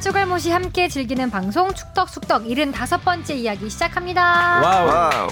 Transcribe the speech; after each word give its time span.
축알못이 0.00 0.50
함께 0.50 0.88
즐기는 0.88 1.30
방송 1.30 1.74
축덕숙덕 1.74 2.44
75번째 2.44 3.34
이야기 3.36 3.68
시작합니다. 3.68 4.60
와우. 4.62 4.86
와우. 4.86 5.28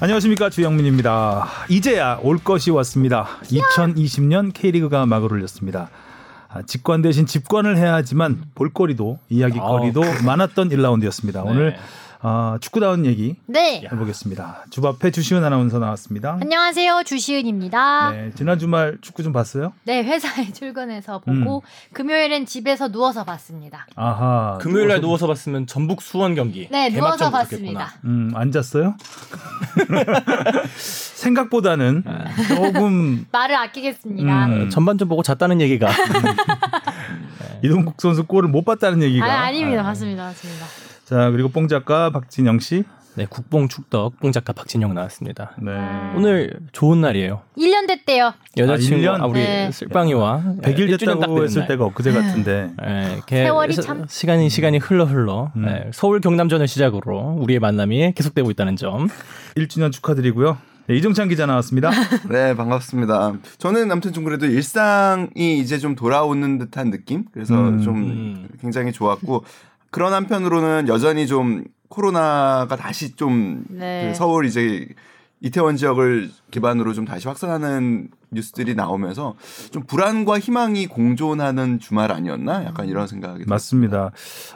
안녕하십니까 0.00 0.50
주영민입니다. 0.50 1.46
이제야 1.68 2.18
올 2.22 2.38
것이 2.38 2.72
왔습니다. 2.72 3.28
2020년 3.44 4.52
K리그가 4.52 5.06
막을 5.06 5.32
올렸습니다. 5.32 5.90
아, 6.48 6.62
직관 6.62 7.02
대신 7.02 7.26
집관을 7.26 7.76
해야 7.76 7.94
하지만 7.94 8.42
볼거리도 8.56 9.20
이야기거리도 9.28 10.02
아, 10.02 10.22
많았던 10.24 10.70
1라운드였습니다. 10.70 11.44
네. 11.44 11.50
오늘 11.50 11.76
아, 12.20 12.58
축구다운 12.60 13.06
얘기 13.06 13.36
네. 13.46 13.82
해보겠습니다. 13.92 14.64
주바페 14.70 15.12
주시은 15.12 15.44
아나운서 15.44 15.78
나왔습니다. 15.78 16.38
안녕하세요. 16.40 17.02
주시은입니다. 17.04 18.10
네, 18.10 18.30
지난 18.34 18.58
주말 18.58 18.98
축구 19.00 19.22
좀 19.22 19.32
봤어요? 19.32 19.72
네, 19.84 20.02
회사에 20.02 20.50
출근해서 20.52 21.20
보고 21.20 21.58
음. 21.58 21.92
금요일엔 21.92 22.46
집에서 22.46 22.90
누워서 22.90 23.22
봤습니다. 23.24 23.86
아하. 23.94 24.58
금요일 24.60 24.88
날 24.88 25.00
누워서 25.00 25.28
봤으면 25.28 25.66
전북 25.68 26.02
수원 26.02 26.34
경기. 26.34 26.68
네, 26.70 26.88
누워서 26.90 27.30
봤습니다. 27.30 27.92
음, 28.04 28.32
앉았어요? 28.34 28.96
생각보다는 30.76 32.02
조금 32.48 33.26
말을 33.30 33.54
아끼겠습니다. 33.54 34.46
음. 34.46 34.70
전반전 34.70 35.08
보고 35.08 35.22
잤다는 35.22 35.60
얘기가 35.60 35.88
이동국 37.62 38.00
선수 38.00 38.24
골을 38.24 38.48
못 38.48 38.64
봤다는 38.64 39.02
얘기가 39.02 39.24
아, 39.24 39.46
아닙니다. 39.46 39.82
맞습니다. 39.82 40.24
맞습니다. 40.24 40.66
자 41.08 41.30
그리고 41.30 41.48
뽕 41.48 41.68
작가 41.68 42.10
박진영 42.10 42.58
씨. 42.58 42.84
네, 43.14 43.26
국뽕 43.30 43.68
축덕 43.68 44.20
뽕 44.20 44.30
작가 44.30 44.52
박진영 44.52 44.92
나왔습니다. 44.92 45.52
네. 45.58 45.72
오늘 46.14 46.60
좋은 46.72 47.00
날이에요. 47.00 47.40
1년 47.56 47.88
됐대요. 47.88 48.34
여자친구 48.58 49.08
아, 49.08 49.16
아, 49.22 49.26
우리 49.26 49.40
네. 49.40 49.70
쓸빵이와 49.72 50.56
100일 50.60 51.00
됐다고 51.00 51.44
했을 51.44 51.66
때가 51.66 51.86
엊그제 51.86 52.12
같은데. 52.12 52.70
네, 52.84 53.20
세월이 53.26 53.74
참 53.76 54.04
시간이 54.06 54.50
시간이 54.50 54.76
흘러 54.76 55.06
흘러 55.06 55.50
음. 55.56 55.64
네, 55.64 55.90
서울 55.94 56.20
경남전을 56.20 56.68
시작으로 56.68 57.38
우리의 57.40 57.58
만남이 57.58 58.12
계속되고 58.12 58.50
있다는 58.50 58.76
점. 58.76 59.08
1주년 59.56 59.90
축하드리고요. 59.90 60.58
네, 60.88 60.96
이정찬 60.96 61.28
기자 61.28 61.44
나왔습니다. 61.44 61.90
네, 62.30 62.54
반갑습니다. 62.54 63.34
저는 63.58 63.90
아무튼 63.90 64.12
좀 64.14 64.24
그래도 64.24 64.46
일상이 64.46 65.58
이제 65.58 65.78
좀 65.78 65.94
돌아오는 65.94 66.58
듯한 66.58 66.90
느낌? 66.90 67.24
그래서 67.30 67.54
음. 67.54 67.82
좀 67.82 68.48
굉장히 68.60 68.92
좋았고 68.92 69.44
그런 69.90 70.12
한편으로는 70.12 70.88
여전히 70.88 71.26
좀 71.26 71.64
코로나가 71.88 72.76
다시 72.76 73.16
좀 73.16 73.64
네. 73.68 74.08
그 74.08 74.14
서울 74.14 74.46
이제 74.46 74.86
이태원 75.40 75.76
지역을 75.76 76.30
기반으로 76.50 76.92
좀 76.92 77.04
다시 77.04 77.28
확산하는 77.28 78.08
뉴스들이 78.30 78.74
나오면서 78.74 79.36
좀 79.70 79.84
불안과 79.84 80.38
희망이 80.38 80.86
공존하는 80.86 81.78
주말 81.78 82.12
아니었나? 82.12 82.64
약간 82.64 82.88
이런 82.88 83.06
생각이 83.06 83.44
맞습니다. 83.46 84.10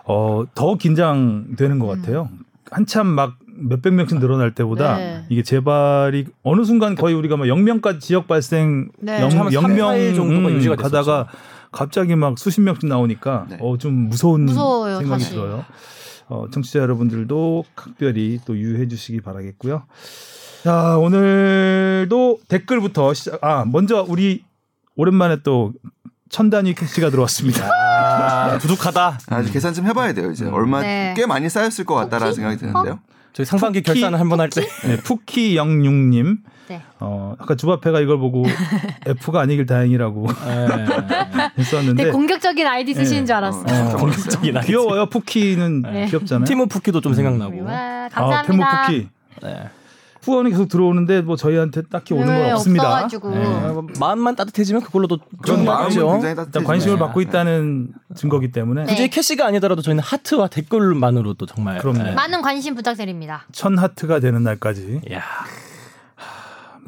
어, 0.04 0.44
더 0.54 0.76
긴장되는 0.76 1.78
것 1.78 1.86
같아요. 1.86 2.28
음. 2.32 2.40
한참 2.70 3.06
막 3.06 3.38
몇백 3.54 3.92
명씩 3.92 4.18
늘어날 4.18 4.54
때보다 4.54 4.96
네. 4.96 5.24
이게 5.28 5.42
재발이 5.42 6.26
어느 6.42 6.64
순간 6.64 6.94
거의 6.94 7.14
우리가 7.14 7.36
막 7.36 7.48
영명까지 7.48 8.00
지역 8.00 8.26
발생 8.26 8.90
네. 8.98 9.20
영, 9.20 9.28
명 9.28 10.14
정도가 10.14 10.48
음, 10.48 10.54
유지가 10.54 10.76
가다가 10.76 11.28
갑자기 11.72 12.14
막 12.14 12.38
수십 12.38 12.60
명씩 12.60 12.86
나오니까 12.86 13.46
네. 13.48 13.56
어, 13.60 13.76
좀 13.78 13.94
무서운 14.08 14.44
무서워요, 14.44 14.98
생각이 14.98 15.22
다시. 15.24 15.34
들어요. 15.34 15.64
어, 16.28 16.46
청취자 16.50 16.78
여러분들도 16.80 17.64
각별히 17.74 18.38
또 18.44 18.56
유의해 18.56 18.86
주시기 18.88 19.20
바라겠고요. 19.22 19.84
자, 20.62 20.96
오늘도 20.98 22.38
댓글부터 22.48 23.14
시작. 23.14 23.42
아, 23.42 23.64
먼저 23.66 24.04
우리 24.08 24.44
오랜만에 24.94 25.38
또 25.42 25.72
천단위 26.28 26.74
캐시가 26.74 27.10
들어왔습니다. 27.10 27.66
아, 27.66 28.58
두둑하다. 28.62 29.18
아, 29.28 29.42
계산 29.42 29.74
좀 29.74 29.86
해봐야 29.86 30.12
돼요. 30.14 30.30
이제 30.30 30.44
음. 30.44 30.54
얼마 30.54 30.80
네. 30.80 31.14
꽤 31.16 31.26
많이 31.26 31.48
쌓였을 31.48 31.84
것 31.84 31.94
같다라는 31.94 32.32
생각이 32.34 32.58
드는데요. 32.58 33.00
저희 33.32 33.46
상반기 33.46 33.82
결산을 33.82 34.20
한번 34.20 34.40
할 34.40 34.48
때. 34.50 34.62
네, 34.86 34.96
푸키 34.98 35.56
영육님. 35.56 36.38
네. 36.68 36.80
어, 37.00 37.34
아까 37.38 37.54
주바페가 37.54 38.00
이걸 38.00 38.18
보고 38.18 38.44
F가 39.06 39.40
아니길 39.40 39.66
다행이라고 39.66 40.26
네. 40.26 40.66
했었는데. 41.58 42.02
되게 42.04 42.10
공격적인 42.12 42.66
아이디 42.66 42.94
쓰시는 42.94 43.22
네. 43.22 43.26
줄 43.26 43.34
알았어. 43.36 43.60
어, 43.60 43.96
공격적인 43.96 44.56
아이디. 44.56 44.66
귀여워요. 44.68 45.06
푸키는 45.06 45.82
네. 45.82 46.06
귀엽잖아요. 46.06 46.44
티모 46.44 46.66
푸키도 46.66 47.00
좀 47.00 47.14
생각나고. 47.14 47.64
와, 47.64 48.08
감사합니다. 48.10 48.38
아, 48.38 48.42
테모 48.42 48.64
푸키. 48.86 49.08
네. 49.42 49.68
후원이 50.22 50.50
계속 50.50 50.68
들어오는데 50.68 51.22
뭐 51.22 51.36
저희한테 51.36 51.82
딱히 51.82 52.14
오는 52.14 52.26
건 52.26 52.34
네, 52.36 52.50
없습니다. 52.52 53.06
네. 53.08 53.18
마음만 53.98 54.36
따뜻해지면 54.36 54.82
그걸로도 54.82 55.18
그런 55.42 55.64
마음이 55.64 55.94
굉장히 55.94 56.34
따뜻해 56.36 56.64
관심을 56.64 56.98
받고 56.98 57.20
있다는 57.20 57.88
증거기 58.14 58.52
때문에 58.52 58.84
굳이 58.84 59.08
캐시가 59.08 59.46
아니더라도 59.46 59.82
저희는 59.82 60.02
하트와 60.02 60.46
댓글만으로도 60.48 61.46
정말 61.46 61.78
그럼요. 61.78 62.12
많은 62.14 62.40
관심 62.42 62.74
부탁드립니다. 62.74 63.46
천 63.52 63.76
하트가 63.78 64.20
되는 64.20 64.42
날까지. 64.42 65.02
야. 65.12 65.22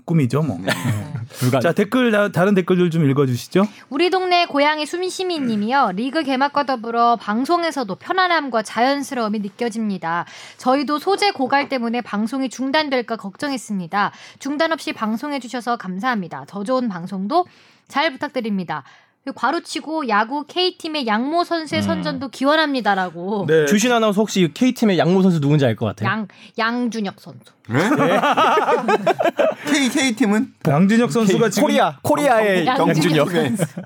꿈이죠, 0.04 0.42
뭐. 0.42 0.58
네. 0.60 0.72
네. 0.72 1.60
자 1.60 1.72
댓글 1.72 2.12
다 2.32 2.44
른 2.44 2.54
댓글들 2.54 2.90
좀 2.90 3.08
읽어 3.08 3.26
주시죠. 3.26 3.66
우리 3.88 4.10
동네 4.10 4.46
고양이 4.46 4.86
수민시민님이요. 4.86 5.92
리그 5.94 6.22
개막과 6.22 6.64
더불어 6.66 7.16
방송에서도 7.16 7.94
편안함과 7.94 8.62
자연스러움이 8.62 9.40
느껴집니다. 9.40 10.26
저희도 10.58 10.98
소재 10.98 11.30
고갈 11.32 11.68
때문에 11.68 12.02
방송이 12.02 12.48
중단될까 12.50 13.16
걱정했습니다. 13.16 14.12
중단 14.38 14.72
없이 14.72 14.92
방송해 14.92 15.40
주셔서 15.40 15.76
감사합니다. 15.76 16.44
더 16.46 16.62
좋은 16.64 16.88
방송도 16.88 17.46
잘 17.88 18.12
부탁드립니다. 18.12 18.84
과로치고 19.32 20.08
야구 20.08 20.44
K팀의 20.46 21.06
양모 21.06 21.44
선수의 21.44 21.80
음. 21.80 21.82
선전도 21.82 22.28
기원합니다라고. 22.28 23.46
네. 23.48 23.64
주신 23.66 23.90
아나운서 23.92 24.20
혹시 24.20 24.50
K팀의 24.52 24.98
양모 24.98 25.22
선수 25.22 25.40
누군지 25.40 25.64
알 25.64 25.74
것 25.76 25.86
같아요? 25.86 26.08
양 26.08 26.28
양준혁 26.58 27.14
선수. 27.18 27.40
네? 27.68 27.78
K 29.72 29.88
K 29.88 30.12
팀은 30.16 30.52
양준혁 30.68 31.10
선수가 31.10 31.38
K, 31.46 31.50
지금 31.50 31.62
코리아 31.68 31.96
코리아의 32.02 32.66
양준혁 32.66 33.28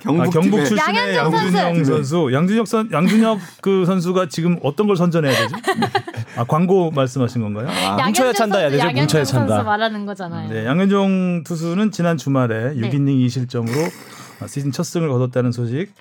경북, 0.02 0.26
아, 0.26 0.30
경북 0.30 0.64
출신의 0.64 1.16
양준혁 1.16 1.84
선수. 1.86 2.30
양준혁 2.32 2.66
선 2.66 2.88
양준혁 2.92 3.38
그 3.60 3.84
선수가 3.86 4.28
지금 4.30 4.58
어떤 4.64 4.88
걸 4.88 4.96
선전해야 4.96 5.32
되죠? 5.32 5.56
아 6.36 6.44
광고 6.44 6.90
말씀하신 6.90 7.40
건가요? 7.42 7.68
아, 7.70 8.04
뭉쳐야 8.06 8.32
찬다 8.32 8.58
해야 8.58 8.70
되죠? 8.70 8.90
뭉쳐야 8.90 9.22
찬다. 9.24 9.54
선수 9.54 9.64
말하는 9.64 10.04
거잖아요. 10.04 10.50
네, 10.50 10.66
양현종 10.66 11.44
투수는 11.44 11.92
지난 11.92 12.16
주말에 12.16 12.74
네. 12.74 12.90
6이닝 12.90 13.24
2실점으로 13.26 13.86
어, 13.86 14.27
시즌 14.46 14.72
첫 14.72 14.84
승을 14.84 15.08
거뒀다는 15.08 15.52
소식 15.52 15.92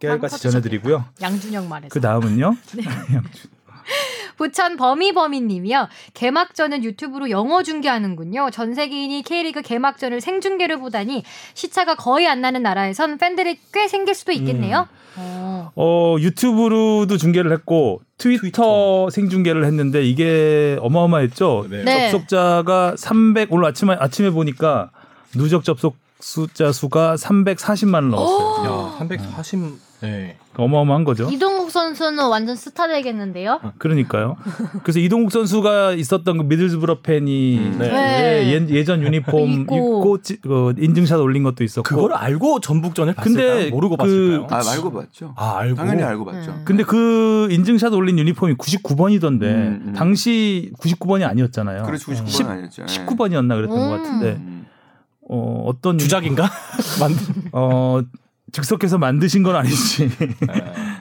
깨알같이 0.00 0.40
전해드리고요. 0.40 1.04
양준혁 1.20 1.66
말해서. 1.66 1.92
그 1.92 2.00
다음은요. 2.00 2.56
네. 2.76 2.84
부천 4.36 4.76
범이범이님이요. 4.76 5.88
개막전은 6.14 6.82
유튜브로 6.84 7.30
영어 7.30 7.62
중계하는군요. 7.62 8.50
전 8.50 8.74
세계인이 8.74 9.22
K리그 9.22 9.62
개막전을 9.62 10.20
생중계를 10.20 10.80
보다니 10.80 11.22
시차가 11.54 11.94
거의 11.94 12.26
안 12.26 12.40
나는 12.40 12.62
나라에선 12.62 13.18
팬들이 13.18 13.58
꽤 13.72 13.86
생길 13.86 14.14
수도 14.14 14.32
있겠네요. 14.32 14.88
음. 14.90 15.04
어. 15.16 15.70
어. 15.76 16.16
유튜브로도 16.18 17.16
중계를 17.16 17.52
했고 17.52 18.00
트위터, 18.18 18.40
트위터, 18.40 19.10
생중계를 19.10 19.64
했는데 19.64 20.04
이게 20.04 20.76
어마어마했죠. 20.80 21.66
네. 21.70 22.10
접속자가 22.10 22.94
300 22.96 23.52
오늘 23.52 23.66
아침에 23.66 23.96
아침에 23.98 24.30
보니까 24.30 24.90
누적 25.36 25.62
접속 25.62 25.96
숫자 26.20 26.72
수가 26.72 27.16
340만을 27.16 28.10
넘었어요. 28.10 28.92
야, 28.92 28.98
340. 28.98 29.94
네. 30.00 30.36
어마어마한 30.56 31.04
거죠. 31.04 31.28
이동국 31.30 31.70
선수는 31.70 32.28
완전 32.28 32.56
스타 32.56 32.86
되겠는데요? 32.86 33.58
아, 33.62 33.72
그러니까요. 33.78 34.36
그래서 34.82 35.00
이동국 35.00 35.32
선수가 35.32 35.92
있었던 35.92 36.36
그 36.36 36.42
미들즈브러 36.44 37.00
팬이 37.00 37.58
음. 37.58 37.76
네. 37.78 37.88
네. 37.88 38.66
예, 38.70 38.84
전 38.84 39.02
유니폼 39.02 39.50
입고, 39.50 40.18
그 40.42 40.74
인증샷 40.76 41.18
올린 41.20 41.42
것도 41.42 41.64
있었고. 41.64 41.82
그걸 41.88 42.12
알고 42.12 42.60
전북전을 42.60 43.14
봤을까요? 43.14 43.70
모르고 43.70 43.96
그, 43.96 44.02
봤을까요? 44.02 44.46
아, 44.50 44.72
알고 44.72 44.92
봤죠. 44.92 45.34
아, 45.36 45.56
알고. 45.56 45.76
당연히 45.76 46.02
알고 46.02 46.24
봤죠. 46.26 46.50
음. 46.50 46.62
근데 46.64 46.84
그 46.84 47.48
인증샷 47.50 47.92
올린 47.94 48.18
유니폼이 48.18 48.54
99번이던데 48.54 49.42
음, 49.42 49.82
음. 49.86 49.92
당시 49.96 50.70
99번이 50.80 51.26
아니었잖아요. 51.26 51.84
그렇죠. 51.84 52.12
99번 52.12 52.48
아니었죠. 52.48 52.84
19번이었나 52.84 53.54
그랬던 53.54 53.68
것 53.70 54.02
같은데. 54.02 54.63
음. 55.24 55.28
어, 55.28 55.64
어떤 55.66 55.98
주작인가? 55.98 56.50
어, 57.52 58.00
즉석해서 58.52 58.98
만드신 58.98 59.42
건 59.42 59.56
아니지. 59.56 60.10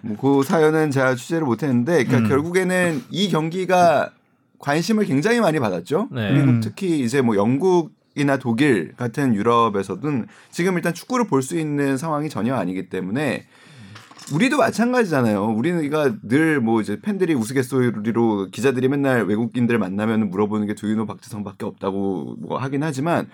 뭐그 0.04 0.44
사연은 0.44 0.92
제가 0.92 1.16
취재를 1.16 1.46
못했는데, 1.46 2.04
그러니까 2.04 2.18
음. 2.20 2.30
결국에는 2.30 3.04
이 3.12 3.30
경기가 3.30 4.10
관심을 4.60 5.06
굉장히 5.06 5.40
많이 5.40 5.60
받았죠. 5.60 6.08
네. 6.12 6.30
그리고 6.32 6.48
음. 6.52 6.62
특히 6.62 7.02
이제 7.02 7.22
뭐 7.22 7.36
영국 7.36 7.92
이나 8.16 8.38
독일 8.38 8.94
같은 8.96 9.34
유럽에서는 9.34 10.28
지금 10.52 10.76
일단 10.76 10.94
축구를 10.94 11.28
볼 11.28 11.42
수 11.42 11.58
있는 11.58 11.98
상황이 11.98 12.30
전혀 12.30 12.54
아니기 12.56 12.88
때문에 12.88 13.46
우리도 14.32 14.58
마찬가지잖아요. 14.58 15.46
우리는 15.48 15.84
이가 15.84 16.14
늘 16.24 16.62
뭐 16.62 16.80
이제 16.80 17.00
팬들이 17.02 17.34
우스갯소리로 17.34 18.50
기자들이 18.52 18.88
맨날 18.88 19.26
외국인들 19.26 19.78
만나면 19.80 20.30
물어보는 20.30 20.68
게 20.68 20.76
두유노 20.76 21.08
박지성밖에 21.08 21.66
없다고 21.66 22.36
뭐 22.40 22.58
하긴 22.60 22.84
하지만 22.84 23.28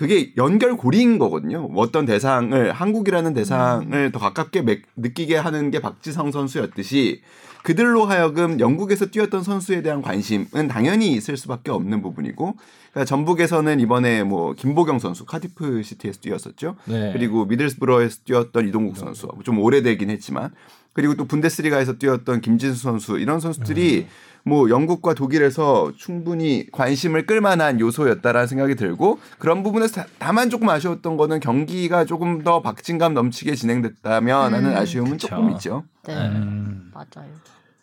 그게 0.00 0.32
연결고리인 0.38 1.18
거거든요. 1.18 1.68
어떤 1.76 2.06
대상을 2.06 2.72
한국이라는 2.72 3.34
대상을 3.34 3.92
음. 3.92 4.10
더 4.10 4.18
가깝게 4.18 4.64
느끼게 4.96 5.36
하는 5.36 5.70
게 5.70 5.78
박지성 5.82 6.32
선수였듯이 6.32 7.20
그들로 7.62 8.06
하여금 8.06 8.60
영국에서 8.60 9.04
뛰었던 9.04 9.42
선수에 9.42 9.82
대한 9.82 10.00
관심은 10.00 10.68
당연히 10.70 11.12
있을 11.12 11.36
수밖에 11.36 11.70
없는 11.70 12.00
부분이고 12.00 12.54
그러니까 12.92 13.04
전북에서는 13.04 13.78
이번에 13.78 14.24
뭐 14.24 14.54
김보경 14.54 15.00
선수 15.00 15.26
카디프 15.26 15.82
시티에서 15.82 16.20
뛰었었죠. 16.22 16.76
네. 16.86 17.10
그리고 17.12 17.44
미들스브러에서 17.44 18.20
뛰었던 18.24 18.68
이동국 18.68 18.96
선수 18.96 19.28
좀 19.44 19.58
오래되긴 19.58 20.08
했지만 20.08 20.50
그리고 20.94 21.14
또 21.14 21.26
분데스리가에서 21.26 21.98
뛰었던 21.98 22.40
김진수 22.40 22.82
선수 22.82 23.18
이런 23.18 23.38
선수들이 23.38 23.98
음. 23.98 24.06
뭐 24.44 24.70
영국과 24.70 25.14
독일에서 25.14 25.92
충분히 25.96 26.66
관심을 26.72 27.26
끌만한 27.26 27.80
요소였다라는 27.80 28.46
생각이 28.46 28.74
들고 28.74 29.20
그런 29.38 29.62
부분에서 29.62 30.04
다만 30.18 30.50
조금 30.50 30.68
아쉬웠던 30.68 31.16
거는 31.16 31.40
경기가 31.40 32.04
조금 32.04 32.42
더 32.42 32.62
박진감 32.62 33.14
넘치게 33.14 33.54
진행됐다면 33.54 34.54
하는 34.54 34.70
음. 34.70 34.76
아쉬움은 34.76 35.12
그쵸. 35.12 35.28
조금 35.28 35.50
있죠. 35.52 35.84
네, 36.04 36.14
음. 36.14 36.90
맞아요. 36.94 37.30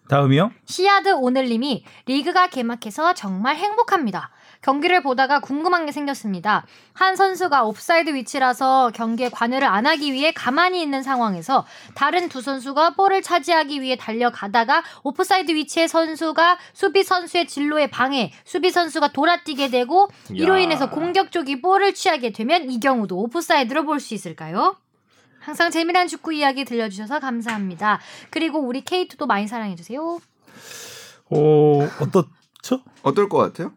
다음이요? 0.10 0.52
시아드 0.66 1.10
오늘님이 1.10 1.84
리그가 2.06 2.48
개막해서 2.48 3.14
정말 3.14 3.58
행복합니다. 3.58 4.32
경기를 4.62 5.02
보다가 5.04 5.40
궁금한 5.40 5.86
게 5.86 5.92
생겼습니다. 5.92 6.66
한 6.94 7.16
선수가 7.16 7.64
옵사이드 7.64 8.14
위치라서 8.14 8.92
경기에 8.94 9.30
관여를 9.30 9.68
안 9.68 9.86
하기 9.86 10.14
위해 10.14 10.32
가만히 10.34 10.82
있는 10.82 11.04
상황에서 11.04 11.66
다른 11.96 12.30
두 12.30 12.42
선수가 12.42 12.92
볼을 12.92 13.22
차지하기 13.22 13.82
위해 13.82 13.96
달려가다가 13.96 14.84
오프사이드 15.04 15.52
위치의 15.54 15.88
선수가 15.88 16.58
수비 16.74 17.04
선수의 17.04 17.48
진로에 17.48 17.88
방해, 17.88 18.32
수비 18.46 18.72
선수가 18.72 19.10
돌아뛰게 19.10 19.70
되고 19.70 20.10
이로 20.32 20.58
인해서 20.58 20.90
공격 20.90 21.32
쪽이 21.32 21.62
볼을 21.62 21.94
취하게 21.94 22.32
되면 22.32 22.70
이 22.72 22.80
경우도 22.80 23.18
오프사이드로 23.18 23.84
볼 23.86 23.98
수 24.00 24.14
있을까요? 24.14 24.78
항상 25.40 25.72
재미난 25.72 26.08
축구 26.08 26.34
이야기 26.34 26.66
들려주셔서 26.66 27.20
감사합니다. 27.20 28.00
그리고 28.30 28.60
우리 28.60 28.82
케이트도 28.82 29.26
많이 29.28 29.48
사랑해주세요. 29.48 30.20
어, 31.30 31.80
어떻죠? 32.02 32.82
어떨 33.02 33.30
것 33.30 33.38
같아요? 33.38 33.74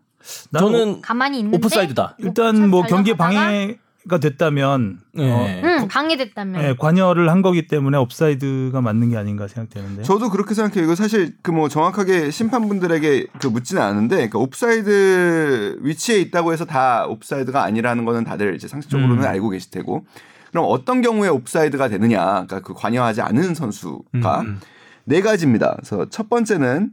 저는 0.56 1.00
가만히 1.00 1.38
있는데 1.38 1.56
오프사이드다. 1.56 2.16
일단 2.18 2.68
뭐 2.68 2.82
경기 2.82 3.14
방해가 3.14 4.18
됐다면 4.20 4.98
네. 5.14 5.30
어, 5.30 5.60
응, 5.64 5.88
방해됐다면 5.88 6.62
네, 6.62 6.74
관여를 6.76 7.30
한 7.30 7.42
거기 7.42 7.66
때문에 7.66 7.96
옵사이드가 7.98 8.80
맞는 8.80 9.10
게 9.10 9.16
아닌가 9.16 9.48
생각되는데. 9.48 10.02
저도 10.02 10.30
그렇게 10.30 10.54
생각해요. 10.54 10.84
이거 10.84 10.94
사실 10.94 11.34
그 11.42 11.52
뭐 11.52 11.68
정확하게 11.68 12.30
심판분들에게 12.30 13.26
그 13.40 13.46
묻지는 13.46 13.82
않은데 13.82 14.16
그러니까 14.16 14.38
옵사이드 14.38 15.78
위치에 15.82 16.18
있다고 16.20 16.52
해서 16.52 16.64
다 16.64 17.06
옵사이드가 17.06 17.62
아니라는 17.62 18.04
거는 18.04 18.24
다들 18.24 18.54
이제 18.54 18.68
상식적으로는 18.68 19.22
음. 19.24 19.28
알고 19.28 19.50
계실 19.50 19.70
테고. 19.70 20.04
그럼 20.50 20.64
어떤 20.68 21.00
경우에 21.00 21.28
옵사이드가 21.28 21.88
되느냐? 21.88 22.18
그러니까 22.24 22.60
그 22.60 22.74
관여하지 22.74 23.20
않은 23.22 23.54
선수가 23.54 24.00
음, 24.14 24.46
음. 24.46 24.60
네 25.04 25.20
가지입니다. 25.20 25.76
그래서 25.76 26.06
첫 26.10 26.28
번째는 26.28 26.90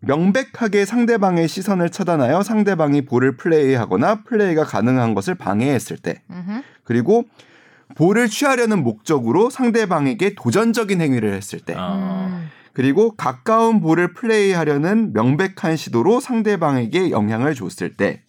명백하게 0.00 0.84
상대방의 0.84 1.48
시선을 1.48 1.90
차단하여 1.90 2.42
상대방이 2.42 3.02
볼을 3.06 3.36
플레이하거나 3.36 4.24
플레이가 4.24 4.64
가능한 4.64 5.14
것을 5.14 5.34
방해했을 5.34 5.96
때 5.96 6.22
그리고 6.84 7.24
볼을 7.96 8.28
취하려는 8.28 8.82
목적으로 8.82 9.50
상대방에게 9.50 10.34
도전적인 10.34 11.00
행위를 11.00 11.32
했을 11.34 11.60
때 11.60 11.74
아. 11.76 12.42
그리고 12.72 13.16
가까운 13.16 13.80
볼을 13.80 14.12
플레이하려는 14.14 15.12
명백한 15.12 15.76
시도로 15.76 16.20
상대방에게 16.20 17.10
영향을 17.10 17.54
줬을 17.54 17.94
때 17.96 18.22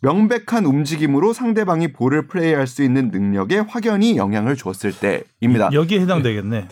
명백한 0.00 0.66
움직임으로 0.66 1.32
상대방이 1.32 1.92
볼을 1.92 2.26
플레이할 2.26 2.66
수 2.66 2.82
있는 2.82 3.10
능력에 3.10 3.58
확연히 3.60 4.16
영향을 4.16 4.56
줬을 4.56 4.92
때입니다. 4.92 5.70
여기에 5.72 6.00
해당되겠네. 6.00 6.68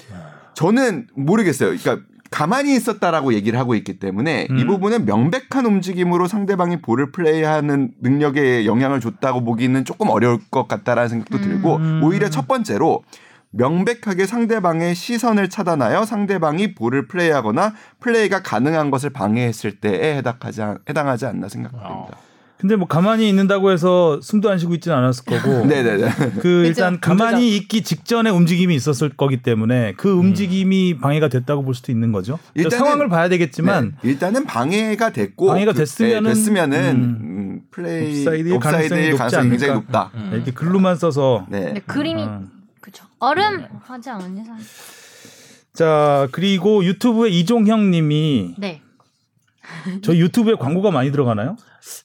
저는 0.55 1.09
모르겠어요. 1.15 1.77
그러니까 1.77 2.07
가만히 2.35 2.75
있었다라고 2.75 3.33
얘기를 3.35 3.61
하고 3.61 3.77
있기 3.77 4.01
때문에 4.01 4.49
음. 4.51 4.59
이 4.59 4.65
부분은 4.65 5.05
명백한 5.05 5.67
움직임으로 5.67 6.27
상대방이 6.27 6.83
볼을 6.83 7.13
플레이하는 7.13 7.93
능력에 8.01 8.67
영향을 8.67 8.99
줬다고 8.99 9.45
보기는 9.45 9.85
조금 9.85 10.09
어려울 10.09 10.41
것 10.51 10.67
같다라는 10.67 11.09
생각도 11.09 11.37
음. 11.37 11.43
들고 11.43 11.79
오히려 12.03 12.29
첫 12.31 12.49
번째로 12.49 13.05
명백하게 13.51 14.27
상대방의 14.27 14.97
시선을 14.97 15.49
차단하여 15.49 16.05
상대방이 16.05 16.75
볼을 16.75 17.07
플레이하거나 17.07 17.73
플레이가 18.01 18.43
가능한 18.43 18.91
것을 18.91 19.11
방해했을 19.11 19.79
때에 19.79 20.17
해당하지, 20.17 20.61
해당하지 20.89 21.27
않나 21.27 21.49
생각됩니다. 21.49 21.89
어. 21.89 22.34
근데 22.59 22.77
뭐 22.77 22.87
가만히 22.87 23.29
있는다고 23.29 23.73
해서 23.73 24.21
숨도 24.23 24.49
안 24.49 24.59
쉬고 24.59 24.75
있지는 24.75 24.97
않았을 24.97 25.25
거고. 25.25 25.67
네네네. 25.67 26.11
그 26.41 26.65
일단 26.65 27.01
가만히 27.01 27.57
있기 27.57 27.83
직전에 27.83 28.31
움직임이 28.31 28.75
있었을 28.75 29.11
거기 29.11 29.43
때문에 29.43 29.95
그 29.97 30.13
음. 30.13 30.21
움직임이 30.21 30.93
음. 30.93 31.01
방해가 31.01 31.29
됐다고 31.29 31.63
볼 31.63 31.75
수도 31.75 31.93
있는 31.93 32.13
거죠. 32.13 32.39
일단 32.55 32.79
상황을 32.79 33.09
봐야 33.09 33.29
되겠지만 33.29 33.97
네. 34.03 34.11
일단은 34.11 34.47
방해가 34.47 35.11
됐고 35.11 35.49
방해가 35.49 35.73
그, 35.73 35.79
됐으면은, 35.79 36.23
네, 36.23 36.35
됐으면은 36.35 36.91
음, 36.91 37.19
음 37.21 37.61
플레이 37.71 38.21
옵사이드의 38.21 38.59
가능성이, 38.59 39.13
가능성이 39.13 39.51
굉장히 39.51 39.75
높다. 39.75 40.11
음. 40.15 40.31
이렇게 40.33 40.53
글로만 40.53 40.97
써서 40.97 41.47
네. 41.51 41.75
그림이 41.87 42.23
아. 42.23 42.43
그죠. 42.81 43.05
얼음 43.19 43.59
네. 43.59 43.69
하지 43.83 44.11
않았냐 44.11 44.45
자 45.73 46.29
그리고 46.31 46.85
유튜브에 46.85 47.31
이종형 47.31 47.91
님이 47.91 48.55
네. 48.59 48.81
저희 50.03 50.21
유튜브에 50.21 50.55
광고가 50.55 50.91
많이 50.91 51.11
들어가나요? 51.11 51.57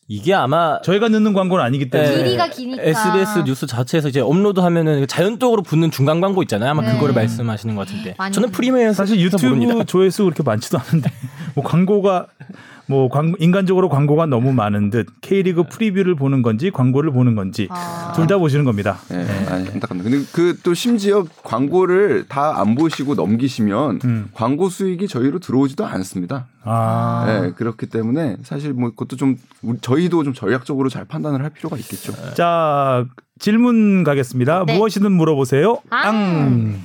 이게 0.07 0.33
아마 0.33 0.81
저희가 0.81 1.09
넣는 1.09 1.33
광고는 1.33 1.63
아니기 1.63 1.89
때문에 1.89 2.23
길이가 2.23 2.49
기니까 2.49 2.83
SBS 2.83 3.43
뉴스 3.45 3.67
자체에서 3.67 4.09
이제 4.09 4.19
업로드하면은 4.19 5.07
자연적으로 5.07 5.61
붙는 5.61 5.91
중간 5.91 6.21
광고 6.21 6.41
있잖아요. 6.43 6.71
아마 6.71 6.81
네. 6.81 6.93
그거를 6.93 7.13
말씀하시는 7.15 7.75
것 7.75 7.87
같은데 7.87 8.15
저는 8.31 8.51
프리미엄 8.51 8.93
사실 8.93 9.19
유튜브 9.19 9.85
조회수 9.85 10.23
그렇게 10.25 10.43
많지도 10.43 10.77
않은데 10.79 11.11
뭐 11.55 11.63
광고가 11.63 12.27
뭐 12.87 13.07
광, 13.07 13.35
인간적으로 13.37 13.87
광고가 13.87 14.25
너무 14.25 14.51
많은 14.51 14.89
듯 14.89 15.05
K리그 15.21 15.63
프리뷰를 15.69 16.15
보는 16.15 16.41
건지 16.41 16.71
광고를 16.71 17.11
보는 17.11 17.35
건지 17.35 17.67
아. 17.69 18.13
둘다 18.15 18.39
보시는 18.39 18.65
겁니다. 18.65 18.97
네, 19.09 19.23
네. 19.23 19.45
안타깝네. 19.47 20.03
근데 20.03 20.25
그 20.31 20.59
또 20.63 20.73
심지어 20.73 21.25
광고를 21.43 22.25
다 22.27 22.49
안 22.59 22.75
보시고 22.75 23.15
넘기시면 23.15 23.99
음. 24.03 24.29
광고 24.33 24.69
수익이 24.69 25.07
저희로 25.07 25.39
들어오지도 25.39 25.85
않습니다. 25.85 26.47
아. 26.71 27.25
네, 27.41 27.51
그렇기 27.53 27.87
때문에 27.87 28.37
사실 28.43 28.73
뭐 28.73 28.89
그것도 28.91 29.15
좀 29.15 29.37
저희도 29.81 30.23
좀 30.23 30.33
전략적으로 30.33 30.89
잘 30.89 31.05
판단을 31.05 31.41
할 31.43 31.49
필요가 31.49 31.75
있겠죠. 31.77 32.13
자, 32.35 33.05
질문 33.39 34.03
가겠습니다. 34.03 34.65
네. 34.67 34.77
무엇이든 34.77 35.11
물어보세요. 35.11 35.77
아, 35.89 36.11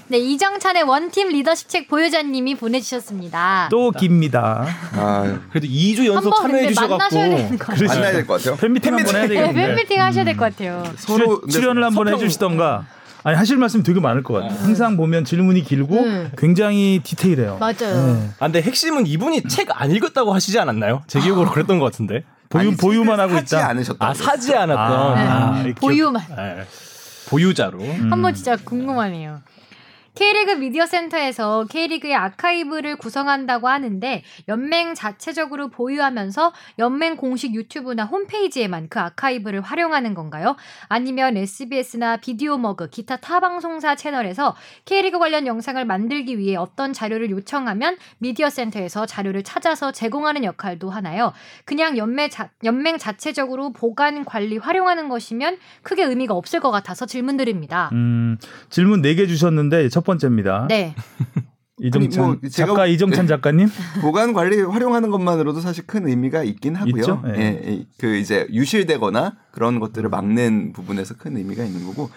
네, 0.09 0.19
이정찬의 0.19 0.85
원팀 0.85 1.29
리더십 1.31 1.69
책 1.69 1.89
보유자님이 1.89 2.55
보내주셨습니다. 2.55 3.69
또 3.71 3.91
깁니다. 3.91 4.65
아, 4.95 5.39
그래도 5.51 5.67
2주 5.67 6.07
연속 6.07 6.35
참여해 6.37 6.69
주셔갖고 6.69 7.17
만나야 7.19 8.13
될 8.13 8.27
것 8.27 8.35
같아요. 8.39 8.57
팬미팅 8.57 8.95
한번 8.95 9.15
해야. 9.17 9.27
네, 9.27 9.53
팬미팅 9.53 10.01
하셔야 10.01 10.25
될 10.25 10.37
것 10.37 10.45
같아요. 10.53 10.85
서로 10.97 11.43
출연을 11.47 11.85
한번 11.85 12.09
해주시던가. 12.09 12.87
아니 13.25 13.37
하실 13.39 13.57
말씀 13.57 13.83
되게 13.83 14.01
많을 14.01 14.23
것 14.23 14.35
같아요. 14.35 14.59
항상 14.61 14.97
보면 14.99 15.25
질문이 15.25 15.63
길고 15.65 15.99
음. 15.99 16.31
굉장히 16.37 17.01
디테일해요. 17.03 17.57
맞아요. 17.59 17.75
네. 18.15 18.29
아, 18.39 18.47
근데 18.47 18.61
핵심은 18.63 19.07
이분이 19.07 19.45
책 19.49 19.65
안 19.75 19.91
읽었다고 19.91 20.33
하시지 20.35 20.59
않았나요? 20.61 21.03
제 21.07 21.19
기억으로 21.21 21.51
그랬던 21.51 21.79
것 21.79 21.87
같은데. 21.87 22.23
보유 22.51 22.69
아니, 22.69 22.77
보유만 22.77 23.19
하고 23.19 23.37
있다. 23.39 23.67
않으셨다. 23.69 24.07
아 24.07 24.15
사지 24.15 24.55
않았던. 24.55 25.19
아, 25.19 25.63
네. 25.63 25.75
보유만. 25.75 26.23
네. 26.29 26.65
보유자로. 27.29 27.79
음. 27.81 28.13
한번 28.13 28.35
진짜 28.35 28.57
궁금하네요. 28.63 29.41
K리그 30.15 30.53
미디어 30.53 30.87
센터에서 30.87 31.65
K리그의 31.69 32.15
아카이브를 32.15 32.97
구성한다고 32.97 33.67
하는데 33.67 34.23
연맹 34.47 34.95
자체적으로 34.95 35.69
보유하면서 35.69 36.53
연맹 36.79 37.17
공식 37.17 37.53
유튜브나 37.53 38.05
홈페이지에만 38.05 38.89
그 38.89 39.01
아카이브를 39.01 39.61
활용하는 39.61 40.15
건가요? 40.15 40.55
아니면 40.87 41.37
SBS나 41.37 42.19
비디오 42.19 42.59
머그, 42.59 42.91
기타 42.91 43.17
타 43.17 43.41
방송사 43.41 43.97
채널에서 43.97 44.55
K리그 44.85 45.19
관련 45.19 45.49
영상을 45.49 45.85
만들기 45.85 46.39
위해 46.39 46.55
어떤 46.55 46.93
자료를 46.93 47.31
요청하면 47.31 47.97
미디어 48.19 48.51
센터에서 48.51 49.07
자료를 49.07 49.43
찾아서 49.43 49.91
제공하는 49.91 50.45
역할도 50.45 50.91
하나요? 50.91 51.33
그냥 51.65 51.99
연맹, 51.99 52.31
자, 52.31 52.51
연맹 52.63 52.99
자체적으로 52.99 53.73
보관 53.73 54.25
관리 54.25 54.59
활용하는 54.59 55.09
것이면 55.09 55.59
크게 55.83 56.05
의미가 56.05 56.35
없을 56.35 56.61
것 56.61 56.71
같아서 56.71 57.05
질문 57.05 57.37
드립니다. 57.37 57.91
음, 57.93 58.39
질문 58.71 59.03
4개 59.03 59.27
주셨는데 59.27 59.89
첫 59.89 60.04
번째입니다. 60.05 60.67
네. 60.69 60.95
이정찬 61.81 62.25
뭐 62.25 62.39
작가 62.51 62.87
이정찬 62.87 63.27
작가님 63.27 63.69
보관 64.01 64.33
관리 64.33 64.63
활용하는 64.63 65.11
것만으로도 65.11 65.61
사실 65.61 65.87
큰 65.87 66.07
의미가 66.07 66.45
있긴 66.45 66.77
하고요. 66.77 67.23
네. 67.25 67.33
예, 67.37 67.73
예, 67.73 67.87
그 67.99 68.15
이제 68.15 68.47
유실되거나 68.53 69.37
그런 69.51 69.81
것들을 69.81 70.09
막는 70.09 70.73
부분에서 70.73 71.17
큰 71.17 71.37
의미가 71.37 71.65
있는 71.65 71.85
거고 71.85 72.11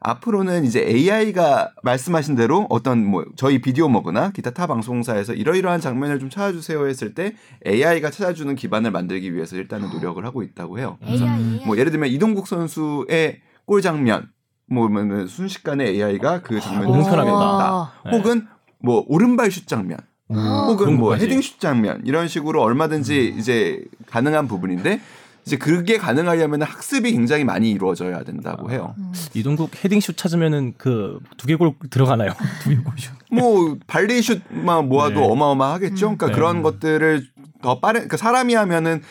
앞으로는 0.00 0.64
이제 0.64 0.80
AI가 0.80 1.72
말씀하신 1.82 2.34
대로 2.34 2.66
어떤 2.70 3.04
뭐 3.04 3.24
저희 3.36 3.60
비디오 3.60 3.88
먹거나 3.88 4.30
기타 4.30 4.50
타 4.50 4.66
방송사에서 4.66 5.34
이러이러한 5.34 5.80
장면을 5.80 6.18
좀 6.18 6.28
찾아주세요 6.28 6.86
했을 6.88 7.14
때 7.14 7.34
AI가 7.66 8.10
찾아주는 8.10 8.54
기반을 8.56 8.90
만들기 8.90 9.34
위해서 9.34 9.56
일단은 9.56 9.90
노력을 9.90 10.24
하고 10.24 10.42
있다고 10.42 10.78
해요. 10.78 10.98
그래서 11.04 11.26
뭐 11.66 11.76
예를 11.76 11.92
들면 11.92 12.08
이동국 12.08 12.48
선수의 12.48 13.42
골 13.64 13.80
장면 13.80 14.28
뭐면 14.72 15.26
순식간에 15.26 15.86
AI가 15.88 16.42
그 16.42 16.60
장면을 16.60 16.98
응선하겠다. 16.98 17.92
혹은 18.12 18.46
뭐 18.78 19.04
오른발 19.08 19.50
슛 19.50 19.66
장면. 19.66 19.98
음, 20.30 20.36
혹은 20.36 20.96
뭐 20.96 21.14
헤딩 21.14 21.42
슛 21.42 21.60
장면 21.60 22.00
이런 22.04 22.26
식으로 22.26 22.62
얼마든지 22.62 23.34
이제 23.38 23.84
가능한 24.06 24.48
부분인데 24.48 25.00
이제 25.44 25.56
그게 25.56 25.98
가능하려면 25.98 26.62
학습이 26.62 27.12
굉장히 27.12 27.44
많이 27.44 27.70
이루어져야 27.70 28.22
된다고 28.22 28.70
해요. 28.70 28.94
음. 28.98 29.12
이동국 29.34 29.72
헤딩슛 29.84 30.16
찾으면은 30.16 30.74
그 30.78 31.18
두개골 31.36 31.74
들어가나요? 31.90 32.30
두개골 32.62 32.92
슛. 32.96 33.12
뭐 33.30 33.76
발리 33.86 34.22
슛만 34.22 34.88
모아도 34.88 35.20
네. 35.20 35.26
어마어마하겠죠. 35.26 36.16
그러니까 36.16 36.26
네. 36.28 36.32
그런 36.32 36.62
것들을 36.62 37.26
더 37.60 37.80
빠른 37.80 38.00
그러니까 38.00 38.16
사람이 38.16 38.54
하면은 38.54 39.02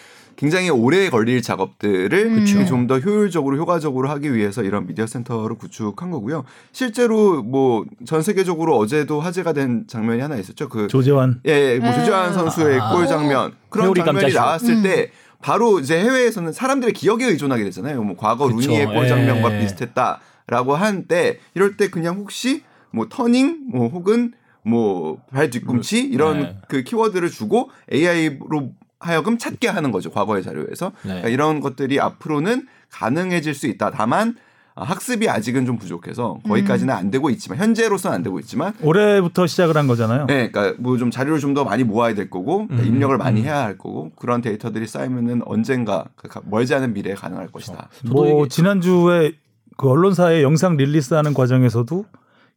굉장히 0.41 0.71
오래 0.71 1.07
걸릴 1.11 1.43
작업들을 1.43 2.11
음. 2.25 2.65
좀더 2.65 2.97
효율적으로 2.97 3.57
효과적으로 3.57 4.09
하기 4.09 4.33
위해서 4.33 4.63
이런 4.63 4.87
미디어 4.87 5.05
센터를 5.05 5.55
구축한 5.55 6.09
거고요. 6.09 6.45
실제로 6.71 7.43
뭐 7.43 7.85
전 8.05 8.23
세계적으로 8.23 8.75
어제도 8.77 9.19
화제가 9.19 9.53
된 9.53 9.85
장면이 9.87 10.19
하나 10.19 10.35
있었죠. 10.37 10.67
그 10.67 10.87
조재환 10.87 11.41
예, 11.45 11.77
뭐 11.77 11.91
네. 11.91 11.99
조재환 11.99 12.33
선수의 12.33 12.79
아. 12.79 12.91
골 12.91 13.05
장면 13.07 13.53
그런 13.69 13.93
장면이 13.93 14.33
나왔을 14.33 14.77
음. 14.77 14.83
때 14.83 15.11
바로 15.41 15.79
이제 15.79 15.99
해외에서는 15.99 16.51
사람들의 16.51 16.93
기억에 16.93 17.25
의존하게 17.25 17.63
되잖아요. 17.65 18.01
뭐 18.03 18.15
과거 18.17 18.47
그쵸. 18.47 18.59
루니의 18.59 18.87
골 18.87 19.07
장면과 19.07 19.55
예. 19.55 19.59
비슷했다라고 19.61 20.75
하는데 20.75 21.39
이럴 21.53 21.77
때 21.77 21.89
그냥 21.91 22.15
혹시 22.17 22.63
뭐 22.89 23.05
터닝 23.07 23.65
뭐 23.71 23.89
혹은 23.89 24.33
뭐 24.63 25.19
발 25.31 25.49
뒤꿈치 25.51 25.99
이런 26.01 26.39
네. 26.41 26.57
그 26.67 26.83
키워드를 26.83 27.29
주고 27.29 27.69
AI로 27.91 28.71
하여금 29.01 29.37
찾게 29.37 29.67
하는 29.67 29.91
거죠. 29.91 30.09
과거의 30.11 30.43
자료에서. 30.43 30.91
네. 31.01 31.07
그러니까 31.09 31.29
이런 31.29 31.59
것들이 31.59 31.99
앞으로는 31.99 32.67
가능해질 32.91 33.53
수 33.53 33.67
있다. 33.67 33.91
다만 33.91 34.35
학습이 34.73 35.29
아직은 35.29 35.65
좀 35.65 35.77
부족해서 35.77 36.39
거기까지는 36.47 36.93
음. 36.93 36.97
안 36.97 37.11
되고 37.11 37.29
있지만 37.29 37.57
현재로서는 37.59 38.15
안 38.15 38.23
되고 38.23 38.39
있지만 38.39 38.73
올해부터 38.81 39.45
시작을 39.45 39.75
한 39.75 39.85
거잖아요. 39.85 40.25
네, 40.27 40.49
그러니까 40.49 40.81
뭐 40.81 40.97
좀 40.97 41.11
자료를 41.11 41.39
좀 41.39 41.53
더 41.53 41.65
많이 41.65 41.83
모아야 41.83 42.15
될 42.15 42.29
거고 42.29 42.67
그러니까 42.67 42.87
음. 42.87 42.93
입력을 42.95 43.17
많이 43.17 43.41
음. 43.41 43.45
해야 43.45 43.63
할 43.63 43.77
거고 43.77 44.11
그런 44.15 44.41
데이터들이 44.41 44.87
쌓이면은 44.87 45.41
언젠가 45.45 46.05
그 46.15 46.29
멀지 46.45 46.73
않은 46.73 46.93
미래에 46.93 47.15
가능할 47.15 47.47
것이다. 47.47 47.89
뭐 48.05 48.47
지난주에 48.47 49.33
그 49.77 49.89
언론사에 49.89 50.41
영상 50.41 50.77
릴리스하는 50.77 51.33
과정에서도 51.33 52.05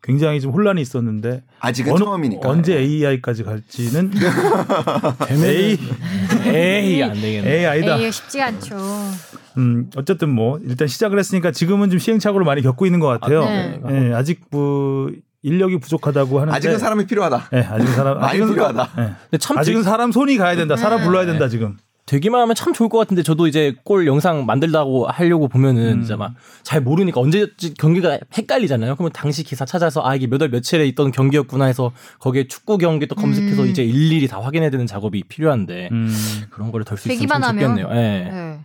굉장히 0.04 0.38
좀 0.38 0.52
혼란이 0.52 0.82
있었는데 0.82 1.42
아직은 1.60 1.94
어느, 1.94 2.04
처음이니까 2.04 2.46
언제 2.46 2.76
AI까지 2.76 3.42
갈지는 3.42 4.12
A 5.32 5.78
A 6.46 7.02
안 7.02 7.14
되겠네. 7.14 7.50
AI다. 7.50 7.98
A 7.98 8.12
쉽지 8.12 8.42
않죠. 8.42 8.76
음 9.56 9.88
어쨌든 9.96 10.28
뭐 10.28 10.60
일단 10.62 10.88
시작을 10.88 11.18
했으니까 11.18 11.52
지금은 11.52 11.88
좀 11.88 11.98
시행착오를 11.98 12.44
많이 12.44 12.60
겪고 12.60 12.84
있는 12.84 13.00
것 13.00 13.06
같아요. 13.06 13.44
아, 13.44 13.46
네. 13.46 13.80
네, 13.82 14.14
아직 14.14 14.42
뭐 14.50 15.10
인력이 15.42 15.78
부족하다고 15.80 16.38
하는데 16.40 16.54
아직은 16.54 16.78
사람이 16.78 17.06
필요하다. 17.06 17.48
네, 17.50 17.60
아직은 17.60 17.94
사람 17.94 18.18
많이 18.18 18.30
아직은, 18.32 18.48
필요하다. 18.48 18.90
네. 19.30 19.38
참 19.38 19.56
아직은 19.56 19.82
사람 19.84 20.12
손이 20.12 20.36
가야 20.36 20.54
된다. 20.54 20.76
사람 20.76 21.00
네. 21.00 21.06
불러야 21.06 21.24
된다 21.24 21.48
지금. 21.48 21.78
되기만 22.06 22.40
하면 22.42 22.54
참 22.54 22.72
좋을 22.74 22.88
것 22.88 22.98
같은데 22.98 23.22
저도 23.22 23.46
이제 23.46 23.74
골 23.82 24.06
영상 24.06 24.44
만들다고 24.44 25.06
하려고 25.06 25.48
보면은 25.48 25.98
음. 25.98 26.02
이제 26.02 26.16
막잘 26.16 26.82
모르니까 26.82 27.20
언제 27.20 27.46
경기가 27.78 28.18
헷갈리잖아요. 28.36 28.96
그러면 28.96 29.12
당시 29.12 29.42
기사 29.42 29.64
찾아서 29.64 30.02
아 30.04 30.14
이게 30.14 30.26
몇월 30.26 30.50
며칠에 30.50 30.86
있던 30.88 31.12
경기였구나 31.12 31.64
해서 31.64 31.92
거기에 32.18 32.46
축구 32.46 32.76
경기 32.76 33.06
또 33.06 33.14
검색해서 33.14 33.62
음. 33.62 33.68
이제 33.68 33.82
일일이 33.82 34.28
다 34.28 34.40
확인해야 34.40 34.70
되는 34.70 34.86
작업이 34.86 35.22
필요한데 35.24 35.88
음. 35.92 36.14
그런 36.50 36.70
거를 36.70 36.84
덜 36.84 36.98
수 36.98 37.10
있으면 37.10 37.42
좋겠네요. 37.42 37.88
예. 37.90 37.94
네. 37.94 38.58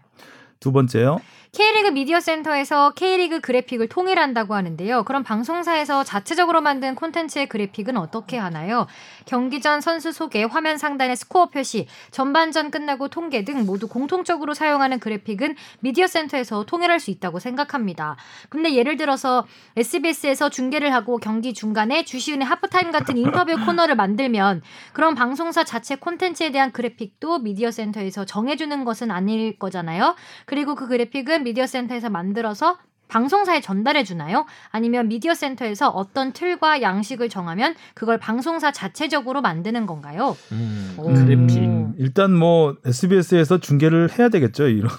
두 0.60 0.74
번째요. 0.74 1.22
K리그 1.52 1.88
미디어 1.88 2.20
센터에서 2.20 2.92
K리그 2.92 3.40
그래픽을 3.40 3.88
통일한다고 3.88 4.54
하는데요. 4.54 5.04
그럼 5.04 5.24
방송사에서 5.24 6.04
자체적으로 6.04 6.62
만든 6.62 6.94
콘텐츠의 6.94 7.50
그래픽은 7.50 7.98
어떻게 7.98 8.38
하나요? 8.38 8.86
경기 9.30 9.62
전 9.62 9.80
선수 9.80 10.12
소개, 10.12 10.44
화면 10.44 10.80
상단의 10.80 11.16
스코어 11.16 11.50
표시, 11.50 11.86
전반전 12.10 12.72
끝나고 12.72 13.10
통계 13.10 13.44
등 13.46 13.64
모두 13.64 13.88
공통적으로 13.88 14.56
사용하는 14.56 15.00
그래픽은 15.00 15.56
미디어 15.82 16.08
센터에서 16.08 16.66
통일할 16.66 17.00
수 17.00 17.12
있다고 17.12 17.38
생각합니다. 17.38 18.16
근데 18.50 18.74
예를 18.74 18.98
들어서 18.98 19.46
SBS에서 19.78 20.50
중계를 20.50 20.92
하고 20.96 21.18
경기 21.18 21.54
중간에 21.54 22.06
주시은의 22.06 22.44
하프타임 22.44 22.90
같은 22.92 23.18
인터뷰 23.18 23.54
코너를 23.64 23.96
만들면 23.96 24.64
그럼 24.94 25.14
방송사 25.14 25.64
자체 25.64 25.98
콘텐츠에 25.98 26.50
대한 26.50 26.72
그래픽도 26.72 27.38
미디어 27.38 27.70
센터에서 27.70 28.26
정해주는 28.26 28.84
것은 28.84 29.12
아닐 29.12 29.60
거잖아요. 29.60 30.16
그리고 30.48 30.74
그 30.74 30.88
그래픽은 30.88 31.44
미디어 31.44 31.68
센터에서 31.68 32.10
만들어서 32.10 32.80
방송사에 33.10 33.60
전달해 33.60 34.04
주나요? 34.04 34.46
아니면 34.70 35.10
미디어 35.10 35.34
센터에서 35.34 35.90
어떤 35.90 36.32
틀과 36.32 36.82
양식을 36.82 37.28
정하면 37.28 37.76
그걸 37.96 38.18
방송사 38.18 38.72
자체적으로 38.72 39.42
만드는 39.42 39.86
건가요? 39.86 40.38
음, 40.52 40.96
그래픽. 40.96 41.96
일단 41.98 42.34
뭐 42.34 42.78
SBS에서 42.86 43.58
중계를 43.58 44.18
해야 44.18 44.30
되겠죠. 44.30 44.68
이런 44.68 44.90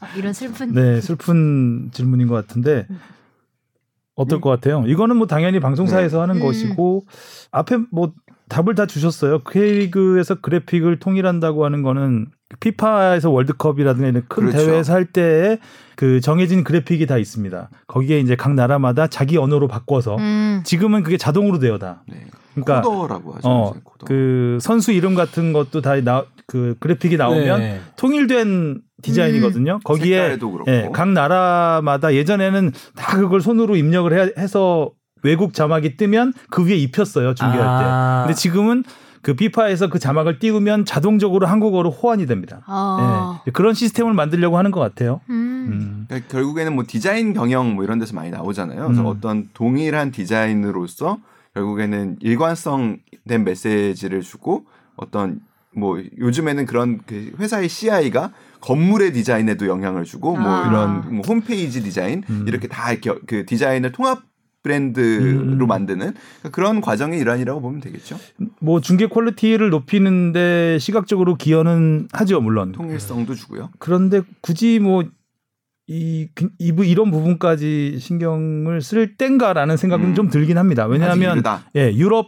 아, 0.00 0.08
이런 0.16 0.32
슬픈 0.32 0.72
네 0.72 1.00
슬픈 1.00 1.90
질문인 1.92 2.28
것 2.28 2.34
같은데 2.34 2.86
어떨 4.14 4.38
음. 4.38 4.40
것 4.42 4.50
같아요? 4.50 4.84
이거는 4.86 5.16
뭐 5.16 5.26
당연히 5.26 5.58
방송사에서 5.58 6.18
네. 6.18 6.20
하는 6.20 6.36
음. 6.36 6.40
것이고 6.40 7.06
앞에 7.50 7.78
뭐 7.90 8.12
답을 8.48 8.74
다 8.74 8.86
주셨어요. 8.86 9.40
K리그에서 9.40 10.36
그래픽을 10.36 10.98
통일한다고 10.98 11.64
하는 11.64 11.82
거는 11.82 12.26
피파에서 12.60 13.30
월드컵이라든가 13.30 14.08
이런 14.08 14.22
큰 14.28 14.46
그렇죠. 14.46 14.58
대회에서 14.66 14.92
할 14.92 15.04
때에 15.06 15.58
그 15.96 16.20
정해진 16.20 16.62
그래픽이 16.64 17.06
다 17.06 17.18
있습니다. 17.18 17.70
거기에 17.86 18.20
이제 18.20 18.36
각 18.36 18.54
나라마다 18.54 19.06
자기 19.08 19.36
언어로 19.36 19.66
바꿔서 19.68 20.16
음. 20.16 20.62
지금은 20.64 21.02
그게 21.02 21.16
자동으로 21.16 21.58
되어다. 21.58 22.02
네. 22.08 22.26
그러니까 22.54 22.82
코더라고 22.82 23.32
하죠. 23.34 23.48
어, 23.48 23.74
코더. 23.82 24.06
그 24.06 24.58
선수 24.60 24.92
이름 24.92 25.14
같은 25.14 25.52
것도 25.52 25.80
다 25.80 26.00
나 26.00 26.24
그 26.46 26.76
그래픽이 26.78 27.16
나오면 27.16 27.58
네. 27.58 27.80
통일된 27.96 28.80
디자인이거든요. 29.02 29.74
음. 29.74 29.80
거기에 29.82 30.38
예, 30.68 30.88
각 30.92 31.08
나라마다 31.08 32.14
예전에는 32.14 32.72
다 32.94 33.16
그걸 33.16 33.40
손으로 33.40 33.76
입력을 33.76 34.12
해, 34.16 34.32
해서 34.38 34.90
외국 35.22 35.54
자막이 35.54 35.96
뜨면 35.96 36.32
그 36.50 36.64
위에 36.64 36.76
입혔어요 36.76 37.34
중계할 37.34 37.66
아. 37.66 38.22
때. 38.22 38.28
근데 38.28 38.40
지금은 38.40 38.84
그 39.26 39.34
비파에서 39.34 39.88
그 39.88 39.98
자막을 39.98 40.38
띄우면 40.38 40.84
자동적으로 40.84 41.48
한국어로 41.48 41.90
호환이 41.90 42.26
됩니다. 42.26 42.62
아. 42.66 43.40
네. 43.44 43.50
그런 43.50 43.74
시스템을 43.74 44.14
만들려고 44.14 44.56
하는 44.56 44.70
것 44.70 44.78
같아요. 44.78 45.20
음. 45.30 45.34
음. 45.34 46.04
그러니까 46.06 46.28
결국에는 46.30 46.72
뭐 46.72 46.84
디자인 46.86 47.32
경영 47.32 47.74
뭐 47.74 47.82
이런 47.82 47.98
데서 47.98 48.14
많이 48.14 48.30
나오잖아요. 48.30 48.84
그래서 48.84 49.00
음. 49.00 49.06
어떤 49.06 49.48
동일한 49.52 50.12
디자인으로서 50.12 51.18
결국에는 51.54 52.18
일관성된 52.20 53.42
메시지를 53.44 54.22
주고 54.22 54.64
어떤 54.94 55.40
뭐 55.74 56.00
요즘에는 56.20 56.64
그런 56.66 57.00
그 57.04 57.32
회사의 57.40 57.68
CI가 57.68 58.30
건물의 58.60 59.12
디자인에도 59.12 59.66
영향을 59.66 60.04
주고 60.04 60.36
뭐 60.36 60.48
아. 60.48 60.68
이런 60.68 61.16
뭐 61.16 61.24
홈페이지 61.26 61.82
디자인 61.82 62.22
음. 62.30 62.44
이렇게 62.46 62.68
다 62.68 62.92
이렇게 62.92 63.12
그 63.26 63.44
디자인을 63.44 63.90
통합 63.90 64.22
브랜드로 64.66 65.64
음. 65.64 65.68
만드는 65.68 66.14
그런 66.50 66.80
과정의 66.80 67.20
일환이라고 67.20 67.60
보면 67.60 67.80
되겠죠. 67.80 68.18
뭐 68.60 68.80
중계 68.80 69.06
퀄리티를 69.06 69.70
높이는데 69.70 70.78
시각적으로 70.80 71.36
기여는 71.36 72.08
하죠, 72.12 72.40
물론. 72.40 72.72
통일성도 72.72 73.34
주고요. 73.34 73.70
그런데 73.78 74.22
굳이 74.40 74.80
뭐 74.80 75.04
이, 75.86 76.28
이 76.58 76.72
이런 76.84 77.12
부분까지 77.12 77.98
신경을 78.00 78.82
쓸 78.82 79.16
땐가라는 79.16 79.76
생각은 79.76 80.06
음. 80.06 80.14
좀 80.16 80.28
들긴 80.28 80.58
합니다. 80.58 80.86
왜냐하면 80.86 81.42
예, 81.76 81.92
유럽 81.94 82.26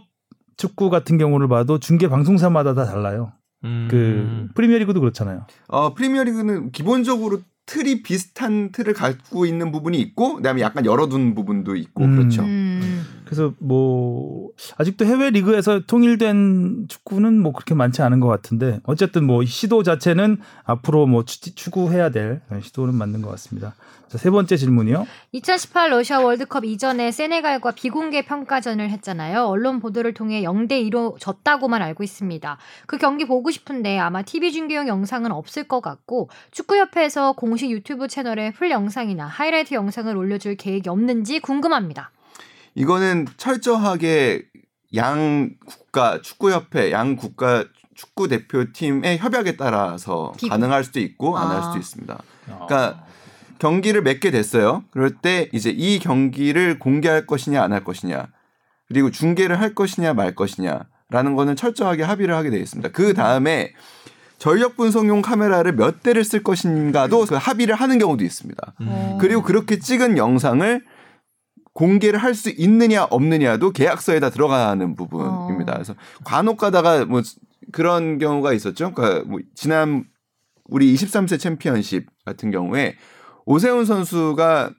축구 0.57 0.91
같은 0.91 1.19
경우를 1.19 1.49
봐도 1.49 1.79
중계 1.79 2.09
방송사마다 2.09 2.75
다 2.75 2.85
달라요. 2.85 3.33
음. 3.65 3.89
그 3.91 4.49
프리미어리그도 4.55 5.01
그렇잖아요. 5.01 5.45
어, 5.67 5.93
프리미어리그는 5.95 6.71
기본적으로 6.71 7.41
틀이 7.69 8.03
비슷한 8.03 8.73
틀을 8.73 8.95
갖고 8.95 9.45
있는 9.45 9.71
부분이 9.71 10.01
있고 10.01 10.37
그다음에 10.37 10.63
약간 10.63 10.87
열어둔 10.87 11.35
부분도 11.35 11.77
있고 11.77 12.05
음. 12.05 12.17
그렇죠. 12.17 12.43
음. 12.43 13.05
그래서 13.29 13.53
뭐 13.59 14.49
아직도 14.79 15.05
해외 15.05 15.29
리그에서 15.29 15.81
통일된 15.81 16.87
축구는 16.89 17.39
뭐 17.43 17.53
그렇게 17.53 17.75
많지 17.75 18.01
않은 18.01 18.21
것 18.21 18.27
같은데 18.27 18.81
어쨌든 18.85 19.25
뭐 19.25 19.45
시도 19.45 19.83
자체는 19.83 20.39
앞으로 20.65 21.07
뭐 21.07 21.27
추구해야 21.27 22.09
될 22.09 22.41
시도는 22.63 22.95
맞는 22.95 23.21
것 23.21 23.29
같습니다. 23.33 23.75
자, 24.09 24.17
세 24.17 24.31
번째 24.31 24.57
질문이요. 24.57 25.07
2018 25.33 25.91
러시아 25.91 26.21
월드컵 26.21 26.65
이전에 26.65 27.11
세네갈과 27.11 27.73
비공개 27.73 28.25
평가전을 28.25 28.89
했잖아요. 28.89 29.45
언론 29.45 29.79
보도를 29.79 30.15
통해 30.15 30.43
0대 30.43 30.91
2로 30.91 31.21
졌다고만 31.21 31.83
알고 31.83 32.03
있습니다. 32.03 32.57
그 32.87 32.97
경기 32.97 33.27
보고 33.27 33.51
싶은데 33.51 33.99
아마 33.99 34.23
TV 34.23 34.53
중계용 34.53 34.89
영상은 34.89 35.33
없을 35.33 35.65
것 35.65 35.83
같고 35.83 36.31
축구협회에서 36.53 37.33
공식 37.33 37.71
유튜브 37.71 38.09
채널에 38.09 38.53
풀 38.53 38.71
영상이나 38.71 39.27
하이라이트 39.27 39.75
영상을 39.75 40.17
올려줄 40.17 40.57
계획이 40.57 40.89
없는지 40.89 41.41
궁금합니다. 41.41 42.11
이거는 42.79 43.27
철저하게 43.37 44.45
양 44.95 45.51
국가 45.67 46.23
축구협회 46.23 46.93
양 46.93 47.17
국가 47.17 47.65
축구 47.97 48.29
대표팀의 48.29 49.19
협약에 49.19 49.57
따라서 49.57 50.33
비공. 50.37 50.51
가능할 50.51 50.85
수도 50.85 51.01
있고 51.01 51.37
안할 51.37 51.59
아. 51.59 51.63
수도 51.63 51.79
있습니다. 51.79 52.19
그러니까 52.45 53.05
경기를 53.59 54.03
맺게 54.03 54.31
됐어요. 54.31 54.85
그럴 54.93 55.11
때 55.17 55.49
이제 55.53 55.71
이 55.71 55.99
경기를 55.99 56.79
공개할 56.79 57.27
것이냐 57.27 57.61
안 57.61 57.73
할 57.73 57.83
것이냐 57.83 58.29
그리고 58.87 59.11
중계를 59.11 59.61
할 59.61 59.75
것이냐 59.75 60.15
말 60.15 60.37
것이냐라는 60.37 61.35
거는 61.35 61.57
철저하게 61.57 62.05
합의를 62.05 62.37
하게 62.37 62.51
되어 62.51 62.61
있습니다. 62.61 62.91
그 62.91 63.13
다음에 63.13 63.73
전력 64.39 64.77
분석용 64.77 65.21
카메라를 65.21 65.75
몇 65.75 66.05
대를 66.05 66.23
쓸 66.23 66.45
것인가도 66.45 67.27
그 67.27 67.35
합의를 67.35 67.75
하는 67.75 67.99
경우도 67.99 68.23
있습니다. 68.25 68.75
음. 68.83 69.19
그리고 69.21 69.43
그렇게 69.43 69.81
찍은 69.81 70.17
영상을 70.17 70.85
공개를 71.79 72.19
할 72.19 72.35
수 72.35 72.51
있느냐 72.51 73.05
없느냐도 73.05 73.71
계약서에다 73.71 74.31
들어가는 74.31 74.97
부분입니다. 74.97 75.73
어. 75.73 75.75
그래서 75.77 75.95
간혹 76.25 76.57
가다가 76.57 77.05
뭐 77.05 77.23
그런 77.71 78.19
경우가 78.19 78.53
있었죠. 78.53 78.93
그러니까 78.93 79.25
뭐 79.29 79.39
지난 79.55 80.05
우리 80.65 80.93
23세 80.93 81.39
챔피언십 81.39 82.07
같은 82.25 82.51
경우에 82.51 82.97
오세훈 83.47 83.85
선수가 83.85 84.73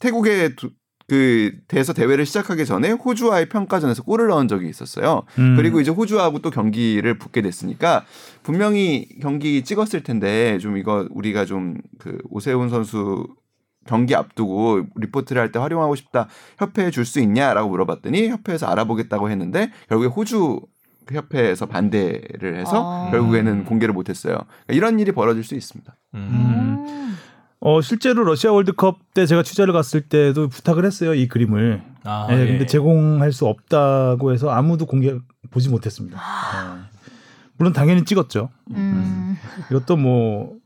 태국에 0.00 0.54
두, 0.54 0.70
그 1.08 1.52
대서 1.66 1.94
대회를 1.94 2.26
시작하기 2.26 2.66
전에 2.66 2.90
호주와의 2.90 3.48
평가전에서 3.48 4.02
골을 4.02 4.28
넣은 4.28 4.48
적이 4.48 4.68
있었어요. 4.68 5.22
음. 5.38 5.56
그리고 5.56 5.80
이제 5.80 5.90
호주하고 5.90 6.40
또 6.40 6.50
경기를 6.50 7.16
붙게 7.18 7.40
됐으니까 7.40 8.04
분명히 8.42 9.08
경기 9.22 9.64
찍었을 9.64 10.02
텐데 10.02 10.58
좀 10.58 10.76
이거 10.76 11.08
우리가 11.10 11.46
좀 11.46 11.78
그 11.98 12.18
오세훈 12.30 12.68
선수 12.68 13.26
경기 13.88 14.14
앞두고 14.14 14.82
리포트를 14.96 15.40
할 15.42 15.50
때 15.50 15.58
활용하고 15.58 15.94
싶다 15.96 16.28
협회에 16.58 16.90
줄 16.90 17.04
수 17.04 17.20
있냐라고 17.20 17.70
물어봤더니 17.70 18.28
협회에서 18.28 18.66
알아보겠다고 18.66 19.30
했는데 19.30 19.72
결국에 19.88 20.08
호주 20.08 20.60
협회에서 21.10 21.64
반대를 21.66 22.56
해서 22.58 23.06
아. 23.06 23.10
결국에는 23.10 23.64
공개를 23.64 23.94
못했어요. 23.94 24.34
그러니까 24.66 24.72
이런 24.74 25.00
일이 25.00 25.10
벌어질 25.12 25.42
수 25.42 25.54
있습니다. 25.54 25.96
음. 26.14 26.28
음. 26.30 27.16
어 27.60 27.80
실제로 27.80 28.22
러시아 28.24 28.52
월드컵 28.52 28.98
때 29.14 29.24
제가 29.26 29.42
취재를 29.42 29.72
갔을 29.72 30.02
때도 30.02 30.48
부탁을 30.48 30.84
했어요 30.84 31.14
이 31.14 31.26
그림을. 31.26 31.82
아, 32.04 32.26
네, 32.28 32.40
예. 32.42 32.46
근데 32.46 32.66
제공할 32.66 33.32
수 33.32 33.46
없다고 33.46 34.32
해서 34.32 34.50
아무도 34.50 34.84
공개 34.86 35.18
보지 35.50 35.68
못했습니다. 35.70 36.16
네. 36.18 36.80
물론 37.56 37.72
당연히 37.72 38.04
찍었죠. 38.04 38.50
음. 38.72 38.76
음. 38.76 39.36
이것도 39.70 39.96
뭐 39.96 40.57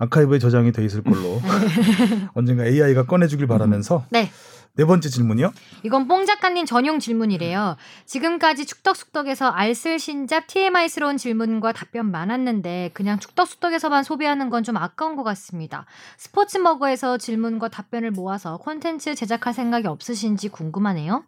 아카이브에 0.00 0.38
저장이 0.38 0.72
돼 0.72 0.84
있을 0.84 1.02
걸로 1.02 1.40
언젠가 2.34 2.64
AI가 2.66 3.04
꺼내주길 3.06 3.46
바라면서 3.46 4.04
네. 4.10 4.30
네 4.76 4.84
번째 4.84 5.08
질문이요? 5.08 5.52
이건 5.82 6.06
뽕 6.06 6.24
작가님 6.26 6.64
전용 6.64 7.00
질문이래요. 7.00 7.76
지금까지 8.06 8.66
축덕숙덕에서 8.66 9.48
알쓸신잡 9.48 10.46
TMI스러운 10.46 11.16
질문과 11.16 11.72
답변 11.72 12.08
많았는데 12.10 12.90
그냥 12.94 13.18
축덕숙덕에서만 13.18 14.04
소비하는 14.04 14.48
건 14.48 14.60
좀 14.62 14.76
아까운 14.76 15.16
것 15.16 15.22
같습니다. 15.24 15.86
스포츠머거에서 16.18 17.18
질문과 17.18 17.68
답변을 17.68 18.12
모아서 18.12 18.58
콘텐츠 18.58 19.14
제작할 19.14 19.52
생각이 19.54 19.86
없으신지 19.88 20.48
궁금하네요. 20.48 21.24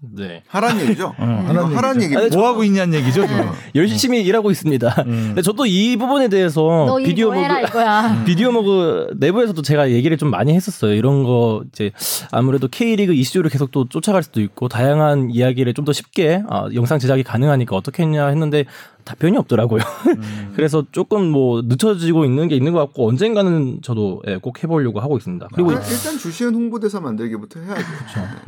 네. 0.00 0.42
하란 0.46 0.80
얘기죠. 0.80 1.14
어, 1.18 1.44
하란, 1.48 1.74
하란 1.74 2.02
얘기. 2.02 2.14
뭐 2.36 2.46
하고 2.48 2.62
있냐는 2.64 2.98
얘기죠. 2.98 3.26
지금. 3.26 3.50
열심히 3.74 4.22
일하고 4.22 4.50
있습니다. 4.50 5.04
음. 5.06 5.24
근데 5.28 5.42
저도 5.42 5.66
이 5.66 5.96
부분에 5.96 6.28
대해서 6.28 6.96
비디오 7.04 7.32
모그 7.32 7.40
비디오 8.26 8.52
모그 8.52 9.14
내부에서도 9.18 9.60
제가 9.62 9.90
얘기를 9.90 10.16
좀 10.18 10.30
많이 10.30 10.54
했었어요. 10.54 10.94
이런 10.94 11.22
거 11.24 11.62
이제 11.72 11.90
아무래도 12.30 12.68
K리그 12.68 13.14
이슈를 13.14 13.50
계속 13.50 13.70
또 13.70 13.88
쫓아갈 13.88 14.22
수도 14.22 14.40
있고 14.40 14.68
다양한 14.68 15.30
이야기를 15.30 15.72
좀 15.72 15.86
더 15.86 15.92
쉽게 15.92 16.42
아, 16.48 16.66
영상 16.74 16.98
제작이 16.98 17.22
가능하니까 17.22 17.76
어떻게 17.76 18.02
했냐 18.02 18.26
했는데 18.26 18.64
답변이 19.06 19.38
없더라고요. 19.38 19.80
음. 20.08 20.52
그래서 20.56 20.84
조금 20.90 21.30
뭐 21.30 21.62
늦춰지고 21.64 22.24
있는 22.24 22.48
게 22.48 22.56
있는 22.56 22.72
것 22.72 22.80
같고 22.80 23.08
언젠가는 23.08 23.78
저도 23.80 24.20
예, 24.26 24.36
꼭 24.36 24.62
해보려고 24.62 25.00
하고 25.00 25.16
있습니다. 25.16 25.48
그리고 25.54 25.70
아, 25.70 25.74
일단 25.74 26.18
주시은 26.18 26.54
홍보대사 26.54 27.00
만들기부터 27.00 27.60
해야죠. 27.60 27.84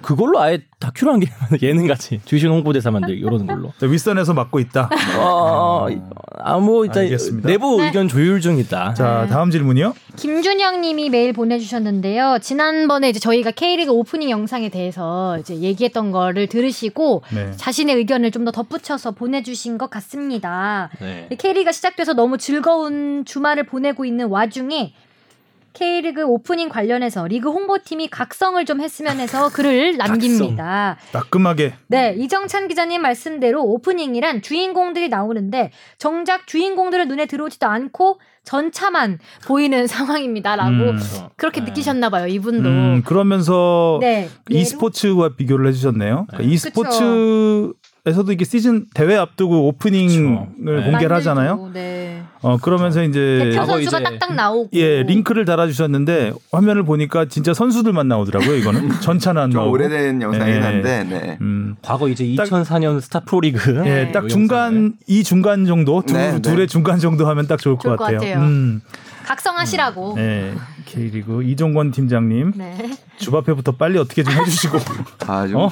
그걸로 0.03 0.41
아예 0.41 0.65
다큐로 0.81 1.13
한게 1.13 1.31
예능 1.63 1.87
같이 1.87 2.21
주시은 2.25 2.51
홍보대사 2.51 2.91
만들기 2.91 3.21
이러는 3.21 3.47
걸로. 3.47 3.73
윗선에서 3.81 4.35
맡고 4.35 4.59
있다. 4.59 4.91
어, 5.19 5.87
아뭐 6.41 6.85
일단 6.85 7.05
알겠습니다. 7.05 7.49
내부 7.49 7.79
네. 7.79 7.87
의견 7.87 8.09
조율 8.09 8.41
중이다. 8.41 8.95
자 8.95 9.27
다음 9.31 9.51
질문이요. 9.51 9.95
김준영 10.19 10.81
님이 10.81 11.11
메일 11.11 11.33
보내주셨는데요. 11.33 12.39
지난번에 12.43 13.09
이제 13.09 13.21
저희가 13.21 13.53
K리그 13.53 13.93
오프닝 13.93 14.31
영상에 14.31 14.69
대해서 14.69 15.39
이제 15.39 15.55
얘기했던 15.55 16.11
거를 16.11 16.49
들으시고 16.49 17.23
네. 17.33 17.53
자신의 17.57 17.95
의견을 17.97 18.33
좀 18.33 18.39
더 18.45 18.53
덧붙여서 18.53 19.11
보내주신 19.13 19.79
것 19.79 19.91
같습니다. 19.91 20.91
네. 21.01 21.29
K리그가 21.37 21.73
시작돼서 21.73 22.15
너무 22.15 22.39
즐거운 22.39 23.25
주말을 23.25 23.65
보내고 23.65 24.05
있는 24.05 24.27
와중에 24.29 24.95
K리그 25.75 26.25
오프닝 26.25 26.69
관련해서 26.69 27.27
리그 27.27 27.51
홍보팀이 27.51 28.09
각성을 28.09 28.65
좀 28.65 28.81
했으면 28.81 29.21
해서 29.21 29.49
글을 29.55 29.97
남깁니다. 29.97 30.97
따끔하게. 31.13 31.75
네, 31.89 32.15
이정찬 32.17 32.69
기자님 32.69 33.03
말씀대로 33.03 33.63
오프닝이란 33.63 34.43
주인공들이 34.43 35.09
나오는데 35.09 35.71
정작 35.99 36.47
주인공들은 36.47 37.07
눈에 37.09 37.27
들어오지도 37.27 37.67
않고 37.67 38.19
전차만 38.49 39.19
보이는 39.45 39.87
상황입니다라고 39.87 40.71
음, 40.71 40.99
그렇게 41.37 41.61
네. 41.61 41.67
느끼셨나 41.67 42.09
봐요, 42.09 42.27
이분도. 42.27 42.69
음, 42.69 43.03
그러면서 43.05 43.99
네, 44.01 44.31
e스포츠와 44.49 45.37
비교를 45.37 45.69
해 45.69 45.73
주셨네요. 45.73 46.27
그러니까 46.31 46.51
e스포츠 46.51 47.73
에서도 48.09 48.33
이게 48.33 48.45
시즌 48.45 48.87
대회 48.95 49.17
앞두고 49.17 49.69
오프닝을 49.69 50.47
그렇죠. 50.65 50.91
공개를 50.91 51.17
하잖아요. 51.17 51.71
네. 51.73 52.23
어 52.41 52.57
그러면서 52.57 53.03
이제 53.03 53.51
대표 53.53 53.65
선수가 53.65 54.03
딱딱 54.03 54.35
나오고 54.35 54.71
예 54.75 55.03
링크를 55.03 55.45
달아주셨는데 55.45 56.33
화면을 56.53 56.85
보니까 56.85 57.27
진짜 57.27 57.53
선수들만 57.55 58.09
나오더라고요. 58.09 58.57
이거는 58.57 58.89
전차는 59.01 59.43
안 59.43 59.51
나오고 59.51 59.73
오래된 59.73 60.23
영상이긴 60.23 60.61
네. 60.61 60.67
한데 60.67 61.05
네. 61.05 61.39
음. 61.41 61.77
과거 61.83 62.09
이제 62.09 62.25
2004년 62.25 63.01
스타 63.01 63.21
프로리그 63.21 63.83
예, 63.87 64.11
딱 64.13 64.29
중간 64.29 64.95
이 65.07 65.23
중간 65.25 65.67
정도 65.67 66.03
둘, 66.07 66.17
네, 66.17 66.33
네, 66.33 66.41
둘의 66.41 66.69
중간 66.69 66.99
정도 66.99 67.27
하면 67.29 67.47
딱 67.47 67.59
좋을, 67.59 67.77
좋을 67.81 67.97
것 67.97 68.05
같아요. 68.05 68.19
같아요. 68.21 68.39
음. 68.41 68.83
각성하시라고. 69.27 70.15
네. 70.17 70.55
K리그 70.87 71.43
이종권 71.43 71.91
팀장님 71.91 72.53
네. 72.57 72.97
주바페부터 73.19 73.73
빨리 73.73 73.99
어떻게 73.99 74.23
좀 74.23 74.33
해주시고. 74.33 74.79
아, 75.27 75.47
좀 75.47 75.57
어? 75.57 75.71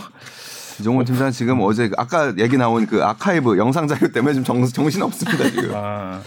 이종원 0.81 1.05
팀장 1.05 1.31
지금 1.31 1.61
어제 1.61 1.91
아까 1.97 2.35
얘기 2.39 2.57
나온 2.57 2.87
그 2.87 3.05
아카이브 3.05 3.57
영상 3.59 3.87
자료 3.89 4.11
때문에 4.12 4.35
좀 4.35 4.45
정, 4.45 4.65
정신 4.67 5.03
없습니다 5.03 5.45
지금. 5.51 5.73
아. 5.75 6.21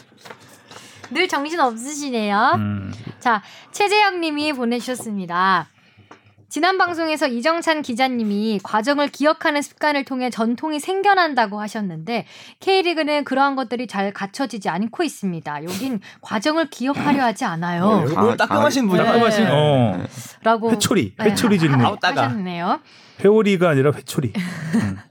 늘 1.12 1.28
정신 1.28 1.60
없으시네요. 1.60 2.54
음. 2.56 2.94
자 3.20 3.42
최재영님이 3.72 4.54
보내주셨습니다. 4.54 5.68
지난 6.52 6.80
방송에서 6.80 7.28
이정찬 7.28 7.84
기자님이 7.84 8.60
과정을 8.64 9.10
기억하는 9.10 9.62
습관을 9.62 10.04
통해 10.04 10.32
전통이 10.32 10.80
생겨난다고 10.80 11.62
하셨는데 11.62 12.26
K리그는 12.60 13.24
그러한 13.24 13.56
것들이 13.56 13.86
잘 13.86 14.12
갖춰지지 14.12 14.68
않고 14.68 15.04
있습니다. 15.04 15.64
여긴 15.64 16.00
과정을 16.22 16.72
기억하려 16.72 17.24
하지 17.24 17.46
않아요. 17.46 17.84
어, 17.86 18.20
뭘 18.20 18.36
따끔하신 18.36 18.88
분이 18.88 19.04
따끔하신. 19.04 19.44
네. 19.44 19.52
어. 19.52 20.04
라고 20.42 20.72
회초리 20.72 21.14
회초리 21.22 21.58
네. 21.58 21.60
질문. 21.60 21.98
하셨네요. 22.02 22.80
회오리가 23.24 23.70
아니라 23.70 23.92
회초리. 23.92 24.34
음. 24.36 24.98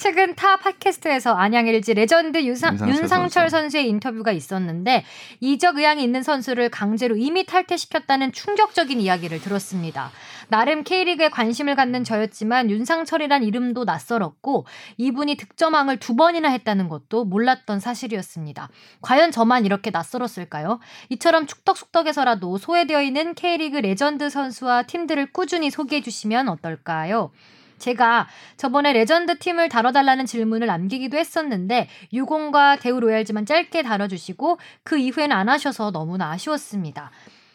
최근 0.00 0.34
타 0.34 0.56
팟캐스트에서 0.56 1.34
안양 1.34 1.68
LG 1.68 1.92
레전드 1.92 2.42
유상, 2.42 2.72
윤상철, 2.72 2.88
윤상철 2.88 3.50
선수. 3.50 3.76
의 3.76 3.86
인터뷰가 3.86 4.32
있었는데 4.32 5.04
이적 5.40 5.76
의향이 5.76 6.02
있는 6.02 6.22
선수를 6.22 6.70
강제로 6.70 7.16
임의 7.16 7.44
탈퇴시켰다는 7.44 8.32
충격적인 8.32 8.98
이야기를 8.98 9.42
들었습니다. 9.42 10.10
나름 10.48 10.84
K리그에 10.84 11.28
관심을 11.28 11.76
갖는 11.76 12.02
저였지만 12.02 12.70
윤상철이란 12.70 13.42
이름도 13.42 13.84
낯설었고 13.84 14.64
이분이 14.96 15.36
득점왕을 15.36 15.98
두 15.98 16.16
번이나 16.16 16.48
했다는 16.48 16.88
것도 16.88 17.26
몰랐던 17.26 17.78
사실이었습니다. 17.78 18.70
과연 19.02 19.30
저만 19.32 19.66
이렇게 19.66 19.90
낯설었을까요? 19.90 20.80
이처럼 21.10 21.46
축덕쑥덕에서라도 21.46 22.56
소외되어 22.56 23.02
있는 23.02 23.34
K리그 23.34 23.76
레전드 23.76 24.30
선수와 24.30 24.84
팀들을 24.84 25.30
꾸준히 25.34 25.70
소개해 25.70 26.00
주시면 26.00 26.48
어떨까요? 26.48 27.32
제가 27.80 28.28
저번에 28.56 28.92
레전드 28.92 29.38
팀을 29.38 29.68
다뤄달라는 29.68 30.26
질문을 30.26 30.66
남기기도 30.68 31.16
했었는데 31.16 31.88
유공과 32.12 32.76
대우 32.76 33.00
로얄즈만 33.00 33.46
짧게 33.46 33.82
다뤄주시고 33.82 34.58
그 34.84 34.98
이후에는 34.98 35.34
안 35.34 35.48
하셔서 35.48 35.90
너무나 35.90 36.30
아쉬웠습니다. 36.30 37.10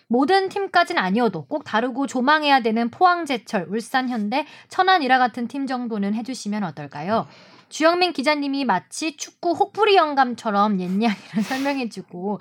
모든 0.07 0.49
팀까진 0.49 0.97
아니어도 0.97 1.45
꼭 1.45 1.63
다루고 1.63 2.07
조망해야 2.07 2.59
되는 2.61 2.89
포항제철, 2.91 3.67
울산현대, 3.69 4.45
천안이라 4.69 5.17
같은 5.17 5.47
팀 5.47 5.65
정도는 5.65 6.13
해주시면 6.13 6.63
어떨까요? 6.63 7.27
주영민 7.69 8.13
기자님이 8.13 8.65
마치 8.65 9.17
축구 9.17 9.51
혹부리 9.53 9.95
영감처럼 9.95 10.79
옛 10.79 10.89
이야기를 10.89 11.43
설명해주고 11.43 12.39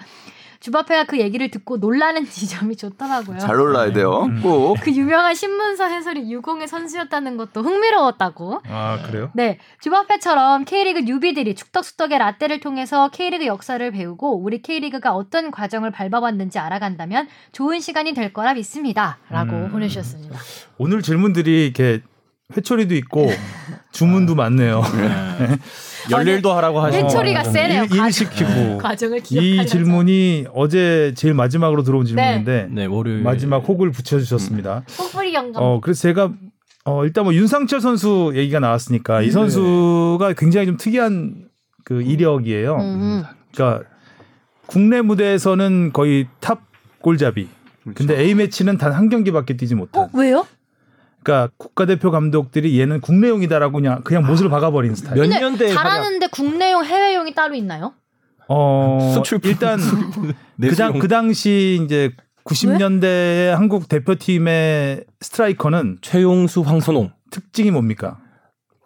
주바페가 0.65 1.05
그 1.05 1.21
얘기를 1.21 1.51
듣고 1.51 1.77
놀라는 1.77 2.25
지점이 2.31 2.77
좋더라고요. 2.77 3.39
잘 3.39 3.57
놀라야 3.57 3.93
돼요. 3.93 4.23
음. 4.23 4.41
꼭. 4.43 4.79
그 4.81 4.91
유명한 4.93 5.35
신문서 5.35 5.85
해설이 5.85 6.33
유공의 6.33 6.69
선수였다는 6.69 7.37
것도 7.37 7.63
흥미로웠다고. 7.63 8.63
아 8.67 9.03
그래요? 9.07 9.31
네, 9.35 9.59
주바페처럼 9.83 10.65
K리그 10.65 11.01
뉴비들이 11.01 11.55
축덕수덕의 11.55 12.19
라떼를 12.19 12.61
통해서 12.61 13.11
K리그 13.11 13.45
역사를 13.45 13.91
배우고 13.91 14.43
우리 14.43 14.63
K리그가 14.63 15.15
어떤 15.15 15.51
과정을 15.51 15.91
밟아왔는지 15.91 16.59
알아간다면 16.59 17.29
좋은 17.53 17.81
시간이 17.81 18.15
될 18.15 18.33
거라 18.33 18.55
믿습니다.라고 18.55 19.53
음. 19.53 19.69
보내주셨습니다. 19.71 20.39
오늘 20.79 21.03
질문들이 21.03 21.67
이렇게 21.67 22.01
회초리도 22.55 22.95
있고 22.97 23.31
주문도 23.93 24.35
많네요. 24.35 24.83
네. 24.97 25.57
열일도 26.11 26.53
하라고 26.53 26.81
하시고 26.81 27.07
회초리가 27.07 27.41
어, 27.41 27.45
세네요. 27.45 27.85
일, 27.85 27.95
일 27.97 28.13
시키고 28.13 28.79
과정을. 28.79 29.23
이 29.31 29.67
질문이 29.67 30.47
어제 30.53 31.15
제일 31.17 31.33
마지막으로 31.33 31.83
들어온 31.83 32.05
질문인데 32.05 32.69
네 32.71 32.85
월요일 32.85 33.23
마지막 33.23 33.59
혹을 33.67 33.91
붙여주셨습니다. 33.91 34.85
혹부리 34.99 35.33
영감. 35.33 35.63
어 35.63 35.81
그래서 35.81 36.03
제가 36.03 36.33
어 36.85 37.05
일단 37.07 37.25
뭐 37.25 37.33
윤상철 37.33 37.81
선수 37.81 38.33
얘기가 38.35 38.61
나왔으니까 38.61 39.23
이 39.23 39.31
선수가 39.31 40.35
굉장히 40.35 40.67
좀 40.67 40.77
특이한 40.77 41.47
그 41.85 42.03
이력이에요. 42.03 42.77
음. 42.77 43.25
그러니까 43.55 43.89
국내 44.67 45.01
무대에서는 45.01 45.93
거의 45.95 46.27
탑 46.41 46.61
골잡이. 47.01 47.49
근데 47.95 48.19
A 48.21 48.35
매치는 48.35 48.77
단 48.77 48.93
한 48.93 49.09
경기밖에 49.09 49.57
뛰지 49.57 49.75
못한. 49.75 50.03
어 50.05 50.11
왜요? 50.13 50.47
그러니까 51.25 51.51
국가대표 51.57 52.11
감독들이 52.11 52.79
얘는 52.79 53.01
국내용이다라고 53.01 53.73
그냥 53.73 54.03
그냥 54.05 54.27
못을 54.27 54.49
박아버린 54.51 54.95
스타일. 54.95 55.21
몇 55.21 55.29
년대 55.29 55.69
잘하는데 55.73 56.27
국내용 56.29 56.85
해외용이 56.85 57.35
따로 57.35 57.55
있나요? 57.55 57.95
어 58.47 59.13
수출 59.15 59.41
일단 59.45 59.81
네, 60.57 60.69
그, 60.69 60.77
당, 60.77 60.99
그 60.99 61.09
당시 61.09 61.81
이제 61.83 62.11
90년대 62.45 63.49
한국 63.57 63.89
대표팀의 63.89 65.05
스트라이커는 65.21 65.99
최용수 66.03 66.61
황선홍 66.61 67.11
특징이 67.31 67.71
뭡니까? 67.71 68.19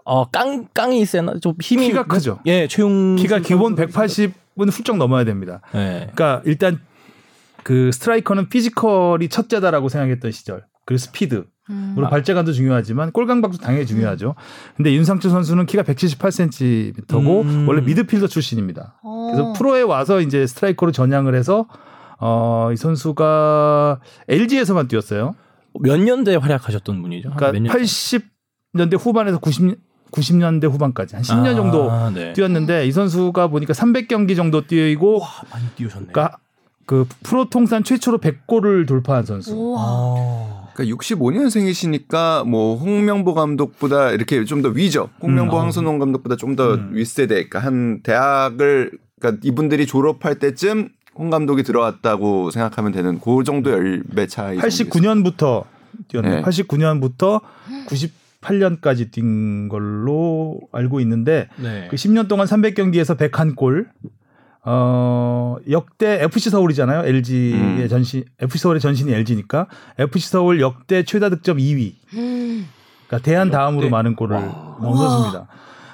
어, 0.04 0.24
깡, 0.30 0.66
깡이 0.72 1.04
세나? 1.04 1.34
좀 1.42 1.54
힘이. 1.60 1.88
키가 1.88 2.06
크죠. 2.06 2.38
예, 2.46 2.66
최용. 2.66 3.16
키가 3.16 3.40
기본 3.40 3.76
180은 3.76 4.72
훌쩍 4.72 4.96
넘어야 4.96 5.24
됩니다. 5.24 5.60
예. 5.74 6.08
그러니까 6.14 6.40
일단 6.46 6.80
그 7.62 7.92
스트라이커는 7.92 8.48
피지컬이 8.48 9.28
첫째다라고 9.28 9.90
생각했던 9.90 10.32
시절. 10.32 10.64
그리고 10.86 10.98
스피드. 10.98 11.44
음. 11.70 11.92
물론 11.94 12.10
발재간도 12.10 12.52
중요하지만 12.52 13.12
골 13.12 13.25
감각도 13.25 13.58
당연히 13.58 13.86
중요하죠. 13.86 14.34
근데 14.76 14.92
윤상철 14.94 15.30
선수는 15.30 15.66
키가 15.66 15.82
178cm고 15.82 17.42
음. 17.42 17.68
원래 17.68 17.82
미드필더 17.82 18.26
출신입니다. 18.26 18.98
어. 19.02 19.30
그래서 19.32 19.52
프로에 19.54 19.82
와서 19.82 20.20
이제 20.20 20.46
스트라이커로 20.46 20.92
전향을 20.92 21.34
해서 21.34 21.66
어, 22.20 22.70
이 22.72 22.76
선수가 22.76 24.00
LG에서만 24.28 24.88
뛰었어요. 24.88 25.34
몇 25.80 25.98
년대에 26.00 26.36
활약하셨던 26.36 27.02
분이죠? 27.02 27.30
한 27.30 27.36
그러니까 27.36 27.60
몇 27.60 27.62
년? 27.62 27.76
80년대 27.76 28.98
후반에서 28.98 29.38
90, 29.38 29.78
90년대 30.10 30.70
후반까지 30.70 31.16
한 31.16 31.22
10년 31.22 31.54
정도 31.54 31.90
아, 31.90 32.10
네. 32.10 32.32
뛰었는데 32.32 32.86
이 32.86 32.92
선수가 32.92 33.48
보니까 33.48 33.72
300경기 33.74 34.34
정도 34.34 34.66
뛰고 34.66 35.20
와, 35.20 35.28
많이 35.52 35.66
뛰셨네. 35.76 36.08
그러니까 36.12 36.38
그 36.86 37.06
프로 37.22 37.48
통산 37.48 37.84
최초로 37.84 38.18
100골을 38.18 38.88
돌파한 38.88 39.26
선수. 39.26 39.76
아. 39.78 40.57
그러니까 40.78 40.96
65년생이시니까 40.96 42.48
뭐 42.48 42.76
홍명보 42.76 43.34
감독보다 43.34 44.12
이렇게 44.12 44.44
좀 44.44 44.62
더 44.62 44.68
위죠. 44.68 45.08
홍명보 45.20 45.56
음. 45.56 45.62
황선홍 45.62 45.98
감독보다 45.98 46.36
좀더 46.36 46.74
음. 46.74 46.90
윗세대. 46.92 47.34
그러니까 47.34 47.58
한 47.60 48.00
대학을 48.02 48.92
그러니까 49.20 49.40
이분들이 49.44 49.86
졸업할 49.86 50.38
때쯤 50.38 50.90
홍 51.14 51.30
감독이 51.30 51.64
들어왔다고 51.64 52.50
생각하면 52.50 52.92
되는 52.92 53.20
그 53.20 53.42
정도 53.44 53.70
열배 53.72 54.26
차이. 54.26 54.56
89년부터 54.58 55.64
뛰었네. 56.08 56.28
네. 56.28 56.42
89년부터 56.42 57.40
98년까지 57.88 59.10
뛴 59.10 59.68
걸로 59.68 60.60
알고 60.70 61.00
있는데 61.00 61.48
네. 61.56 61.88
그 61.90 61.96
10년 61.96 62.28
동안 62.28 62.46
300경기에서 62.46 63.16
101골. 63.16 63.86
어, 64.64 65.56
역대 65.70 66.22
FC 66.22 66.50
서울이잖아요. 66.50 67.06
LG의 67.06 67.54
음. 67.54 67.88
전신 67.88 68.24
FC 68.40 68.58
서울의 68.58 68.80
전신이 68.80 69.12
LG니까 69.12 69.66
FC 69.98 70.28
서울 70.30 70.60
역대 70.60 71.02
최다 71.04 71.30
득점 71.30 71.58
2위. 71.58 71.94
음. 72.14 72.66
그러니까 73.06 73.24
대한 73.24 73.50
다음으로 73.50 73.84
역대. 73.84 73.90
많은 73.90 74.16
골을 74.16 74.36
넣은 74.36 74.96
선수입니다. 74.96 75.48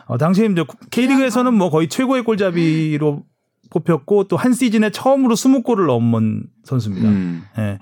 어, 0.06 0.18
당시에 0.18 0.46
이제 0.46 0.64
K리그에서는 0.90 1.54
뭐 1.54 1.70
거의 1.70 1.88
최고의 1.88 2.24
골잡이로 2.24 3.22
뽑혔고 3.70 4.24
또 4.28 4.36
한 4.36 4.52
시즌에 4.52 4.90
처음으로 4.90 5.34
20골을 5.34 5.86
넣은 5.86 6.44
선수입니다. 6.64 7.08
음. 7.08 7.42
예. 7.58 7.78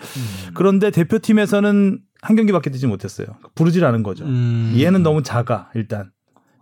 그런데 0.54 0.90
대표팀에서는 0.90 2.00
한 2.22 2.36
경기밖에 2.36 2.70
뛰지 2.70 2.86
못했어요. 2.86 3.26
부르질 3.54 3.84
않은 3.84 4.02
거죠. 4.02 4.24
음. 4.24 4.74
얘는 4.76 5.02
너무 5.02 5.22
작아 5.22 5.70
일단. 5.74 6.10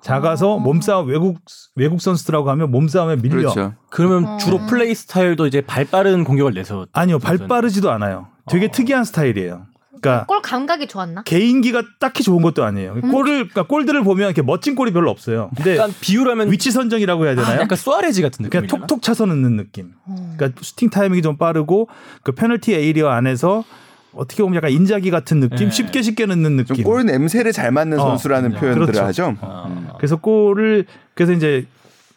작아서 0.02 0.58
몸싸움 0.58 1.08
외국 1.08 1.38
외국 1.76 2.00
선수들하고 2.00 2.50
하면 2.50 2.70
몸싸움에 2.70 3.16
밀려. 3.16 3.52
그렇죠. 3.52 3.74
그러면 3.90 4.24
어. 4.24 4.36
주로 4.38 4.58
플레이 4.66 4.94
스타일도 4.94 5.46
이제 5.46 5.60
발 5.60 5.84
빠른 5.84 6.24
공격을 6.24 6.54
해서 6.54 6.86
아니요 6.92 7.18
발 7.18 7.38
빠르지도 7.38 7.90
않아요. 7.90 8.28
되게 8.48 8.66
어. 8.66 8.70
특이한 8.70 9.04
스타일이에요. 9.04 9.66
그러니까 10.00 10.26
골 10.26 10.40
감각이 10.40 10.86
좋았나? 10.86 11.22
개인기가 11.24 11.82
딱히 12.00 12.22
좋은 12.22 12.42
것도 12.42 12.64
아니에요. 12.64 12.94
골을 13.02 13.48
그러니까 13.48 13.64
골들을 13.64 14.02
보면 14.02 14.26
이렇게 14.26 14.40
멋진 14.42 14.74
골이 14.74 14.92
별로 14.92 15.10
없어요. 15.10 15.50
근데 15.54 15.76
약간 15.76 15.92
비유라면 16.00 16.50
위치 16.50 16.70
선정이라고 16.70 17.26
해야 17.26 17.34
되나요? 17.34 17.60
약간 17.60 17.76
수아레즈 17.76 18.22
같은 18.22 18.48
그냥 18.48 18.62
느낌이나 18.62 18.86
톡톡 18.86 19.02
차서 19.02 19.26
넣는 19.26 19.56
느낌. 19.56 19.92
어. 20.06 20.32
그러니까 20.36 20.58
슈팅 20.62 20.88
타이밍이 20.88 21.20
좀 21.22 21.36
빠르고 21.36 21.88
그 22.22 22.32
페널티 22.32 22.74
에이리어 22.74 23.08
안에서 23.08 23.64
어떻게 24.14 24.42
보면 24.42 24.56
약간 24.56 24.70
인자기 24.70 25.10
같은 25.10 25.40
느낌, 25.40 25.68
네. 25.68 25.70
쉽게 25.70 26.02
쉽게 26.02 26.26
넣는 26.26 26.56
느낌. 26.56 26.76
좀골 26.76 27.04
냄새를 27.04 27.52
잘 27.52 27.70
맡는 27.70 27.98
어, 27.98 28.02
선수라는. 28.02 28.52
표현들을 28.52 28.86
그렇죠. 28.86 29.04
하죠. 29.04 29.36
아. 29.40 29.94
그래서 29.98 30.16
골을 30.16 30.86
그래서 31.14 31.32
이제 31.32 31.66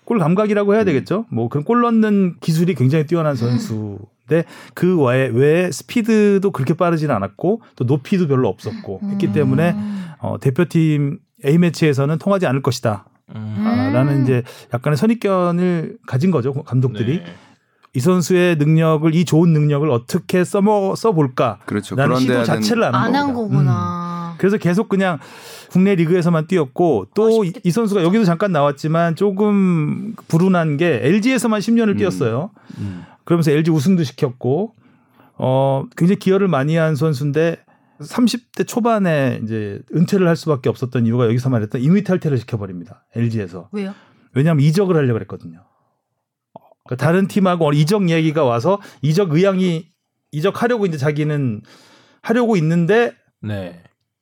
골 0.06 0.20
감각이라고 0.20 0.76
해야 0.76 0.84
되겠죠. 0.84 1.26
뭐 1.30 1.50
그런 1.50 1.64
골 1.64 1.82
넣는 1.82 2.36
기술이 2.42 2.76
굉장히 2.76 3.06
뛰어난 3.06 3.36
선수인데 3.36 4.46
그 4.74 5.02
외에, 5.02 5.28
외에 5.28 5.72
스피드도 5.72 6.52
그렇게 6.52 6.74
빠르지는 6.74 7.14
않았고 7.16 7.62
또 7.76 7.84
높이도 7.84 8.28
별로 8.28 8.50
없었고 8.50 9.02
했기 9.12 9.32
때문에 9.32 9.76
어, 10.20 10.38
대표팀 10.40 11.20
A 11.46 11.58
매치에서는 11.58 12.18
통하지 12.18 12.48
않을 12.48 12.62
것이다. 12.62 13.06
음. 13.36 13.64
아, 13.66 13.90
라는 13.92 14.24
이제 14.24 14.44
약간의 14.74 14.98
선입견을 14.98 15.98
가진 16.06 16.30
거죠 16.30 16.54
감독들이 16.54 17.20
네. 17.20 17.26
이 17.96 18.00
선수의 18.00 18.56
능력을 18.56 19.14
이 19.14 19.24
좋은 19.24 19.54
능력을 19.54 19.90
어떻게 19.90 20.44
써먹 20.44 20.98
써볼까 20.98 21.60
그렇죠. 21.66 21.96
그런 21.96 22.20
시도 22.20 22.44
자체를 22.44 22.84
안 22.84 23.14
한. 23.16 23.34
거구나. 23.34 24.36
그래서 24.40 24.58
계속 24.58 24.90
그냥 24.90 25.20
국내 25.70 25.94
리그에서만 25.96 26.48
뛰었고 26.48 27.08
또 27.14 27.44
이. 27.44 27.72
선수가 27.72 28.04
여기도 28.04 28.26
잠깐 28.26 28.52
나왔지만 28.52 29.16
조금 29.16 30.16
불운한 30.28 30.78
게 30.78 31.02
LG에서만 31.04 31.60
10년을 31.60 31.90
음. 31.90 31.98
뛰었어요. 31.98 32.50
음. 32.80 33.04
그러면서 33.26 33.52
LG 33.52 33.70
우승도 33.72 34.04
시켰고 34.04 34.74
어 35.38 35.86
굉장히 35.96 36.18
기여를 36.20 36.48
많이 36.48 36.76
한 36.76 36.96
선수인데 36.96 37.58
30대 38.02 38.68
초반에 38.68 39.40
이제 39.44 39.82
은퇴를 39.96 40.28
할 40.28 40.36
수밖에 40.36 40.70
없었던 40.70 41.06
이유가 41.06 41.26
여기서 41.26 41.50
말했던 41.50 41.82
임의 41.82 42.04
탈퇴를 42.04 42.40
시켜버립니다. 42.40 43.06
LG에서 43.16 43.70
왜요? 43.72 43.94
왜냐하면 44.34 44.64
이적을 44.66 44.96
하려고 44.96 45.14
그랬거든요. 45.14 45.60
그러니까 46.86 47.06
다른 47.06 47.28
팀하고 47.28 47.72
이적 47.74 48.10
얘기가 48.10 48.44
와서 48.44 48.80
이적 49.02 49.34
의향이 49.34 49.86
이적하려고 50.32 50.86
이제 50.86 50.98
자기는 50.98 51.62
하려고 52.22 52.58
있는데 52.58 53.14
네. 53.42 53.82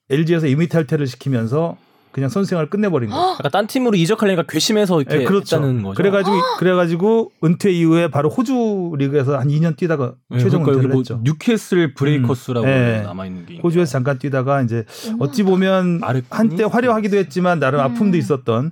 LG에서 0.10 0.47
임의 0.47 0.67
탈퇴를 0.67 1.08
시키면서 1.08 1.78
그냥 2.12 2.30
선수생활을 2.30 2.69
끝내버린 2.69 3.10
거예요. 3.10 3.36
약간 3.39 3.52
딴 3.52 3.67
팀으로 3.67 3.95
이적하려니까 3.95 4.43
괘씸해서 4.43 5.00
이렇게 5.00 5.19
네, 5.19 5.24
그렇죠. 5.24 5.56
했다는 5.56 5.82
거죠. 5.82 5.95
그래가지고 5.95 6.36
그래가지고 6.60 7.32
은퇴 7.43 7.71
이후에 7.71 8.10
바로 8.10 8.30
호주 8.30 8.95
리그에서 8.97 9.38
한 9.38 9.47
2년 9.47 9.78
뛰다가 9.78 10.15
네, 10.30 10.39
최종 10.39 10.63
그러니까 10.63 10.71
은퇴를 10.71 10.89
뭐 10.89 11.00
했죠. 11.00 11.21
뉴캐슬 11.24 11.93
브레이커스라고 11.93 12.67
음. 12.67 12.69
네. 12.69 13.02
남아 13.04 13.26
있는 13.28 13.45
게 13.45 13.60
호주에서 13.63 13.89
잠깐 13.89 14.19
뛰다가 14.19 14.62
이제 14.62 14.84
어찌 15.19 15.43
보면? 15.43 16.02
한때 16.30 16.65
화려하기도 16.65 17.15
했지만 17.15 17.60
나름 17.60 17.80
음. 17.80 17.86
아픔도 17.86 18.17
있었던 18.17 18.71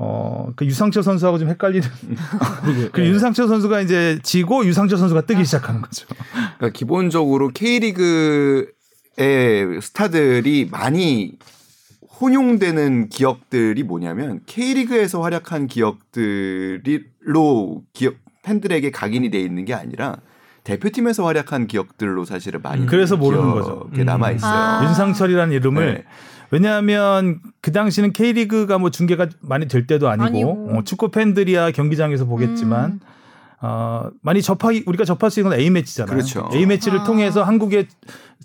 어, 0.00 0.52
그 0.54 0.64
유상철 0.64 1.02
선수하고 1.02 1.38
좀 1.38 1.48
헷갈리는. 1.48 1.86
그리고 2.62 2.88
그 2.92 3.00
네. 3.00 3.08
윤상철 3.08 3.48
선수가 3.48 3.80
이제 3.80 4.20
지고 4.22 4.64
유상철 4.64 4.96
선수가 4.96 5.22
뜨기 5.22 5.44
시작하는 5.44 5.82
거죠. 5.82 6.06
그러니까 6.56 6.70
기본적으로 6.70 7.48
K리그의 7.48 8.68
스타들이 9.82 10.68
많이 10.70 11.32
혼용되는 12.20 13.08
기억들이 13.08 13.82
뭐냐면 13.82 14.40
K리그에서 14.46 15.20
활약한 15.20 15.66
기억들로 15.66 16.92
기억 17.92 18.14
팬들에게 18.44 18.92
각인이 18.92 19.30
돼 19.30 19.40
있는 19.40 19.64
게 19.64 19.74
아니라 19.74 20.18
대표팀에서 20.62 21.24
활약한 21.24 21.66
기억들로 21.66 22.24
사실은 22.24 22.60
많이 22.62 22.86
그래서 22.86 23.16
모르는 23.16 23.50
거죠. 23.52 23.88
음. 23.92 24.04
남아 24.04 24.30
있어요. 24.32 24.52
아. 24.52 24.84
윤상철이라는 24.84 25.54
이름을 25.54 25.94
네. 25.94 26.04
왜냐하면 26.50 27.40
그 27.60 27.72
당시는 27.72 28.12
K리그가 28.12 28.78
뭐 28.78 28.90
중계가 28.90 29.28
많이 29.40 29.68
될 29.68 29.86
때도 29.86 30.08
아니고, 30.08 30.26
아니고. 30.26 30.70
어, 30.70 30.84
축구 30.84 31.10
팬들이야 31.10 31.72
경기장에서 31.72 32.24
보겠지만 32.24 32.92
음. 32.92 33.00
어, 33.60 34.10
많이 34.22 34.40
접하기 34.40 34.84
우리가 34.86 35.04
접할 35.04 35.30
수 35.30 35.40
있는 35.40 35.50
건 35.50 35.60
A 35.60 35.70
매치잖아요. 35.70 36.14
그렇죠. 36.14 36.48
A 36.54 36.64
매치를 36.66 37.00
아. 37.00 37.04
통해서 37.04 37.42
한국의 37.42 37.88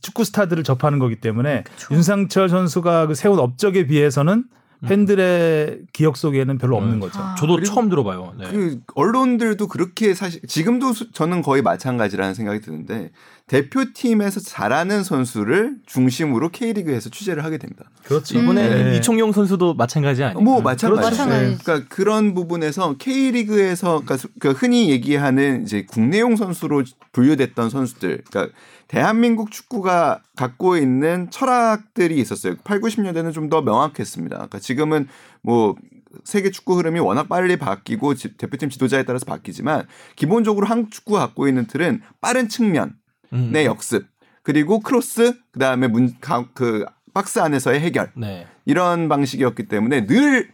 축구 0.01 0.23
스타들을 0.23 0.63
접하는 0.63 0.99
거기 0.99 1.15
때문에 1.15 1.63
윤상철 1.91 2.49
선수가 2.49 3.07
그 3.07 3.15
세운 3.15 3.39
업적에 3.39 3.87
비해서는 3.87 4.45
팬들의 4.87 5.79
기억 5.93 6.17
속에는 6.17 6.57
별로 6.57 6.77
없는 6.77 6.99
거죠. 6.99 7.19
아. 7.19 7.35
저도 7.35 7.61
처음 7.63 7.89
들어봐요. 7.89 8.33
네. 8.39 8.51
그 8.51 8.79
언론들도 8.95 9.67
그렇게 9.67 10.13
사실 10.13 10.41
지금도 10.47 10.93
수- 10.93 11.11
저는 11.11 11.41
거의 11.41 11.61
마찬가지라는 11.61 12.33
생각이 12.33 12.61
드는데 12.61 13.11
대표팀에서 13.47 14.39
잘하는 14.39 15.03
선수를 15.03 15.75
중심으로 15.85 16.49
K리그에서 16.49 17.09
취재를 17.09 17.43
하게 17.43 17.57
됩니다. 17.57 17.85
그렇죠. 18.03 18.39
이번에 18.39 18.83
네. 18.91 18.97
이청용 18.97 19.31
선수도 19.31 19.73
마찬가지 19.73 20.23
아니에요? 20.23 20.39
뭐 20.41 20.61
마찬가지. 20.61 21.01
그렇죠. 21.09 21.23
마찬가지. 21.29 21.63
그러니까 21.63 21.87
그런 21.93 22.33
부분에서 22.33 22.95
K리그에서 22.97 24.01
그러니까 24.05 24.53
흔히 24.53 24.89
얘기하는 24.89 25.63
이제 25.63 25.85
국내용 25.87 26.35
선수로 26.35 26.83
분류됐던 27.11 27.69
선수들, 27.69 28.23
그러니까 28.29 28.53
대한민국 28.93 29.49
축구가 29.49 30.21
갖고 30.35 30.77
있는 30.77 31.31
철학들이 31.31 32.19
있었어요. 32.19 32.55
8, 32.63 32.79
90년대는 32.79 33.33
좀 33.33 33.49
더 33.49 33.61
명확했습니다. 33.63 34.35
그러니까 34.35 34.59
지금은 34.59 35.07
뭐 35.41 35.75
세계 36.23 36.51
축구 36.51 36.77
흐름이 36.77 36.99
워낙 36.99 37.27
빨리 37.27 37.57
바뀌고 37.57 38.13
지- 38.13 38.37
대표팀 38.37 38.69
지도자에 38.69 39.03
따라서 39.03 39.25
바뀌지만 39.25 39.87
기본적으로 40.15 40.67
한국 40.67 40.91
축구가 40.91 41.19
갖고 41.19 41.47
있는 41.47 41.65
틀은 41.65 42.01
빠른 42.21 42.47
측면, 42.47 42.93
음. 43.33 43.49
내 43.51 43.65
역습, 43.65 44.05
그리고 44.43 44.79
크로스, 44.79 45.33
그다음에 45.53 45.87
문, 45.87 46.13
가, 46.21 46.45
그 46.53 46.85
박스 47.15 47.39
안에서의 47.39 47.79
해결. 47.79 48.11
네. 48.15 48.45
이런 48.65 49.09
방식이었기 49.09 49.67
때문에 49.69 50.05
늘 50.05 50.51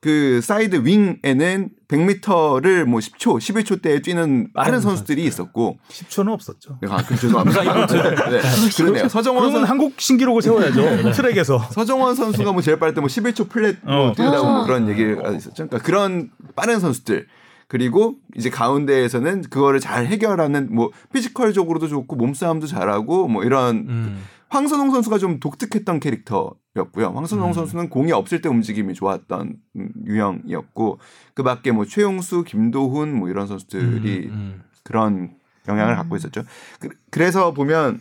그 0.00 0.40
사이드 0.42 0.82
윙에는 0.84 1.70
100m를 1.88 2.84
뭐 2.84 3.00
10초, 3.00 3.36
11초 3.36 3.82
대에 3.82 4.00
뛰는 4.00 4.50
빠른 4.54 4.80
선수들이 4.80 5.22
있었고 5.24 5.78
10초는 5.90 6.32
없었죠. 6.32 6.78
아, 6.88 7.04
그 7.04 7.16
죄송합니다. 7.16 7.62
네, 7.86 8.40
그러네요. 8.76 9.08
서정원 9.08 9.42
그러면 9.42 9.60
선 9.60 9.68
한국 9.68 10.00
신기록을 10.00 10.40
세워야죠. 10.40 11.12
트랙에서. 11.12 11.58
서정원 11.70 12.14
선수가 12.14 12.52
뭐 12.52 12.62
제일 12.62 12.78
빠를 12.78 12.94
때뭐 12.94 13.08
11초 13.08 13.50
플랫 13.50 13.76
뭐 13.82 14.08
어. 14.08 14.12
뛴다고 14.12 14.44
뭐 14.44 14.62
아. 14.62 14.64
그런 14.64 14.88
얘기가 14.88 15.30
있었죠. 15.32 15.66
그러니까 15.66 15.78
그런 15.78 16.30
빠른 16.56 16.80
선수들 16.80 17.26
그리고 17.68 18.16
이제 18.34 18.48
가운데에서는 18.48 19.42
그거를 19.50 19.80
잘 19.80 20.06
해결하는 20.06 20.68
뭐 20.74 20.90
피지컬적으로도 21.12 21.88
좋고 21.88 22.16
몸싸움도 22.16 22.66
잘하고 22.66 23.28
뭐 23.28 23.44
이런 23.44 23.76
음. 23.88 24.22
황선홍 24.50 24.90
선수가 24.90 25.18
좀 25.18 25.40
독특했던 25.40 26.00
캐릭터였고요. 26.00 27.12
황선홍 27.14 27.48
음. 27.48 27.52
선수는 27.52 27.88
공이 27.88 28.12
없을 28.12 28.40
때 28.40 28.48
움직임이 28.48 28.94
좋았던 28.94 29.56
음, 29.76 29.92
유형이었고 30.04 30.98
그 31.34 31.42
밖에 31.42 31.70
뭐 31.70 31.84
최용수, 31.84 32.44
김도훈 32.44 33.14
뭐 33.14 33.28
이런 33.28 33.46
선수들이 33.46 34.28
음, 34.28 34.62
그런 34.82 35.36
영향을 35.68 35.94
갖고 35.94 36.16
있었죠. 36.16 36.42
그, 36.80 36.88
그래서 37.10 37.54
보면 37.54 38.00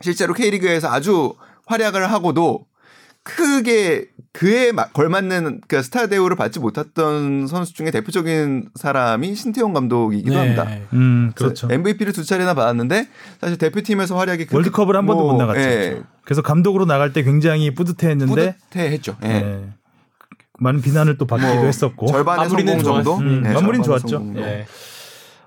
실제로 0.00 0.34
K리그에서 0.34 0.88
아주 0.88 1.34
활약을 1.66 2.10
하고도 2.12 2.66
크게 3.26 4.06
그에 4.32 4.70
마- 4.70 4.88
걸맞는 4.88 5.62
그 5.66 5.82
스타 5.82 6.06
대우를 6.06 6.36
받지 6.36 6.60
못했던 6.60 7.46
선수 7.46 7.74
중에 7.74 7.90
대표적인 7.90 8.68
사람이 8.74 9.34
신태용 9.34 9.72
감독이기도 9.72 10.30
네. 10.34 10.38
합니다. 10.38 10.66
음, 10.92 11.32
그렇죠. 11.34 11.68
MVP를 11.70 12.12
두 12.12 12.24
차례나 12.24 12.54
받았는데 12.54 13.08
사실 13.40 13.58
대표팀에서 13.58 14.16
활약이 14.16 14.46
월드컵을 14.52 14.94
한 14.94 15.06
번도 15.06 15.22
뭐, 15.24 15.32
못 15.32 15.38
나갔죠. 15.38 15.60
예, 15.60 16.02
그래서 16.24 16.42
감독으로 16.42 16.84
나갈 16.84 17.12
때 17.12 17.22
굉장히 17.22 17.74
뿌듯해했는데 17.74 18.56
뿌듯해했죠. 18.70 19.16
예. 19.24 19.28
예. 19.28 19.64
많은 20.58 20.80
비난을 20.82 21.18
또 21.18 21.26
받기도 21.26 21.54
뭐 21.54 21.64
했었고. 21.64 22.06
절반의 22.06 22.44
마무리는 22.44 22.72
성공 22.80 23.02
정도. 23.02 23.16
음, 23.18 23.42
네, 23.42 23.52
마무리는 23.52 23.82
절반의 23.82 24.00
좋았죠. 24.08 24.18
네. 24.34 24.66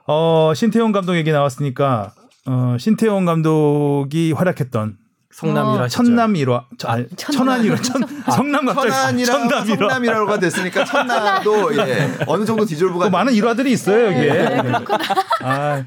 어, 0.07 0.51
신태용 0.55 0.91
감독 0.91 1.15
얘기 1.15 1.31
나왔으니까 1.31 2.11
어, 2.47 2.75
신태용 2.79 3.25
감독이 3.25 4.31
활약했던 4.31 4.97
성남이라 5.31 5.83
어, 5.83 5.87
천남 5.87 6.35
일화, 6.35 6.65
저, 6.77 6.87
아니, 6.87 7.05
천안 7.15 7.63
일화, 7.63 7.75
천, 7.77 8.01
성남 8.31 8.65
갑자기 8.65 8.89
천안이라 8.91 9.25
천남 9.31 9.65
일화. 9.67 9.75
성남이라고가 9.77 10.39
됐으니까 10.39 10.83
천남도 10.85 11.77
예, 11.87 12.17
어느 12.25 12.45
정도 12.45 12.65
디졸브가 12.65 13.05
또 13.05 13.11
많은 13.11 13.33
일화들이 13.33 13.71
있어요 13.71 14.07
여기에. 14.07 14.33
네, 14.33 14.73
아, 15.43 15.85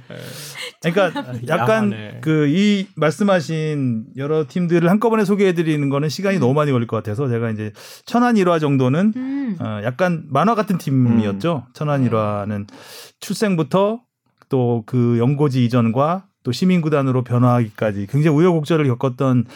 그러니까 0.81 1.25
약간. 1.49 2.21
그 2.21 2.47
이 2.49 2.87
말씀하신 2.97 4.05
여러 4.17 4.45
팀들을 4.49 4.89
한꺼번에 4.89 5.25
소개해드리는 5.25 5.89
거는 5.89 6.09
시간이 6.09 6.39
너무 6.39 6.55
많이 6.55 6.71
걸릴 6.71 6.87
것 6.87 6.97
같아서 6.97 7.29
제가 7.29 7.51
이제 7.51 7.73
천안 8.05 8.37
일화 8.37 8.59
정도는 8.59 9.13
음. 9.17 9.57
어, 9.61 9.81
약간 9.85 10.25
만화 10.31 10.55
같은 10.55 10.79
팀이었죠. 10.79 11.67
천안 11.75 12.05
일화는 12.05 12.67
출생부터 13.21 14.01
또 14.49 14.83
그 14.87 15.19
연고지 15.19 15.65
이전과 15.65 16.27
또 16.43 16.53
시민구단으로 16.53 17.23
변화하기까지 17.23 18.07
굉장히 18.11 18.37
우여곡절을 18.37 18.87
겪었던 18.87 19.47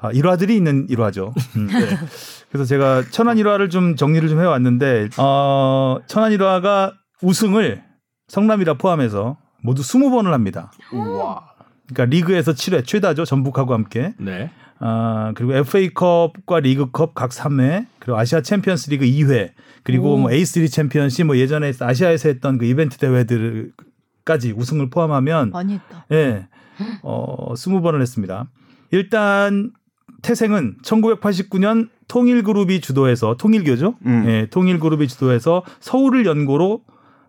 아, 0.00 0.10
일화들이 0.12 0.56
있는 0.56 0.86
일화죠. 0.88 1.34
음, 1.56 1.66
네. 1.66 1.98
그래서 2.50 2.64
제가 2.64 3.04
천안 3.10 3.38
일화를 3.38 3.70
좀 3.70 3.96
정리를 3.96 4.28
좀 4.28 4.40
해왔는데 4.40 5.10
어, 5.18 5.98
천안 6.06 6.32
일화가 6.32 6.94
우승을 7.22 7.82
성남일화 8.28 8.74
포함해서 8.74 9.36
모두 9.62 9.82
20번을 9.82 10.30
합니다. 10.30 10.72
우와. 10.92 11.50
그러니까 11.88 12.04
리그에서 12.16 12.52
7회 12.52 12.86
최다죠. 12.86 13.24
전북하고 13.24 13.74
함께. 13.74 14.14
네. 14.18 14.50
아, 14.78 15.32
그리고 15.34 15.54
FA컵과 15.54 16.60
리그컵 16.60 17.14
각 17.14 17.30
3회, 17.30 17.86
그리고 17.98 18.18
아시아 18.18 18.40
챔피언스 18.40 18.88
리그 18.90 19.04
2회, 19.04 19.50
그리고 19.82 20.14
오. 20.14 20.16
뭐 20.16 20.30
A3 20.30 20.70
챔피언십 20.70 21.26
뭐 21.26 21.36
예전에 21.36 21.72
아시아에서 21.78 22.30
했던 22.30 22.56
그 22.56 22.64
이벤트 22.64 22.96
대회들 22.96 23.72
까지 24.30 24.52
우승을 24.52 24.90
포함하면 24.90 25.50
많이 25.50 25.74
했다. 25.74 26.06
예. 26.12 26.46
어, 27.02 27.52
20번을 27.54 28.00
했습니다. 28.00 28.46
일단 28.92 29.72
태생은 30.22 30.76
1989년 30.84 31.88
통일그룹이 32.06 32.80
주도해서 32.80 33.36
통일교죠. 33.36 33.96
음. 34.06 34.24
예, 34.28 34.46
통일그룹이 34.50 35.08
주도해서 35.08 35.64
서울을 35.80 36.26
연고로 36.26 36.82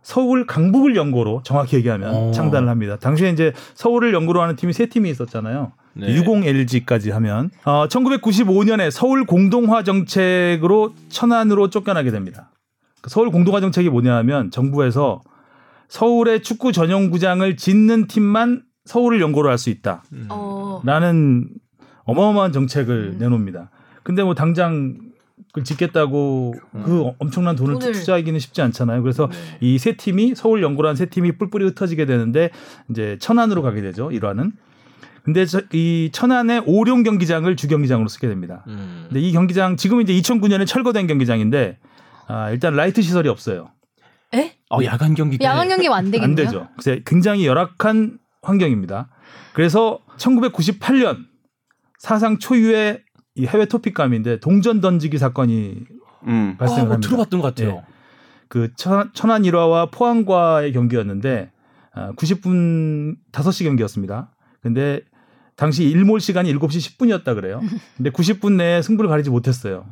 서울 0.03 0.45
강북을 0.45 0.95
연고로 0.95 1.41
정확히 1.43 1.75
얘기하면 1.77 2.13
오. 2.13 2.31
창단을 2.33 2.69
합니다. 2.69 2.97
당시에 2.97 3.31
이제 3.31 3.51
서울을 3.73 4.13
연고로 4.13 4.39
하는 4.39 4.55
팀이 4.55 4.71
세 4.71 4.85
팀이 4.85 5.09
있었잖아요. 5.09 5.71
네. 5.93 6.15
60 6.15 6.45
LG까지 6.45 7.09
하면 7.09 7.49
어, 7.65 7.87
1995년에 7.87 8.91
서울 8.91 9.25
공동화 9.25 9.83
정책으로 9.83 10.93
천안으로 11.09 11.71
쫓겨나게 11.71 12.11
됩니다. 12.11 12.51
그 13.01 13.09
서울 13.09 13.31
공동화 13.31 13.59
정책이 13.59 13.89
뭐냐하면 13.89 14.51
정부에서 14.51 15.21
서울의 15.95 16.41
축구 16.41 16.71
전용 16.71 17.09
구장을 17.09 17.57
짓는 17.57 18.07
팀만 18.07 18.63
서울을 18.85 19.19
연고로 19.19 19.49
할 19.49 19.57
수 19.57 19.69
있다. 19.69 20.03
음. 20.13 20.25
어. 20.29 20.81
라는 20.85 21.49
어마어마한 22.05 22.53
정책을 22.53 23.11
음. 23.15 23.17
내놓습니다. 23.19 23.69
근데 24.01 24.23
뭐 24.23 24.33
당장 24.33 24.95
그걸 25.47 25.65
짓겠다고 25.65 26.53
그 26.85 27.11
엄청난 27.19 27.57
돈을, 27.57 27.73
돈을. 27.79 27.91
투자하기는 27.91 28.39
쉽지 28.39 28.61
않잖아요. 28.61 29.01
그래서 29.01 29.27
네. 29.27 29.35
이 29.59 29.72
세 29.72 29.97
팀이 29.97 30.33
서울 30.33 30.63
연고란 30.63 30.95
세 30.95 31.07
팀이 31.07 31.33
뿔뿔이 31.33 31.65
흩어지게 31.65 32.05
되는데 32.05 32.51
이제 32.89 33.17
천안으로 33.19 33.61
가게 33.61 33.81
되죠. 33.81 34.11
일화는. 34.11 34.53
근데 35.23 35.45
저- 35.45 35.61
이 35.73 36.09
천안의 36.13 36.63
오룡 36.67 37.03
경기장을 37.03 37.53
주 37.57 37.67
경기장으로 37.67 38.07
쓰게 38.07 38.29
됩니다. 38.29 38.63
음. 38.67 39.07
근데 39.09 39.19
이 39.19 39.33
경기장 39.33 39.75
지금 39.75 39.99
이제 39.99 40.13
2009년에 40.13 40.65
철거된 40.65 41.05
경기장인데 41.07 41.77
아, 42.27 42.49
일단 42.49 42.75
라이트 42.77 43.01
시설이 43.01 43.27
없어요. 43.27 43.71
에? 44.33 44.55
어, 44.69 44.83
야간 44.83 45.13
경기. 45.13 45.37
야간 45.41 45.67
경기 45.69 45.87
안 45.87 46.05
되겠네요. 46.05 46.23
안 46.23 46.35
되죠. 46.35 46.67
그래서 46.77 47.01
굉장히 47.05 47.45
열악한 47.45 48.19
환경입니다. 48.41 49.09
그래서 49.53 49.99
1998년 50.17 51.25
사상 51.99 52.39
초유의 52.39 53.03
이 53.35 53.45
해외 53.45 53.65
토픽감인데 53.65 54.39
동전 54.39 54.81
던지기 54.81 55.17
사건이 55.17 55.75
음. 56.27 56.55
발생을 56.57 56.81
아, 56.81 56.85
뭐 56.85 56.93
합니다. 56.93 57.09
들어봤던 57.09 57.41
것 57.41 57.47
같아요. 57.47 57.83
예. 57.87 57.93
그 58.47 58.73
천, 58.75 59.11
천안 59.13 59.45
일화와 59.45 59.87
포항과의 59.91 60.73
경기였는데 60.73 61.51
아, 61.93 62.11
90분 62.13 63.15
5시 63.31 63.65
경기였습니다. 63.65 64.31
근데 64.61 65.01
당시 65.55 65.83
일몰 65.83 66.19
시간이 66.19 66.53
7시 66.55 66.97
10분이었다 66.97 67.35
그래요. 67.35 67.61
근데 67.97 68.09
90분 68.09 68.53
내에 68.53 68.81
승부를 68.81 69.09
가리지 69.09 69.29
못했어요. 69.29 69.85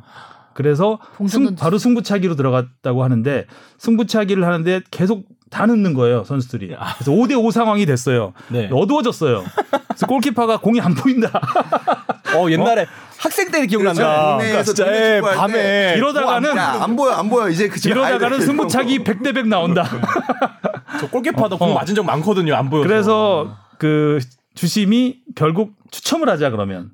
그래서 0.54 0.98
승-. 1.28 1.54
바로 1.54 1.78
승부차기로 1.78 2.36
들어갔다고 2.36 3.04
하는데 3.04 3.46
승부차기를 3.78 4.44
하는데 4.44 4.80
계속 4.90 5.24
다 5.50 5.66
넣는 5.66 5.94
거예요 5.94 6.24
선수들이. 6.24 6.68
그래서 6.68 7.10
5대 7.10 7.42
5 7.42 7.50
상황이 7.50 7.84
됐어요. 7.84 8.32
네. 8.48 8.68
어두워졌어요. 8.72 9.44
그래서 9.88 10.06
골키퍼가 10.06 10.58
공이 10.58 10.80
안 10.80 10.94
보인다. 10.94 11.28
어, 12.36 12.48
옛날에 12.48 12.86
학생 13.18 13.50
때 13.50 13.66
기억난다. 13.66 14.36
그러니까 14.38 14.62
진짜 14.62 14.86
예, 14.86 15.20
밤에 15.20 15.94
이러다가는 15.96 16.54
뭐 16.54 16.62
안, 16.62 16.82
안 16.82 16.96
보여 16.96 17.12
안 17.12 17.28
보여 17.28 17.48
이제 17.48 17.68
그 17.68 17.80
이러다가는 17.84 18.40
승부차기 18.40 19.00
100대 19.00 19.34
100 19.34 19.48
나온다. 19.48 19.84
저 21.00 21.08
골키퍼도 21.08 21.58
공 21.58 21.72
어. 21.72 21.74
맞은 21.74 21.94
적 21.94 22.04
많거든요. 22.04 22.54
안 22.54 22.70
보여. 22.70 22.82
그래서 22.82 23.56
그 23.78 24.20
주심이 24.54 25.18
결국 25.34 25.74
추첨을 25.90 26.28
하자 26.28 26.50
그러면. 26.50 26.90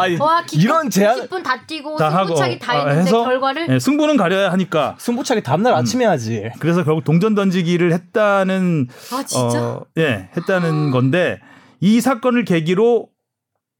아니, 0.00 0.16
와, 0.16 0.44
이런 0.52 0.90
제안 0.90 1.18
10분 1.20 1.42
다 1.42 1.60
뛰고 1.66 1.96
다 1.96 2.10
승부차기 2.10 2.52
하고, 2.54 2.58
다 2.64 2.72
어, 2.74 2.88
했는데 2.88 3.00
해서, 3.02 3.24
결과를 3.24 3.66
네, 3.68 3.78
승부는 3.78 4.16
가려야 4.16 4.50
하니까 4.52 4.96
승부차기 4.98 5.42
다음날 5.42 5.72
음. 5.72 5.78
아침에 5.78 6.04
하지. 6.04 6.50
그래서 6.58 6.84
결국 6.84 7.04
동전 7.04 7.34
던지기를 7.34 7.92
했다는 7.92 8.88
아 9.12 9.22
진짜? 9.24 9.62
어, 9.62 9.84
예 9.98 10.30
했다는 10.36 10.90
건데 10.90 11.40
이 11.80 12.00
사건을 12.00 12.44
계기로 12.44 13.08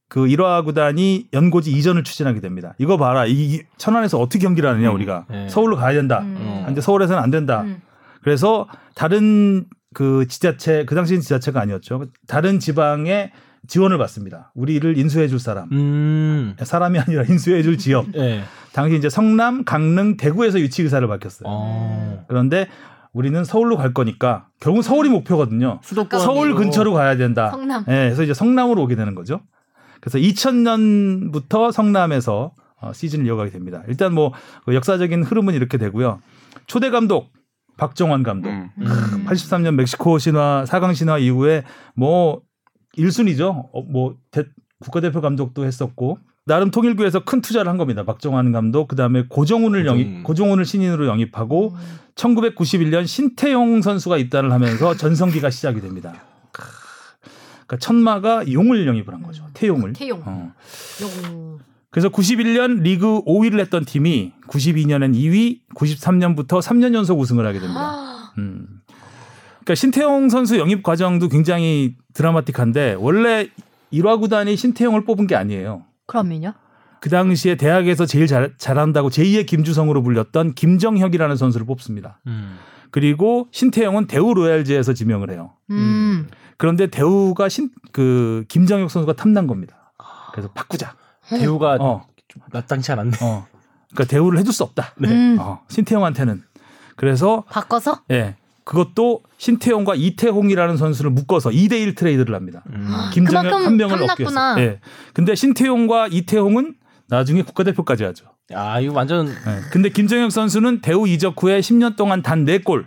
그 0.09 0.27
일화 0.27 0.61
구단이 0.61 1.27
연고지 1.31 1.71
이전을 1.71 2.03
추진하게 2.03 2.41
됩니다. 2.41 2.73
이거 2.77 2.97
봐라. 2.97 3.25
이 3.25 3.61
천안에서 3.77 4.19
어떻게 4.19 4.39
경기를 4.39 4.69
하느냐 4.69 4.89
음. 4.89 4.95
우리가 4.95 5.25
네. 5.29 5.47
서울로 5.47 5.77
가야 5.77 5.93
된다. 5.93 6.19
음. 6.19 6.63
근데 6.65 6.81
서울에서는 6.81 7.21
안 7.21 7.31
된다. 7.31 7.61
음. 7.61 7.81
그래서 8.21 8.67
다른 8.93 9.65
그 9.93 10.27
지자체 10.27 10.83
그 10.85 10.95
당시엔 10.95 11.21
지자체가 11.21 11.61
아니었죠. 11.61 12.05
다른 12.27 12.59
지방에 12.59 13.31
지원을 13.71 13.97
받습니다. 13.97 14.51
우리를 14.53 14.97
인수해 14.97 15.29
줄 15.29 15.39
사람. 15.39 15.69
음. 15.71 16.55
사람이 16.61 16.99
아니라 16.99 17.23
인수해 17.23 17.63
줄 17.63 17.77
지역. 17.77 18.11
네. 18.11 18.43
당시 18.73 18.97
이제 18.97 19.07
성남, 19.07 19.63
강릉, 19.63 20.17
대구에서 20.17 20.59
유치 20.59 20.83
의사를 20.83 21.07
밝혔어요. 21.07 21.47
어. 21.47 22.25
그런데 22.27 22.67
우리는 23.13 23.41
서울로 23.45 23.77
갈 23.77 23.93
거니까 23.93 24.47
결국 24.59 24.81
서울이 24.81 25.07
목표거든요. 25.07 25.79
수도권 25.83 26.19
서울 26.19 26.53
근처로 26.53 26.91
가야 26.91 27.15
된다. 27.15 27.49
성남. 27.49 27.85
네, 27.87 28.07
그래서 28.07 28.23
이제 28.23 28.33
성남으로 28.33 28.81
오게 28.81 28.97
되는 28.97 29.15
거죠. 29.15 29.39
그래서 30.01 30.17
2000년부터 30.17 31.71
성남에서 31.71 32.51
어, 32.81 32.91
시즌을 32.91 33.25
이어가게 33.25 33.51
됩니다. 33.51 33.83
일단 33.87 34.13
뭐그 34.13 34.75
역사적인 34.75 35.23
흐름은 35.23 35.53
이렇게 35.53 35.77
되고요. 35.77 36.19
초대 36.67 36.89
감독 36.89 37.31
박정환 37.77 38.23
감독. 38.23 38.49
음. 38.49 38.69
83년 39.25 39.75
멕시코 39.75 40.17
신화 40.17 40.65
4강 40.67 40.93
신화 40.93 41.19
이후에 41.19 41.63
뭐 41.95 42.41
1순위죠. 42.97 43.69
어, 43.71 43.81
뭐 43.81 44.17
대, 44.31 44.45
국가대표 44.79 45.21
감독도 45.21 45.65
했었고 45.65 46.17
나름 46.45 46.71
통일교에서 46.71 47.23
큰 47.23 47.41
투자를 47.41 47.69
한 47.69 47.77
겁니다. 47.77 48.03
박정환 48.03 48.51
감독 48.51 48.87
그다음에 48.87 49.25
고정훈을 49.29 49.83
고정. 49.83 49.99
영입 49.99 50.23
고정훈을 50.23 50.65
신인으로 50.65 51.07
영입하고 51.07 51.73
음. 51.75 51.77
1991년 52.15 53.07
신태용 53.07 53.81
선수가 53.81 54.17
입단을 54.17 54.51
하면서 54.51 54.95
전성기가 54.97 55.49
시작이 55.49 55.81
됩니다. 55.81 56.13
그러니까 56.51 57.77
천마가 57.79 58.51
용을 58.51 58.85
영입을 58.85 59.13
한 59.13 59.23
거죠. 59.23 59.45
태용을. 59.53 59.93
태용. 59.93 60.21
어. 60.25 60.51
용. 61.01 61.59
그래서 61.89 62.09
91년 62.09 62.81
리그 62.81 63.21
5위를 63.23 63.59
했던 63.59 63.85
팀이 63.85 64.33
92년엔 64.47 65.13
2위, 65.13 65.59
93년부터 65.75 66.61
3년 66.61 66.93
연속 66.93 67.19
우승을 67.19 67.45
하게 67.45 67.59
됩니다. 67.59 67.81
아. 67.81 68.33
음. 68.37 68.80
그러니까 69.71 69.75
신태용 69.75 70.29
선수 70.29 70.59
영입 70.59 70.83
과정도 70.83 71.29
굉장히 71.29 71.95
드라마틱한데 72.13 72.97
원래 72.99 73.47
1화 73.93 74.19
구단이 74.19 74.57
신태용을 74.57 75.05
뽑은 75.05 75.27
게 75.27 75.35
아니에요. 75.35 75.83
그러면요? 76.07 76.53
그 76.99 77.09
당시에 77.09 77.55
대학에서 77.55 78.05
제일 78.05 78.27
잘, 78.27 78.53
잘한다고 78.57 79.09
제2의 79.09 79.45
김주성으로 79.45 80.03
불렸던 80.03 80.55
김정혁이라는 80.55 81.35
선수를 81.37 81.65
뽑습니다. 81.65 82.19
음. 82.27 82.57
그리고 82.91 83.47
신태용은 83.51 84.07
대우 84.07 84.33
로얄즈에서 84.33 84.93
지명을 84.93 85.31
해요. 85.31 85.53
음. 85.69 86.27
그런데 86.57 86.87
대우가 86.87 87.47
신, 87.47 87.69
그 87.93 88.43
김정혁 88.49 88.91
선수가 88.91 89.13
탐난 89.13 89.47
겁니다. 89.47 89.93
그래서 90.33 90.49
바꾸자. 90.51 90.95
대우가 91.29 91.77
어. 91.79 92.05
마땅치 92.51 92.91
않았네. 92.91 93.11
어. 93.21 93.47
그러니까 93.91 94.11
대우를 94.11 94.37
해줄 94.37 94.53
수 94.53 94.63
없다. 94.63 94.93
네. 94.97 95.09
음. 95.09 95.37
어. 95.39 95.61
신태용한테는. 95.69 96.43
그래서 96.97 97.45
바꿔서? 97.49 98.01
예. 98.11 98.35
네. 98.61 98.65
그것도 98.65 99.21
신태용과 99.37 99.95
이태홍이라는 99.95 100.77
선수를 100.77 101.11
묶어서 101.11 101.49
2대1 101.49 101.95
트레이드를 101.95 102.35
합니다. 102.35 102.63
음. 102.73 102.87
김정혁 103.13 103.53
한 103.53 103.77
명을 103.77 104.03
얻기 104.03 104.23
위해서. 104.23 104.59
예. 104.59 104.65
네. 104.65 104.79
근데 105.13 105.35
신태용과 105.35 106.07
이태홍은 106.07 106.75
나중에 107.07 107.41
국가대표까지 107.41 108.03
하죠. 108.05 108.25
아, 108.53 108.79
이거 108.79 108.93
완전. 108.93 109.27
네. 109.27 109.59
근데 109.71 109.89
김정혁 109.89 110.31
선수는 110.31 110.81
대우 110.81 111.07
이적 111.07 111.41
후에 111.41 111.59
10년 111.59 111.95
동안 111.95 112.21
단 112.21 112.45
4골. 112.45 112.85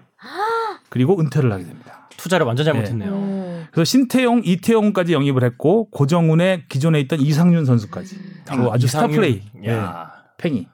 그리고 0.88 1.18
은퇴를 1.20 1.50
하게 1.52 1.64
됩니다. 1.64 2.08
투자를 2.16 2.46
완전 2.46 2.64
잘못했네요. 2.64 3.10
네. 3.10 3.66
그래서 3.72 3.84
신태용, 3.84 4.42
이태용까지 4.44 5.12
영입을 5.12 5.42
했고 5.42 5.90
고정훈의 5.90 6.64
기존에 6.68 7.00
있던 7.00 7.20
이상윤 7.20 7.64
선수까지 7.64 8.16
바로 8.46 8.72
아주 8.72 8.87
이상윤. 8.87 9.10
스타 9.10 9.20
플레이. 9.20 9.42
네. 9.54 9.82
팽이. 10.38 10.68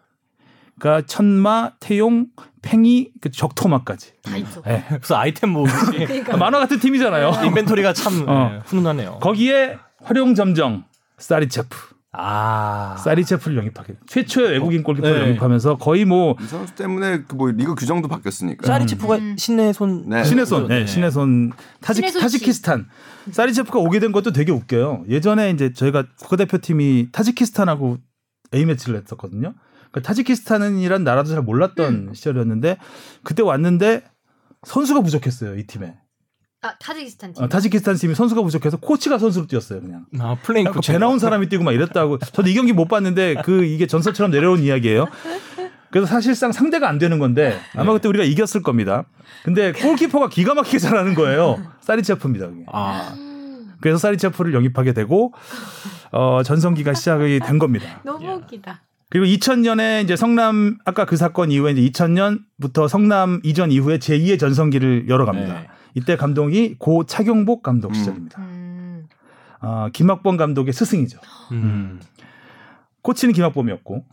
그러니까 0.78 1.06
천마, 1.06 1.72
태용, 1.80 2.26
팽이, 2.62 3.08
그 3.20 3.30
적토마까지. 3.30 4.12
다 4.22 4.36
있어. 4.36 4.62
네. 4.62 4.84
그래서 4.88 5.16
아이템 5.16 5.50
모으듯이 5.50 5.92
그러니까. 6.06 6.36
만화 6.36 6.58
같은 6.58 6.78
팀이잖아요. 6.78 7.44
인벤토리가 7.46 7.92
참 7.92 8.24
어. 8.28 8.50
네, 8.52 8.60
훈훈하네요. 8.66 9.18
거기에 9.20 9.76
화룡점정 10.02 10.84
사리체프. 11.18 11.76
아. 12.12 12.96
사리체프를 12.98 13.56
영입하게 13.56 13.94
최초의 14.08 14.50
외국인 14.50 14.82
골키퍼를 14.82 15.14
네. 15.20 15.28
영입하면서 15.28 15.76
거의 15.78 16.04
뭐 16.04 16.34
이 16.42 16.46
선수 16.46 16.74
때문에 16.74 17.22
그 17.22 17.36
뭐 17.36 17.50
리그 17.52 17.74
규정도 17.76 18.08
바뀌었으니까. 18.08 18.66
사리체프가 18.66 19.16
음. 19.16 19.36
신의 19.38 19.72
손 19.72 20.08
네. 20.08 20.24
신의 20.24 20.44
손, 20.44 20.66
네. 20.66 20.86
신의 20.86 21.12
손 21.12 21.52
타지, 21.80 22.02
타지키스탄. 22.02 22.88
사리체프가 23.30 23.78
오게 23.78 24.00
된 24.00 24.10
것도 24.10 24.32
되게 24.32 24.50
웃겨요. 24.50 25.04
예전에 25.08 25.50
이제 25.50 25.72
저희가 25.72 26.04
국가대표팀이 26.18 27.10
타지키스탄하고 27.12 27.98
A 28.54 28.64
매치를 28.64 29.00
했었거든요. 29.00 29.54
그러니까 29.90 30.06
타지키스탄이란 30.08 31.04
나라도 31.04 31.30
잘 31.30 31.42
몰랐던 31.42 32.08
음. 32.08 32.14
시절이었는데 32.14 32.78
그때 33.24 33.42
왔는데 33.42 34.04
선수가 34.64 35.00
부족했어요 35.02 35.56
이 35.56 35.66
팀에. 35.66 35.96
아 36.62 36.74
타지키스탄 36.78 37.32
팀. 37.32 37.42
어, 37.44 37.48
타지키스탄 37.48 37.94
팀이 37.96 38.14
선수가 38.14 38.42
부족해서 38.42 38.76
코치가 38.76 39.18
선수로 39.18 39.46
뛰었어요 39.46 39.80
그냥. 39.80 40.04
아 40.18 40.36
플레잉 40.42 40.70
코치. 40.72 40.92
배 40.92 40.98
나온 40.98 41.18
사람이 41.18 41.48
뛰고 41.48 41.64
막 41.64 41.72
이랬다고. 41.72 42.18
저도 42.32 42.48
이 42.48 42.54
경기 42.54 42.72
못 42.72 42.86
봤는데 42.88 43.36
그 43.44 43.64
이게 43.64 43.86
전설처럼 43.86 44.30
내려온 44.30 44.60
이야기예요. 44.60 45.06
그래서 45.90 46.06
사실상 46.06 46.52
상대가 46.52 46.88
안 46.88 46.98
되는 46.98 47.18
건데 47.18 47.58
아마 47.74 47.92
그때 47.92 48.08
우리가 48.08 48.24
이겼을 48.24 48.62
겁니다. 48.62 49.04
근데 49.42 49.72
골키퍼가 49.72 50.28
기가 50.28 50.54
막히게 50.54 50.78
잘하는 50.78 51.14
거예요. 51.14 51.60
사리체프입니다. 51.80 52.46
그게. 52.48 52.64
아. 52.72 53.14
그래서 53.80 53.98
사리체프를 53.98 54.52
영입하게 54.54 54.92
되고 54.92 55.32
어, 56.12 56.42
전성기가 56.44 56.92
시작이 56.94 57.40
된 57.40 57.58
겁니다. 57.58 58.02
너무 58.04 58.30
웃기다. 58.34 58.82
그리고 59.10 59.26
2000년에 59.26 60.04
이제 60.04 60.16
성남 60.16 60.78
아까 60.84 61.04
그 61.04 61.16
사건 61.16 61.50
이후에 61.50 61.72
이제 61.72 61.82
2000년부터 61.82 62.88
성남 62.88 63.40
이전 63.42 63.72
이후에 63.72 63.98
제2의 63.98 64.38
전성기를 64.38 65.08
열어갑니다. 65.08 65.52
네. 65.52 65.66
이때 65.94 66.16
감독이 66.16 66.76
고 66.78 67.04
차경복 67.04 67.62
감독 67.62 67.88
음. 67.88 67.94
시절입니다. 67.94 68.40
음. 68.40 69.06
어, 69.60 69.88
김학범 69.92 70.36
감독의 70.36 70.72
스승이죠. 70.72 71.18
음. 71.52 72.00
코치는 73.02 73.34
김학범이었고 73.34 74.04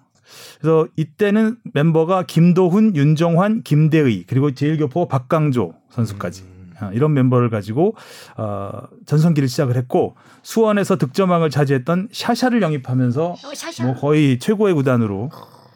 그래서 0.59 0.87
이때는 0.95 1.57
멤버가 1.73 2.23
김도훈, 2.23 2.95
윤정환, 2.95 3.61
김대의 3.61 4.25
그리고 4.27 4.53
제일교포 4.53 5.07
박강조 5.07 5.75
선수까지 5.89 6.41
음. 6.41 6.47
어, 6.49 6.56
이런 6.93 7.13
멤버를 7.13 7.49
가지고 7.49 7.95
어, 8.37 8.81
전성기를 9.05 9.49
시작을 9.49 9.75
했고 9.75 10.15
수원에서 10.43 10.97
득점왕을 10.97 11.49
차지했던 11.49 12.09
샤샤를 12.11 12.61
영입하면서 12.61 13.25
어, 13.31 13.55
샤샤. 13.55 13.83
뭐 13.85 13.95
거의 13.95 14.39
최고의 14.39 14.73
구단으로 14.73 15.29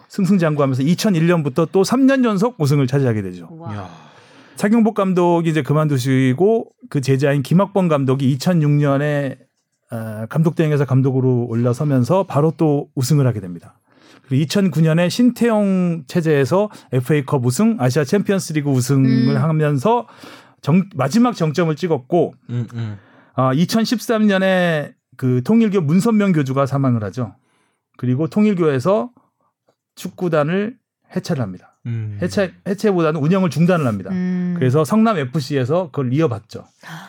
승승장구하면서 0.09 0.83
2001년부터 0.83 1.69
또 1.71 1.83
3년 1.83 2.25
연속 2.25 2.59
우승을 2.59 2.87
차지하게 2.87 3.21
되죠. 3.21 3.47
차경복 4.55 4.93
감독이 4.93 5.49
이제 5.49 5.63
그만두시고 5.63 6.67
그 6.89 7.01
제자인 7.01 7.41
김학범 7.41 7.87
감독이 7.87 8.37
2006년에 8.37 9.37
어, 9.91 10.25
감독 10.29 10.55
대행에서 10.55 10.85
감독으로 10.85 11.47
올라서면서 11.49 12.23
바로 12.23 12.53
또 12.55 12.89
우승을 12.95 13.25
하게 13.27 13.39
됩니다. 13.39 13.79
그리고 14.27 14.45
2009년에 14.45 15.09
신태용 15.09 16.03
체제에서 16.07 16.69
FA컵 16.93 17.45
우승, 17.45 17.75
아시아 17.79 18.03
챔피언스리그 18.03 18.69
우승을 18.69 19.35
음. 19.35 19.37
하면서 19.37 20.07
정, 20.61 20.83
마지막 20.95 21.35
정점을 21.35 21.75
찍었고 21.75 22.33
음, 22.49 22.67
음. 22.73 22.97
어, 23.35 23.51
2013년에 23.51 24.93
그 25.17 25.41
통일교 25.43 25.81
문선명 25.81 26.31
교주가 26.31 26.65
사망을 26.65 27.03
하죠. 27.05 27.35
그리고 27.97 28.27
통일교에서 28.27 29.11
축구단을 29.95 30.77
해체를 31.15 31.41
합니다. 31.41 31.77
음. 31.87 32.19
해체 32.21 32.53
해체보다는 32.67 33.19
운영을 33.19 33.49
중단을 33.49 33.87
합니다. 33.87 34.11
음. 34.11 34.53
그래서 34.57 34.85
성남 34.85 35.17
FC에서 35.17 35.85
그걸 35.85 36.13
이어받죠. 36.13 36.65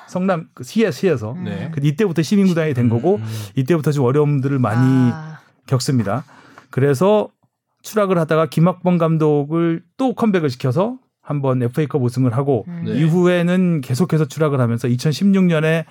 성남 0.08 0.48
그 0.54 0.64
시에 0.64 0.90
시에서 0.90 1.36
네. 1.44 1.70
그 1.72 1.80
이때부터 1.82 2.22
시민구단이 2.22 2.74
된 2.74 2.88
거고 2.88 3.16
음. 3.16 3.24
이때부터 3.54 3.92
좀 3.92 4.06
어려움들을 4.06 4.58
많이 4.58 5.12
아. 5.12 5.40
겪습니다. 5.66 6.24
그래서 6.70 7.28
추락을 7.82 8.18
하다가 8.18 8.46
김학범 8.46 8.96
감독을 8.98 9.82
또 9.96 10.14
컴백을 10.14 10.48
시켜서 10.50 10.98
한번 11.23 11.62
FA컵 11.62 12.03
우승을 12.03 12.37
하고 12.37 12.64
음. 12.68 12.83
네. 12.87 12.99
이후에는 12.99 13.81
계속해서 13.81 14.27
추락을 14.27 14.61
하면서 14.61 14.89
2016년에 14.89 15.85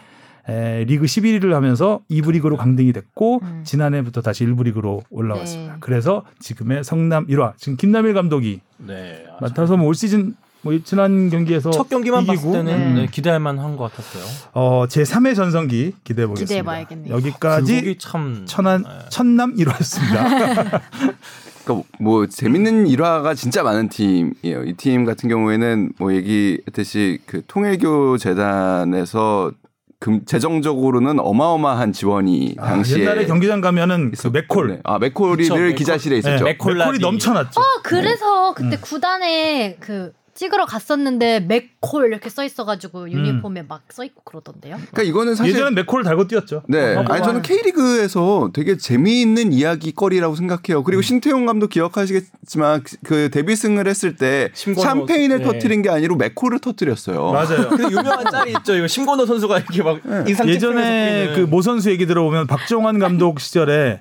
에, 0.50 0.84
리그 0.86 1.06
11위를 1.06 1.52
하면서 1.52 2.02
2부 2.10 2.32
리그로 2.34 2.58
강등이 2.58 2.92
됐고 2.94 3.40
음. 3.44 3.62
지난해부터 3.64 4.22
다시 4.22 4.46
1부 4.46 4.64
리그로 4.66 5.02
올라왔습니다. 5.10 5.74
네. 5.74 5.78
그래서 5.80 6.24
지금의 6.40 6.84
성남 6.84 7.28
1화 7.28 7.54
지금 7.58 7.78
김남일 7.78 8.14
감독이 8.14 8.60
네, 8.78 9.24
맡아서 9.40 9.78
뭐 9.78 9.88
올 9.88 9.96
시즌 9.96 10.36
뭐 10.64 10.78
지난 10.84 11.30
경기에서 11.30 11.72
첫 11.72 11.90
경기만 11.90 12.24
이기고, 12.24 12.52
봤을 12.52 12.52
때는 12.52 12.74
음. 12.74 12.96
네, 12.96 13.08
기대할 13.08 13.40
만한 13.40 13.76
것 13.78 13.92
같았어요. 13.92 14.24
어, 14.54 14.86
제 14.88 15.02
3회 15.04 15.36
전성기 15.36 15.94
기대해 16.04 16.28
보겠습니다. 16.28 16.48
기대해봐야겠네요. 16.48 17.14
여기까지 17.16 17.96
참 18.00 18.44
천안 18.46 18.84
네. 18.84 18.90
천남 19.10 19.56
1화였습니다. 19.56 20.82
그러니까 21.74 21.88
뭐 22.00 22.26
재밌는 22.28 22.88
일화가 22.88 23.34
진짜 23.34 23.64
많은 23.64 23.90
팀이에요. 23.90 24.64
이 24.66 24.74
팀 24.78 25.06
같은 25.06 25.30
경우에는 25.30 25.94
뭐 26.00 26.14
얘기했듯이 26.14 27.20
그 27.26 27.42
통일교 27.48 28.18
재단에서 28.18 29.52
금, 30.00 30.26
재정적으로는 30.26 31.20
어마어마한 31.20 31.94
지원이 31.94 32.56
아, 32.58 32.70
당시에 32.70 33.02
옛날에 33.02 33.26
경기장 33.28 33.62
가면은 33.62 34.12
그 34.18 34.28
맥콜 34.30 34.68
네. 34.70 34.80
아 34.84 34.98
맥콜이를 34.98 35.76
기자실에 35.76 36.18
있었죠. 36.18 36.44
네, 36.44 36.52
맥콜이 36.54 36.98
넘쳐났죠. 37.00 37.60
어 37.60 37.64
그래서 37.84 38.54
그때 38.56 38.78
음. 38.78 38.82
구단에 38.82 39.78
그 39.80 40.12
찍으러 40.34 40.66
갔었는데 40.66 41.42
맥콜 41.42 42.08
이렇게 42.08 42.30
써 42.30 42.44
있어가지고 42.44 43.04
음. 43.04 43.12
유니폼에 43.12 43.62
음. 43.62 43.66
막써 43.68 44.04
있고 44.04 44.24
그러던데요. 44.24 44.78
그러니까 44.78 45.04
이거는 45.04 45.36
사실 45.36 45.54
예전에 45.54 45.72
맥콜 45.72 46.04
달고 46.04 46.28
뛰었죠. 46.28 46.64
네, 46.68 46.96
어, 46.96 47.06
아니 47.10 47.24
저는 47.24 47.42
K리그에서 47.44 48.50
되게 48.54 48.78
재미있는 48.78 49.54
이야기거리라고 49.54 50.36
생각해요. 50.36 50.84
그리고 50.84 51.02
음. 51.02 51.04
신태용 51.04 51.46
감독 51.46 51.70
기억하시겠지만 51.70 52.84
그, 52.84 52.96
그 53.04 53.30
데뷔승을 53.30 53.88
했을 53.88 54.16
때 54.16 54.50
샴페인을 54.56 55.40
네. 55.40 55.44
터트린 55.46 55.84
게 55.84 55.90
아니고 55.90 56.16
맥콜을 56.16 56.60
터트렸어요. 56.60 57.32
맞아요. 57.32 57.70
그 57.70 57.84
유명한 57.84 58.26
짤이 58.32 58.52
있죠. 58.58 58.76
이거 58.76 58.88
심건호 58.88 59.26
선수가 59.28 59.60
이렇게 59.60 59.84
막 59.84 60.00
네. 60.04 60.24
인상 60.28 60.50
예전에 60.50 61.34
그 61.36 61.52
모 61.52 61.62
선수 61.62 61.92
얘기 61.92 62.06
들어보면 62.06 62.48
박종환 62.48 62.98
감독 63.00 63.42
시절에 63.42 64.00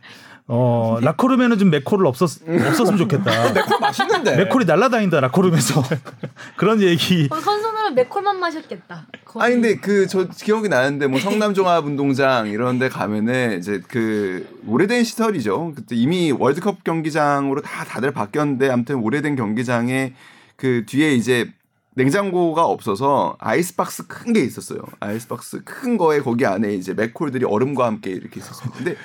어 0.52 0.98
라코르메는 1.00 1.58
좀 1.58 1.70
맥콜을 1.70 2.04
없었 2.06 2.40
없었으면 2.44 2.98
좋겠다. 2.98 3.30
맥콜 3.54 3.78
맛있는데. 3.80 4.36
맥콜이 4.36 4.64
날라다닌다 4.64 5.20
라코르메에서 5.20 5.80
그런 6.58 6.82
얘기. 6.82 7.28
어, 7.30 7.38
선수는 7.38 7.94
맥콜만 7.94 8.40
마셨겠다. 8.40 9.06
거의. 9.24 9.44
아니 9.44 9.54
근데 9.54 9.76
그 9.76 10.08
저 10.08 10.26
기억이 10.26 10.68
나는데 10.68 11.06
뭐 11.06 11.20
성남종합운동장 11.20 12.48
이런데 12.48 12.88
가면은 12.88 13.58
이제 13.60 13.80
그 13.86 14.44
오래된 14.66 15.04
시설이죠. 15.04 15.72
그때 15.76 15.94
이미 15.94 16.32
월드컵 16.32 16.82
경기장으로 16.82 17.60
다 17.62 17.84
다들 17.84 18.10
바뀌었는데 18.12 18.70
아무튼 18.70 18.96
오래된 18.96 19.36
경기장에 19.36 20.14
그 20.56 20.82
뒤에 20.86 21.14
이제 21.14 21.48
냉장고가 21.94 22.64
없어서 22.64 23.36
아이스박스 23.38 24.08
큰 24.08 24.32
게 24.32 24.40
있었어요. 24.40 24.80
아이스박스 24.98 25.62
큰 25.64 25.96
거에 25.96 26.18
거기 26.20 26.44
안에 26.44 26.74
이제 26.74 26.92
맥콜들이 26.94 27.44
얼음과 27.44 27.86
함께 27.86 28.10
이렇게 28.10 28.40
있었어요. 28.40 28.70
근데 28.72 28.96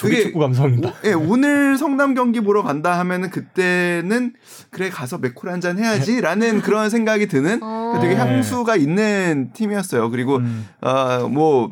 조기 0.00 0.22
축구 0.22 0.38
감성입니다. 0.40 0.92
예, 1.04 1.12
오늘 1.12 1.76
성남 1.76 2.14
경기 2.14 2.40
보러 2.40 2.62
간다 2.62 2.98
하면은 3.00 3.30
그때는 3.30 4.32
그래 4.70 4.88
가서 4.90 5.18
맥콜 5.18 5.50
한 5.50 5.60
잔 5.60 5.78
해야지라는 5.78 6.62
그런 6.62 6.88
생각이 6.90 7.26
드는 7.28 7.62
어. 7.62 7.98
되게 8.00 8.14
향수가 8.16 8.76
있는 8.76 9.50
팀이었어요. 9.52 10.10
그리고 10.10 10.36
음. 10.36 10.66
어뭐 10.80 11.70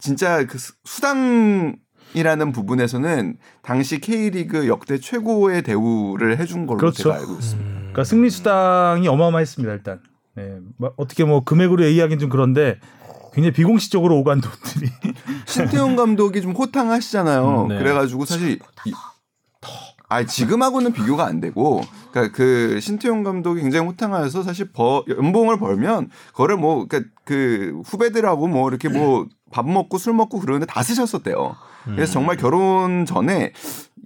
진짜 0.00 0.44
그 0.44 0.58
수당 0.84 1.76
이라는 2.14 2.52
부분에서는 2.52 3.36
당시 3.62 4.00
K리그 4.00 4.66
역대 4.66 4.98
최고의 4.98 5.62
대우를 5.62 6.38
해준 6.38 6.66
걸로 6.66 6.78
그렇죠. 6.78 7.04
제가 7.04 7.16
알고 7.16 7.34
있습니다. 7.34 7.68
음. 7.70 7.76
그러니까 7.80 8.04
승리 8.04 8.30
수당이 8.30 9.06
어마어마했습니다 9.08 9.72
일단. 9.74 10.00
네. 10.34 10.56
뭐 10.78 10.92
어떻게 10.96 11.24
뭐 11.24 11.44
금액으로 11.44 11.84
얘기하기는 11.84 12.18
좀 12.18 12.28
그런데 12.30 12.78
굉장히 13.38 13.52
비공식적으로 13.52 14.16
오간 14.18 14.40
돈들이. 14.40 14.90
신태용 15.46 15.96
감독이 15.96 16.42
좀 16.42 16.52
호탕하시잖아요. 16.52 17.62
음, 17.62 17.68
네. 17.68 17.78
그래가지고 17.78 18.24
사실 18.24 18.58
이, 18.84 18.92
아 20.08 20.24
지금하고는 20.24 20.92
비교가 20.92 21.26
안 21.26 21.40
되고, 21.40 21.82
그러니까 22.10 22.34
그 22.34 22.80
신태용 22.80 23.22
감독이 23.22 23.60
굉장히 23.60 23.86
호탕하여서 23.86 24.42
사실 24.42 24.72
버, 24.72 25.04
연봉을 25.08 25.58
벌면 25.58 26.10
그거를 26.28 26.56
뭐 26.56 26.86
그러니까 26.86 27.10
그 27.24 27.82
후배들하고 27.84 28.48
뭐 28.48 28.68
이렇게 28.68 28.88
뭐 28.88 29.26
밥 29.50 29.68
먹고 29.68 29.98
술 29.98 30.12
먹고 30.14 30.40
그러는데 30.40 30.66
다 30.66 30.82
쓰셨었대요. 30.82 31.56
그래서 31.84 32.12
정말 32.12 32.36
결혼 32.36 33.06
전에 33.06 33.52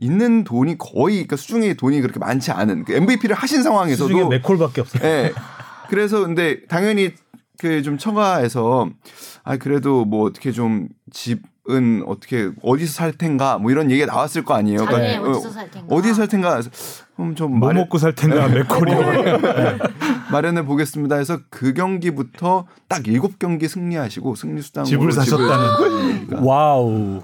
있는 0.00 0.44
돈이 0.44 0.78
거의 0.78 1.16
그러니까 1.16 1.36
수중에 1.36 1.74
돈이 1.74 2.00
그렇게 2.00 2.18
많지 2.18 2.52
않은 2.52 2.84
그 2.84 2.92
MVP를 2.92 3.34
하신 3.34 3.62
상황에서도 3.62 4.08
수중에 4.08 4.28
맥콜밖에 4.28 4.80
없어요. 4.80 5.02
네. 5.02 5.32
그래서 5.88 6.20
근데 6.20 6.64
당연히 6.66 7.12
그 7.58 7.82
좀 7.82 7.98
처가에서 7.98 8.90
아 9.44 9.56
그래도 9.56 10.04
뭐 10.04 10.24
어떻게 10.26 10.52
좀 10.52 10.88
집은 11.12 12.02
어떻게 12.06 12.50
어디서 12.62 12.92
살 12.92 13.12
텐가 13.12 13.58
뭐 13.58 13.70
이런 13.70 13.90
얘기가 13.90 14.12
나왔을 14.12 14.44
거 14.44 14.54
아니에요. 14.54 14.84
그러니까 14.84 14.98
네, 14.98 15.16
어디서 15.18 15.50
살 15.50 15.70
텐가. 15.70 15.94
어디서 15.94 16.14
살 16.14 16.28
텐가. 16.28 16.60
그럼 17.16 17.34
좀뭐 17.34 17.58
마련... 17.58 17.82
먹고 17.82 17.98
살 17.98 18.14
텐가 18.14 18.48
맥콜이 18.48 18.90
네. 18.90 19.78
마련해 20.32 20.64
보겠습니다. 20.64 21.16
해서 21.16 21.40
그 21.50 21.74
경기부터 21.74 22.66
딱 22.88 23.06
일곱 23.06 23.38
경기 23.38 23.68
승리하시고 23.68 24.34
승리 24.34 24.62
수당 24.62 24.84
집을 24.84 25.12
사셨다는. 25.12 26.42
와우. 26.42 27.22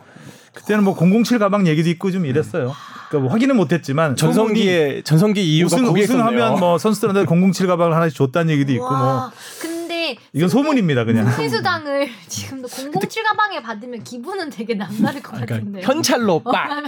그때는 0.55 0.83
뭐 0.85 0.95
007 0.95 1.39
가방 1.39 1.67
얘기도 1.67 1.89
있고 1.91 2.11
좀 2.11 2.27
이랬어요. 2.27 2.73
그러니까 3.09 3.25
뭐 3.25 3.33
확인은 3.33 3.57
못했지만 3.57 4.17
전성기에 4.17 5.03
전성기 5.03 5.57
이유가 5.57 5.77
우승, 5.77 5.89
우승하면 5.89 6.59
뭐 6.59 6.79
선수들한테 6.79 7.25
007 7.27 7.67
가방을 7.67 7.95
하나씩 7.95 8.17
줬다는 8.17 8.53
얘기도 8.53 8.73
있고 8.73 8.91
뭐. 8.91 9.31
이건 10.33 10.49
소문입니다, 10.49 11.05
그냥. 11.05 11.31
승리수당을 11.31 12.09
지금도 12.29 12.69
007 12.69 13.23
가방에 13.25 13.61
받으면 13.63 14.05
기분은 14.05 14.51
되게 14.51 14.75
남다를 14.75 15.23
것 15.23 15.33
그러니까 15.33 15.57
같은데요. 15.57 15.85
현찰로 15.87 16.41
빡. 16.41 16.83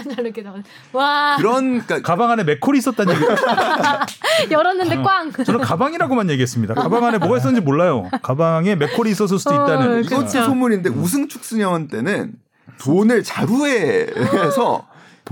와. 0.92 1.36
그런 1.36 1.84
그러니까 1.86 2.00
가방 2.02 2.30
안에 2.30 2.44
맥콜이 2.44 2.78
있었다는 2.78 3.14
얘기. 3.14 3.24
열었는데 4.52 4.96
어. 4.96 5.02
꽝. 5.02 5.32
저는 5.32 5.60
가방이라고만 5.60 6.30
얘기했습니다. 6.30 6.74
가방 6.74 7.04
안에 7.04 7.18
뭐가 7.18 7.38
있었는지 7.38 7.64
몰라요. 7.64 8.08
가방에 8.22 8.74
맥콜이 8.76 9.10
있었을 9.10 9.38
수도 9.38 9.50
어, 9.50 9.64
있다는. 9.64 9.92
어, 9.92 10.00
이것도 10.00 10.28
소문인데 10.44 10.90
우승 10.90 11.28
축승연 11.28 11.88
때는 11.88 12.32
돈을 12.80 13.22
자루에 13.22 14.06
해서 14.16 14.86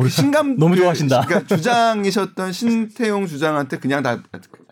신감 0.08 0.56
너무 0.60 0.76
좋아하신다. 0.76 1.22
그러니까 1.22 1.56
주장이셨던 1.56 2.52
신태용 2.52 3.26
주장한테 3.26 3.78
그냥 3.78 4.02
다 4.02 4.18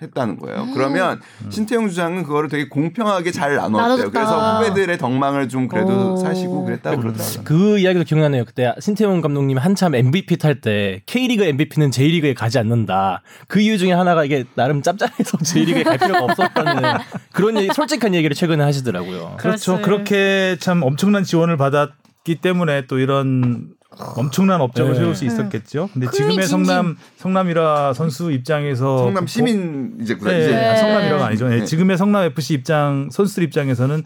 했다는 0.01 0.39
거예요. 0.39 0.63
음. 0.63 0.75
그러면 0.75 1.21
신태용 1.49 1.89
주장은 1.89 2.23
그거를 2.23 2.49
되게 2.49 2.69
공평하게 2.69 3.33
잘 3.33 3.57
나눴대요. 3.57 4.11
그래서 4.11 4.59
후배들의 4.59 4.99
덕망을 4.99 5.49
좀 5.49 5.69
그래도 5.69 6.13
오. 6.13 6.17
사시고 6.17 6.65
그랬다고 6.65 7.01
그러더라고요. 7.01 7.45
그 7.45 7.79
이야기도 7.79 8.05
기억나네요. 8.05 8.45
그때 8.45 8.75
신태용 8.79 9.21
감독님 9.21 9.59
한참 9.59 9.95
MVP 9.95 10.37
탈 10.37 10.61
때 10.61 11.03
K리그 11.07 11.45
MVP는 11.45 11.91
J리그에 11.91 12.35
가지 12.35 12.59
않는다. 12.59 13.23
그 13.49 13.61
이유 13.61 13.79
중에 13.79 13.93
하나가 13.93 14.25
이게 14.25 14.45
나름 14.55 14.83
짭짤해서 14.83 15.39
J리그에 15.45 15.83
갈 15.83 15.99
필요가 15.99 16.25
없었다는 16.25 16.83
그런 17.33 17.59
얘기, 17.59 17.73
솔직한 17.75 18.15
얘기를 18.15 18.35
최근에 18.35 18.63
하시더라고요. 18.65 19.37
그렇죠. 19.39 19.81
그렇게 19.83 20.57
참 20.61 20.83
엄청난 20.83 21.25
지원을 21.25 21.57
받았기 21.57 22.37
때문에 22.41 22.87
또 22.87 22.99
이런 22.99 23.69
엄청난 23.99 24.61
업적을 24.61 24.93
네. 24.93 24.99
세울 24.99 25.15
수 25.15 25.25
있었겠죠. 25.25 25.89
근데 25.93 26.11
지금의 26.11 26.47
성남 26.47 26.97
성남이라 27.17 27.95
선수 27.95 28.31
입장에서 28.33 28.99
성남 28.99 29.27
시민 29.27 29.97
이제 30.01 30.17
네, 30.19 30.39
이제 30.41 30.55
네. 30.55 30.77
성남이라가 30.77 31.27
아니죠. 31.27 31.49
네. 31.49 31.65
지금의 31.65 31.97
성남 31.97 32.25
FC 32.25 32.55
입장 32.55 33.09
선수들 33.11 33.43
입장에서는 33.45 34.03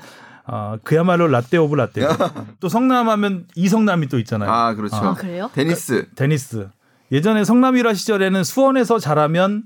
어, 0.46 0.76
그야말로 0.82 1.28
라떼 1.28 1.56
of 1.58 1.74
라떼. 1.74 2.02
또 2.60 2.68
성남하면 2.68 3.46
이성남이 3.54 4.08
또 4.08 4.18
있잖아요. 4.18 4.50
아 4.50 4.74
그렇죠. 4.74 4.96
아, 4.96 5.14
그래요? 5.14 5.50
데니스. 5.54 6.06
그, 6.10 6.14
데니스. 6.14 6.68
예전에 7.12 7.44
성남일화 7.44 7.94
시절에는 7.94 8.44
수원에서 8.44 8.98
잘하면 8.98 9.64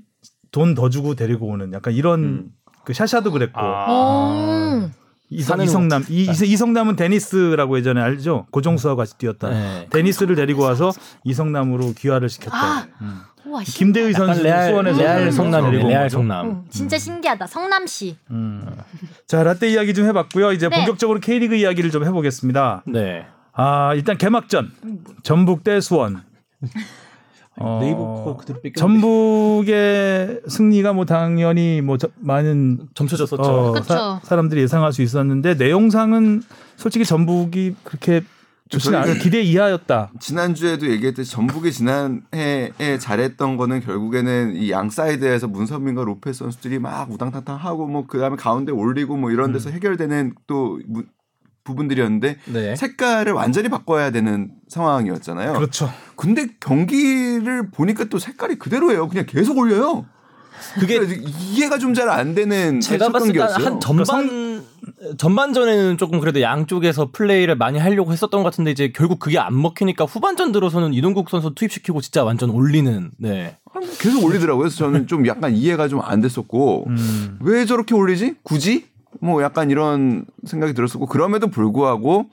돈 0.51 0.73
더 0.75 0.89
주고 0.89 1.15
데리고 1.15 1.47
오는 1.47 1.73
약간 1.73 1.93
이런 1.93 2.23
음. 2.23 2.45
그 2.85 2.93
샤샤도 2.93 3.31
그랬고. 3.31 3.59
아. 3.59 4.89
이성, 5.29 5.61
이성남. 5.61 6.05
이, 6.09 6.29
이성남은 6.29 6.95
데니스라고 6.95 7.77
예전에 7.77 8.01
알죠? 8.01 8.45
고종수와 8.51 8.95
같이 8.95 9.17
뛰었다. 9.17 9.49
네. 9.49 9.87
데니스를 9.89 10.35
데리고 10.35 10.63
와서 10.63 10.91
이성남으로 11.23 11.93
귀화를 11.97 12.29
시켰다. 12.29 12.55
아, 12.57 12.87
음. 13.01 13.21
우와, 13.45 13.61
김대의 13.63 14.13
선수 14.13 14.41
수원에서 14.41 14.99
레알 14.99 15.31
성남 15.31 15.71
레알 15.71 16.09
성남. 16.09 16.45
음, 16.49 16.65
진짜 16.69 16.97
신기하다. 16.97 17.45
성남시. 17.47 18.17
음. 18.31 18.65
자 19.27 19.43
라떼 19.43 19.69
이야기 19.71 19.93
좀 19.93 20.05
해봤고요. 20.07 20.51
이제 20.51 20.67
네. 20.69 20.77
본격적으로 20.77 21.19
K리그 21.19 21.55
이야기를 21.55 21.91
좀 21.91 22.05
해보겠습니다. 22.05 22.83
네. 22.87 23.25
아 23.53 23.93
일단 23.93 24.17
개막전. 24.17 24.71
전북 25.23 25.63
대 25.63 25.79
수원 25.79 26.23
어, 27.57 27.79
네이버 27.81 28.35
그대로 28.37 28.59
뺏겼 28.61 28.79
전북의 28.79 30.41
승리가 30.47 30.93
뭐 30.93 31.05
당연히 31.05 31.81
뭐 31.81 31.97
저, 31.97 32.09
많은 32.19 32.89
점쳐졌었죠. 32.93 33.43
어, 33.43 33.81
사, 33.81 34.19
사람들이 34.23 34.61
예상할 34.61 34.91
수 34.93 35.01
있었는데 35.01 35.55
내용상은 35.55 36.41
솔직히 36.75 37.05
전북이 37.05 37.75
그렇게 37.83 38.21
좋지는 38.67 38.97
않아 38.97 39.13
기대 39.13 39.41
이하였다. 39.43 40.11
지난주에도 40.19 40.89
얘기했듯이 40.89 41.31
전북이 41.31 41.71
지난해에 41.71 42.97
잘했던 42.99 43.57
거는 43.57 43.79
결국에는 43.81 44.55
이 44.55 44.71
양 44.71 44.89
사이드에서 44.89 45.47
문선민과 45.47 46.03
로페즈 46.03 46.33
선수들이 46.33 46.79
막 46.79 47.09
우당탕탕 47.11 47.55
하고 47.57 47.85
뭐 47.87 48.07
그다음에 48.07 48.35
가운데 48.35 48.71
올리고 48.71 49.17
뭐 49.17 49.29
이런 49.31 49.53
데서 49.53 49.69
음. 49.69 49.75
해결되는 49.75 50.33
또 50.47 50.79
부분들이었는데 51.65 52.37
네. 52.45 52.75
색깔을 52.77 53.33
완전히 53.33 53.67
바꿔야 53.67 54.11
되는 54.11 54.51
상황이었잖아요. 54.69 55.53
그렇죠. 55.53 55.91
근데 56.15 56.47
경기를 56.61 57.69
보니까 57.71 58.05
또 58.05 58.19
색깔이 58.19 58.55
그대로예요. 58.55 59.09
그냥 59.09 59.25
계속 59.27 59.57
올려요. 59.57 60.05
그게 60.79 60.97
그러니까 60.99 61.29
이해가 61.29 61.77
좀 61.77 61.93
잘 61.93 62.07
안 62.09 62.33
되는 62.33 62.79
제가 62.79 63.05
첫 63.05 63.11
봤을 63.11 63.33
때. 63.33 63.39
한 63.41 63.79
전반 63.81 64.63
전반전에는 65.17 65.97
조금 65.97 66.19
그래도 66.19 66.41
양쪽에서 66.41 67.09
플레이를 67.11 67.55
많이 67.55 67.77
하려고 67.79 68.11
했었던 68.13 68.41
것 68.41 68.49
같은데 68.49 68.71
이제 68.71 68.91
결국 68.95 69.19
그게 69.19 69.37
안 69.37 69.59
먹히니까 69.61 70.05
후반전 70.05 70.51
들어서는 70.53 70.93
이동국 70.93 71.29
선수 71.29 71.53
투입시키고 71.55 71.99
진짜 72.01 72.23
완전 72.23 72.49
올리는 72.51 73.11
네. 73.17 73.57
계속 73.99 74.23
올리더라고요. 74.23 74.59
그래서 74.63 74.77
저는 74.77 75.07
좀 75.07 75.27
약간 75.27 75.53
이해가 75.53 75.87
좀 75.89 76.01
안 76.01 76.21
됐었고 76.21 76.85
음. 76.87 77.37
왜 77.41 77.65
저렇게 77.65 77.93
올리지? 77.95 78.35
굳이? 78.43 78.85
뭐 79.21 79.41
약간 79.43 79.69
이런 79.69 80.25
생각이 80.45 80.73
들었었고 80.73 81.05
그럼에도 81.05 81.47
불구하고 81.47 82.29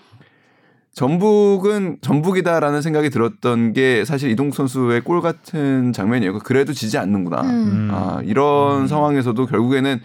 전북은 0.94 1.98
전북이다라는 2.02 2.82
생각이 2.82 3.08
들었던 3.08 3.72
게 3.72 4.04
사실 4.04 4.30
이동국 4.30 4.54
선수의 4.54 5.00
골 5.02 5.22
같은 5.22 5.92
장면이에요. 5.92 6.38
그래도 6.40 6.72
지지 6.72 6.98
않는구나. 6.98 7.40
음. 7.42 7.88
아, 7.90 8.20
이런 8.24 8.86
상황에서도 8.88 9.46
결국에는 9.46 10.00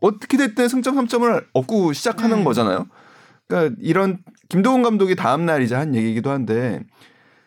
어떻게 0.00 0.36
됐든 0.36 0.68
승점 0.68 0.96
3점을 0.96 1.44
얻고 1.54 1.94
시작하는 1.94 2.38
음. 2.38 2.44
거잖아요. 2.44 2.86
그러니까 3.48 3.74
이런 3.80 4.18
김도훈 4.50 4.82
감독이 4.82 5.16
다음 5.16 5.46
날 5.46 5.62
이제 5.62 5.74
한 5.74 5.94
얘기이기도 5.94 6.30
한데 6.30 6.80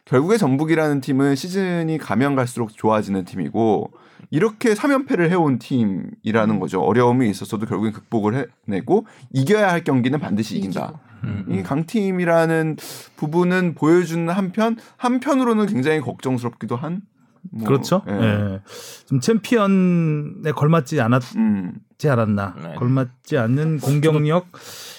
결국에 0.05 0.37
전북이라는 0.37 1.01
팀은 1.01 1.35
시즌이 1.35 1.97
가면 1.99 2.35
갈수록 2.35 2.75
좋아지는 2.75 3.25
팀이고 3.25 3.91
이렇게 4.35 4.73
3연패를 4.73 5.29
해온 5.29 5.59
팀이라는 5.59 6.59
거죠. 6.59 6.81
어려움이 6.81 7.29
있었어도 7.29 7.65
결국엔 7.65 7.93
극복을 7.93 8.49
해내고 8.67 9.07
이겨야 9.31 9.71
할 9.71 9.85
경기는 9.85 10.19
반드시 10.19 10.57
이긴다. 10.57 10.99
음, 11.23 11.45
이 11.49 11.63
강팀이라는 11.63 12.75
부분은 13.15 13.75
보여주는 13.75 14.27
한편 14.27 14.75
한편으로는 14.97 15.67
굉장히 15.67 16.01
걱정스럽기도 16.01 16.75
한. 16.75 17.03
뭐, 17.49 17.65
그렇죠. 17.65 18.01
예. 18.09 18.13
예. 18.13 18.61
좀 19.05 19.21
챔피언에 19.21 20.51
걸맞지 20.53 20.99
않았지 20.99 21.37
음. 21.37 21.73
않았나. 22.03 22.55
네. 22.61 22.75
걸맞지 22.75 23.37
않는 23.37 23.79
공격력. 23.79 24.47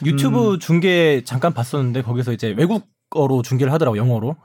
유튜브 0.07 0.55
음. 0.55 0.59
중계 0.59 1.21
잠깐 1.27 1.53
봤었는데 1.53 2.01
거기서 2.01 2.33
이제 2.33 2.55
외국 2.57 2.87
어로 3.11 3.43
중계를 3.43 3.71
하더라고 3.75 3.99
영어로. 3.99 4.37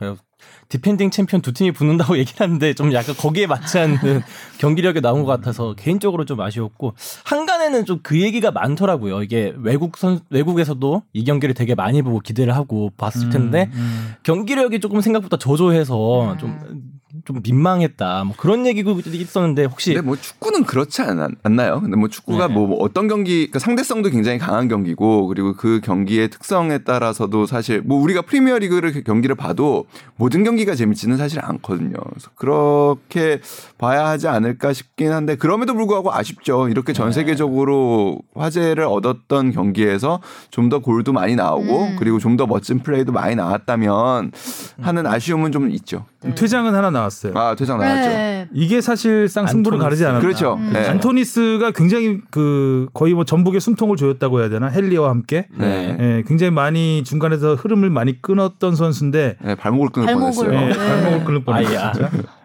defending 0.72 1.12
챔피언 1.12 1.42
두 1.42 1.54
팀이 1.54 1.72
붙는다고 1.72 2.18
얘기를 2.20 2.42
하는데 2.42 2.74
좀 2.74 2.92
약간 2.94 3.16
거기에 3.16 3.48
맞지 3.48 3.80
않는 3.80 4.22
경기력이 4.60 5.02
나온 5.02 5.24
것 5.24 5.32
같아서 5.32 5.74
개인적으로 5.74 6.26
좀 6.26 6.42
아쉬웠고 6.42 6.94
항간에는 7.24 7.86
좀 7.86 8.02
그 8.04 8.20
얘기가 8.20 8.52
많더라고요. 8.52 9.24
이게 9.24 9.54
외국 9.58 9.98
선 9.98 10.20
외국에서도 10.30 11.04
이 11.14 11.24
경기를 11.24 11.56
되게 11.56 11.76
많이 11.76 12.02
보고 12.02 12.20
기대를 12.20 12.56
하고 12.56 12.92
봤을 12.98 13.30
텐데 13.30 13.70
음, 13.74 13.80
음. 13.80 14.14
경기력이 14.24 14.80
조금 14.80 15.02
생각보다 15.02 15.38
저조해서 15.38 16.34
음. 16.34 16.38
좀, 16.38 16.91
좀 17.26 17.42
민망했다. 17.44 18.24
뭐 18.24 18.36
그런 18.38 18.66
얘기도 18.66 19.00
있었는데 19.06 19.66
혹시 19.66 19.94
근데 19.94 20.06
뭐 20.06 20.16
축구는 20.16 20.64
그렇지 20.64 21.02
않, 21.04 21.36
않나요? 21.44 21.82
근데 21.82 21.96
뭐 21.98 22.10
축구가 22.10 22.48
네. 22.48 22.54
뭐 22.54 22.78
어떤 22.80 23.08
경기, 23.08 23.48
그러니까 23.48 23.60
상대성도 23.60 24.10
굉장히 24.10 24.40
강한 24.40 24.68
경기고 24.68 25.28
그리고 25.28 25.54
그 25.54 25.82
경기의 25.84 26.30
특성에 26.30 26.80
따라서도 26.80 27.46
사실 27.46 27.82
뭐 27.82 28.02
우리가 28.02 28.24
프리미어 28.24 28.58
리그를 28.60 29.04
경기를 29.04 29.36
봐도 29.36 29.86
모든 30.16 30.44
경기가 30.44 30.74
재밌지는 30.74 31.18
사실 31.18 31.40
않거든요. 31.44 31.98
그래서 32.10 32.30
그렇게 32.36 33.40
봐야 33.78 34.08
하지 34.08 34.28
않을까 34.28 34.74
싶긴 34.74 35.12
한데 35.12 35.36
그럼에도 35.36 35.74
불구하고 35.74 36.12
아쉽죠. 36.14 36.70
이렇게 36.70 36.94
전 36.94 37.08
네. 37.08 37.12
세계적으로 37.14 38.20
화제를 38.36 38.86
얻었던 38.86 39.52
경기에서 39.52 40.20
좀 40.50 40.72
더 40.72 40.80
골도 40.80 41.12
많이 41.12 41.36
나오고 41.36 41.84
음. 41.84 41.96
그리고 42.00 42.18
좀 42.18 42.38
더 42.38 42.48
멋진 42.48 42.80
플레이도 42.80 43.12
많이 43.12 43.36
나왔다면 43.36 44.32
하는 44.80 45.06
아쉬움은 45.06 45.52
좀 45.52 45.70
있죠. 45.72 46.06
네. 46.24 46.34
퇴장은 46.34 46.74
하나 46.74 46.90
나왔 46.90 47.11
어요. 47.28 47.34
아 47.36 47.56
퇴장 47.56 47.78
나왔죠. 47.80 48.10
네. 48.10 48.50
이게 48.54 48.82
사실상 48.82 49.48
승부를 49.48 49.76
안토니스. 49.78 49.84
가르지 49.84 50.06
않았나. 50.06 50.22
그렇죠. 50.22 50.56
음. 50.56 50.72
네. 50.74 50.88
안토니스가 50.88 51.72
굉장히 51.72 52.20
그 52.32 52.88
거의 52.94 53.14
뭐 53.14 53.24
전북의 53.26 53.60
숨통을 53.62 53.98
조였다고 53.98 54.40
해야 54.42 54.50
되나 54.50 54.68
헬리와 54.68 55.10
함께 55.10 55.48
네. 55.58 55.98
예, 56.00 56.24
굉장히 56.28 56.52
많이 56.52 57.04
중간에서 57.04 57.56
흐름을 57.56 57.90
많이 57.90 58.22
끊었던 58.22 58.76
선수인데 58.76 59.38
네, 59.44 59.56
발목을 59.56 59.90
끊을 59.90 60.08
발목을. 60.08 60.48
뻔했어요. 60.48 60.62
예, 60.62 60.68
네. 60.72 60.78
발목을 60.78 61.24
끊을 61.26 61.44
뻔했어요. 61.44 61.92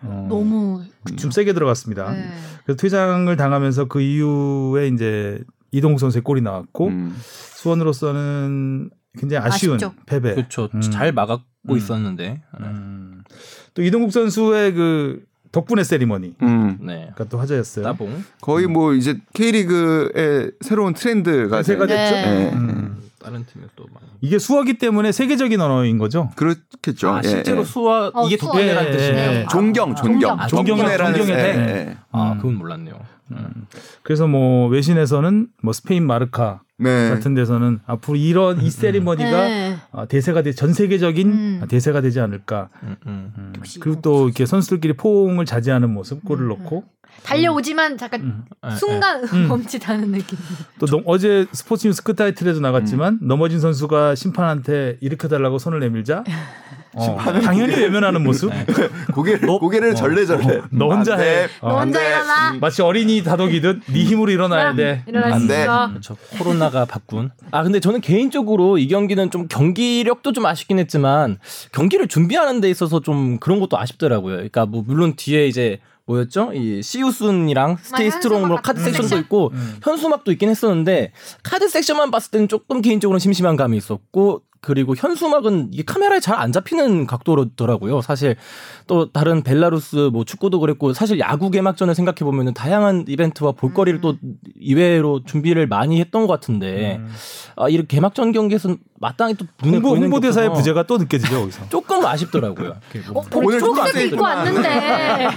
어, 0.02 0.26
너무 0.30 0.82
좀 1.16 1.30
세게 1.30 1.52
들어갔습니다. 1.52 2.10
네. 2.12 2.28
그래서 2.64 2.76
퇴장을 2.78 3.34
당하면서 3.36 3.84
그 3.86 4.00
이후에 4.00 4.88
이제 4.88 5.38
이동국 5.72 6.00
선수의 6.00 6.22
골이 6.22 6.40
나왔고 6.40 6.88
음. 6.88 7.16
수원으로서는 7.20 8.90
굉장히 9.18 9.46
아쉬운 9.46 9.76
아쉽죠. 9.76 9.94
패배. 10.06 10.34
그렇죠. 10.34 10.68
음. 10.74 10.80
잘 10.80 11.12
막았고 11.12 11.44
음. 11.70 11.76
있었는데. 11.76 12.42
음. 12.60 13.15
또 13.76 13.82
이동국 13.82 14.10
선수의 14.10 14.72
그 14.72 15.22
덕분에 15.52 15.84
세리머니. 15.84 16.34
음. 16.42 16.78
네. 16.80 17.10
가또 17.14 17.38
화제였어요. 17.38 17.84
따봉. 17.84 18.24
거의 18.40 18.66
뭐 18.66 18.94
이제 18.94 19.18
K리그의 19.34 20.50
새로운 20.62 20.94
트렌드가 20.94 21.58
대세가 21.58 21.86
돼- 21.86 21.94
됐죠. 21.94 22.14
네. 22.14 22.50
음. 22.54 22.96
다른 23.22 23.44
팀에 23.44 23.64
또 23.76 23.84
많이. 23.92 24.06
이게 24.20 24.38
수어기 24.38 24.74
때문에 24.78 25.12
세계적인 25.12 25.60
언어인 25.60 25.98
거죠. 25.98 26.30
그렇겠죠. 26.36 27.10
아, 27.10 27.20
예, 27.24 27.28
실제로 27.28 27.60
예. 27.60 27.64
수화 27.64 28.10
어, 28.14 28.26
이게. 28.26 28.36
덕분에라는 28.36 28.88
예, 28.92 28.96
뜻이네요. 28.96 29.30
예. 29.32 29.46
존경, 29.50 29.94
존경, 29.94 30.40
아, 30.40 30.46
존경. 30.46 30.76
덕분에라는 30.78 31.18
존경의 31.18 31.44
예, 31.44 31.52
대. 31.52 31.58
예. 31.58 31.96
아, 32.12 32.32
음. 32.32 32.36
그건 32.38 32.54
몰랐네요. 32.54 32.94
그래서 34.02 34.26
뭐 34.26 34.68
외신에서는 34.68 35.48
뭐 35.62 35.72
스페인 35.72 36.06
마르카 36.06 36.60
네. 36.78 37.08
같은 37.08 37.34
데서는 37.34 37.80
앞으로 37.86 38.16
이런 38.16 38.60
이 38.60 38.70
세리머니가 38.70 39.48
네. 39.48 39.76
아, 39.92 40.04
대세가 40.06 40.42
되, 40.42 40.52
전 40.52 40.72
세계적인 40.72 41.28
음. 41.28 41.60
아, 41.62 41.66
대세가 41.66 42.00
되지 42.02 42.20
않을까. 42.20 42.68
음, 42.82 42.96
음. 43.06 43.32
음. 43.38 43.52
그리고 43.80 44.00
또 44.02 44.26
이렇게 44.26 44.44
선수들끼리 44.44 44.94
포옹을 44.94 45.46
자제하는 45.46 45.90
모습, 45.90 46.24
골을 46.24 46.44
음, 46.44 46.48
넣고 46.48 46.84
달려오지만 47.22 47.98
잠깐 47.98 48.20
음. 48.20 48.44
예, 48.70 48.74
순간 48.76 49.24
음. 49.32 49.48
멈칫하는 49.48 50.12
느낌. 50.12 50.38
또 50.78 50.86
넘- 50.86 51.02
어제 51.06 51.46
스포츠 51.52 51.86
뉴스 51.86 52.02
끝 52.02 52.16
타이틀에도 52.16 52.60
나갔지만 52.60 53.18
음. 53.22 53.28
넘어진 53.28 53.60
선수가 53.60 54.14
심판한테 54.14 54.96
일으켜 55.00 55.28
달라고 55.28 55.58
손을 55.58 55.80
내밀자 55.80 56.24
어, 56.98 57.18
당연히 57.42 57.74
외면하는 57.74 58.24
모습. 58.24 58.48
네. 58.48 58.64
고개를 59.12 59.46
고개를 59.46 59.94
절레절레. 59.94 60.62
너 60.70 60.88
혼자. 60.88 61.14
해. 61.18 61.46
어. 61.60 61.68
너안 61.68 61.88
혼자 61.88 61.98
돼. 62.00 62.06
일어나. 62.08 62.52
마치 62.58 62.80
어린이 62.80 63.22
다독이듯 63.22 63.82
네 63.92 64.04
힘으로 64.04 64.30
일어나야 64.30 64.74
돼. 64.74 65.02
일어날 65.06 65.32
안수 65.34 65.46
돼. 65.46 65.60
있어. 65.62 65.88
그렇죠. 65.90 66.16
코로나가 66.38 66.86
바꾼. 66.86 67.30
아 67.50 67.62
근데 67.62 67.80
저는 67.80 68.00
개인적으로 68.00 68.78
이 68.78 68.88
경기는 68.88 69.30
좀 69.30 69.46
경기력도 69.46 70.32
좀 70.32 70.46
아쉽긴 70.46 70.78
했지만 70.78 71.38
경기를 71.72 72.08
준비하는 72.08 72.62
데 72.62 72.70
있어서 72.70 73.00
좀 73.00 73.38
그런 73.40 73.60
것도 73.60 73.78
아쉽더라고요. 73.78 74.36
그러니까 74.36 74.64
뭐 74.64 74.82
물론 74.86 75.16
뒤에 75.16 75.48
이제 75.48 75.80
뭐였죠? 76.06 76.52
이 76.54 76.82
시우순이랑 76.82 77.78
스테이 77.82 78.10
스트롱으로 78.12 78.56
카드 78.62 78.80
섹션도 78.80 79.08
섹션? 79.08 79.20
있고 79.24 79.50
음. 79.52 79.76
현수막도 79.82 80.30
있긴 80.32 80.48
했었는데 80.48 81.12
카드 81.42 81.68
섹션만 81.68 82.10
봤을 82.10 82.30
때는 82.30 82.48
조금 82.48 82.80
개인적으로 82.80 83.18
심심한 83.18 83.56
감이 83.56 83.76
있었고 83.76 84.42
그리고 84.60 84.94
현수막은 84.96 85.70
이게 85.72 85.82
카메라에 85.84 86.20
잘 86.20 86.36
안 86.36 86.52
잡히는 86.52 87.06
각도더라고요. 87.06 88.02
사실 88.02 88.36
또 88.86 89.10
다른 89.10 89.42
벨라루스 89.42 90.10
뭐 90.12 90.24
축구도 90.24 90.60
그랬고 90.60 90.92
사실 90.92 91.18
야구 91.18 91.50
개막전을 91.50 91.94
생각해 91.94 92.18
보면은 92.18 92.52
다양한 92.52 93.06
이벤트와 93.08 93.52
볼거리를 93.52 93.98
음. 93.98 94.02
또 94.02 94.16
이외로 94.60 95.22
준비를 95.24 95.66
많이 95.66 95.98
했던 95.98 96.26
것 96.26 96.32
같은데 96.34 96.96
음. 96.96 97.10
아 97.56 97.68
이렇게 97.70 97.96
개막전 97.96 98.32
경기에서는 98.32 98.76
마땅히 99.00 99.34
또 99.34 99.46
눈에 99.62 99.76
홍보, 99.76 99.90
보이는 99.90 100.06
홍보대사의 100.06 100.52
부재가 100.52 100.82
또 100.84 100.98
느껴지죠 100.98 101.40
거기서. 101.40 101.68
조금 101.70 102.04
아쉽더라고요. 102.04 102.74
뭐 103.12 103.22
어, 103.22 103.26
오늘 103.34 103.58
초록색 103.58 104.12
입고 104.12 104.22
왔는데 104.22 105.28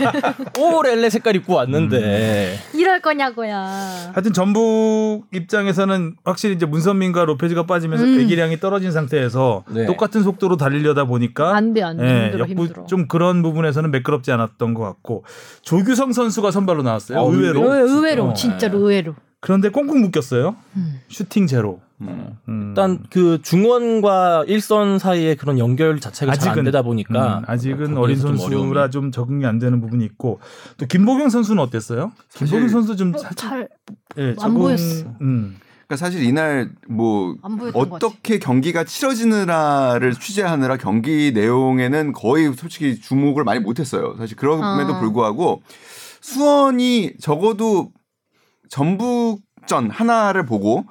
오렐레 0.59 1.09
색깔 1.09 1.35
입고 1.37 1.53
왔는데 1.55 2.59
이럴 2.73 3.01
거냐고요. 3.01 3.53
하여튼 3.53 4.33
전북 4.33 5.23
입장에서는 5.33 6.15
확실히 6.23 6.55
이제 6.55 6.65
문선민과 6.65 7.25
로페즈가 7.25 7.65
빠지면서 7.65 8.05
음. 8.05 8.17
배기량이 8.17 8.59
떨어진 8.59 8.91
상태 8.91 9.18
에서 9.19 9.63
네. 9.69 9.85
똑같은 9.85 10.23
속도로 10.23 10.57
달리려다 10.57 11.05
보니까 11.05 11.55
안 11.55 11.73
돼, 11.73 11.83
안 11.83 11.97
돼. 11.97 12.03
예, 12.03 12.23
힘들어, 12.25 12.45
역부- 12.45 12.65
힘들어. 12.65 12.85
좀 12.85 13.07
그런 13.07 13.41
부분에서는 13.43 13.91
매끄럽지 13.91 14.31
않았던 14.31 14.73
것 14.73 14.83
같고 14.83 15.23
조규성 15.61 16.13
선수가 16.13 16.51
선발로 16.51 16.83
나왔어요. 16.83 17.19
어, 17.19 17.31
의외로. 17.31 17.63
의외, 17.63 17.79
의외로, 17.91 18.29
어. 18.29 18.33
진짜로 18.33 18.79
의외로. 18.79 19.15
그런데 19.41 19.69
꽁꽁 19.69 20.01
묶였어요. 20.01 20.55
음. 20.75 20.99
슈팅 21.07 21.47
제로. 21.47 21.79
음. 22.01 22.37
음. 22.47 22.65
일단 22.69 23.03
그 23.09 23.39
중원과 23.41 24.45
일선 24.47 24.99
사이의 24.99 25.35
그런 25.35 25.59
연결 25.59 25.99
자체가 25.99 26.33
잘 26.35 26.57
안 26.57 26.63
되다 26.65 26.81
보니까 26.81 27.39
음, 27.39 27.43
아직은 27.45 27.93
거기에서 27.95 27.99
어린 28.01 28.17
좀 28.19 28.37
선수라 28.37 28.59
어려움이. 28.81 28.91
좀 28.91 29.11
적응이 29.11 29.45
안 29.45 29.59
되는 29.59 29.81
부분이 29.81 30.03
있고 30.05 30.39
또 30.77 30.85
김보경 30.85 31.29
선수는 31.29 31.61
어땠어요? 31.61 32.11
김보경 32.35 32.69
선수 32.69 32.95
좀 32.95 33.13
어, 33.15 33.17
살짝 33.17 33.37
잘, 33.37 33.69
예, 34.17 34.29
안 34.29 34.35
적응- 34.37 34.57
보였어. 34.59 35.05
음. 35.21 35.57
그러니까 35.89 36.05
사실 36.05 36.23
이날 36.23 36.69
뭐 36.87 37.35
어떻게 37.73 38.37
경기가 38.37 38.83
치러지느라를 38.83 40.13
취재하느라 40.13 40.77
경기 40.77 41.31
내용에는 41.33 42.13
거의 42.13 42.53
솔직히 42.53 43.01
주목을 43.01 43.43
많이 43.43 43.59
못했어요. 43.59 44.15
사실 44.19 44.37
그럼에도 44.37 44.93
아. 44.93 44.99
불구하고 44.99 45.63
수원이 46.21 47.13
적어도 47.19 47.91
전북전 48.69 49.89
하나를 49.89 50.45
보고 50.45 50.85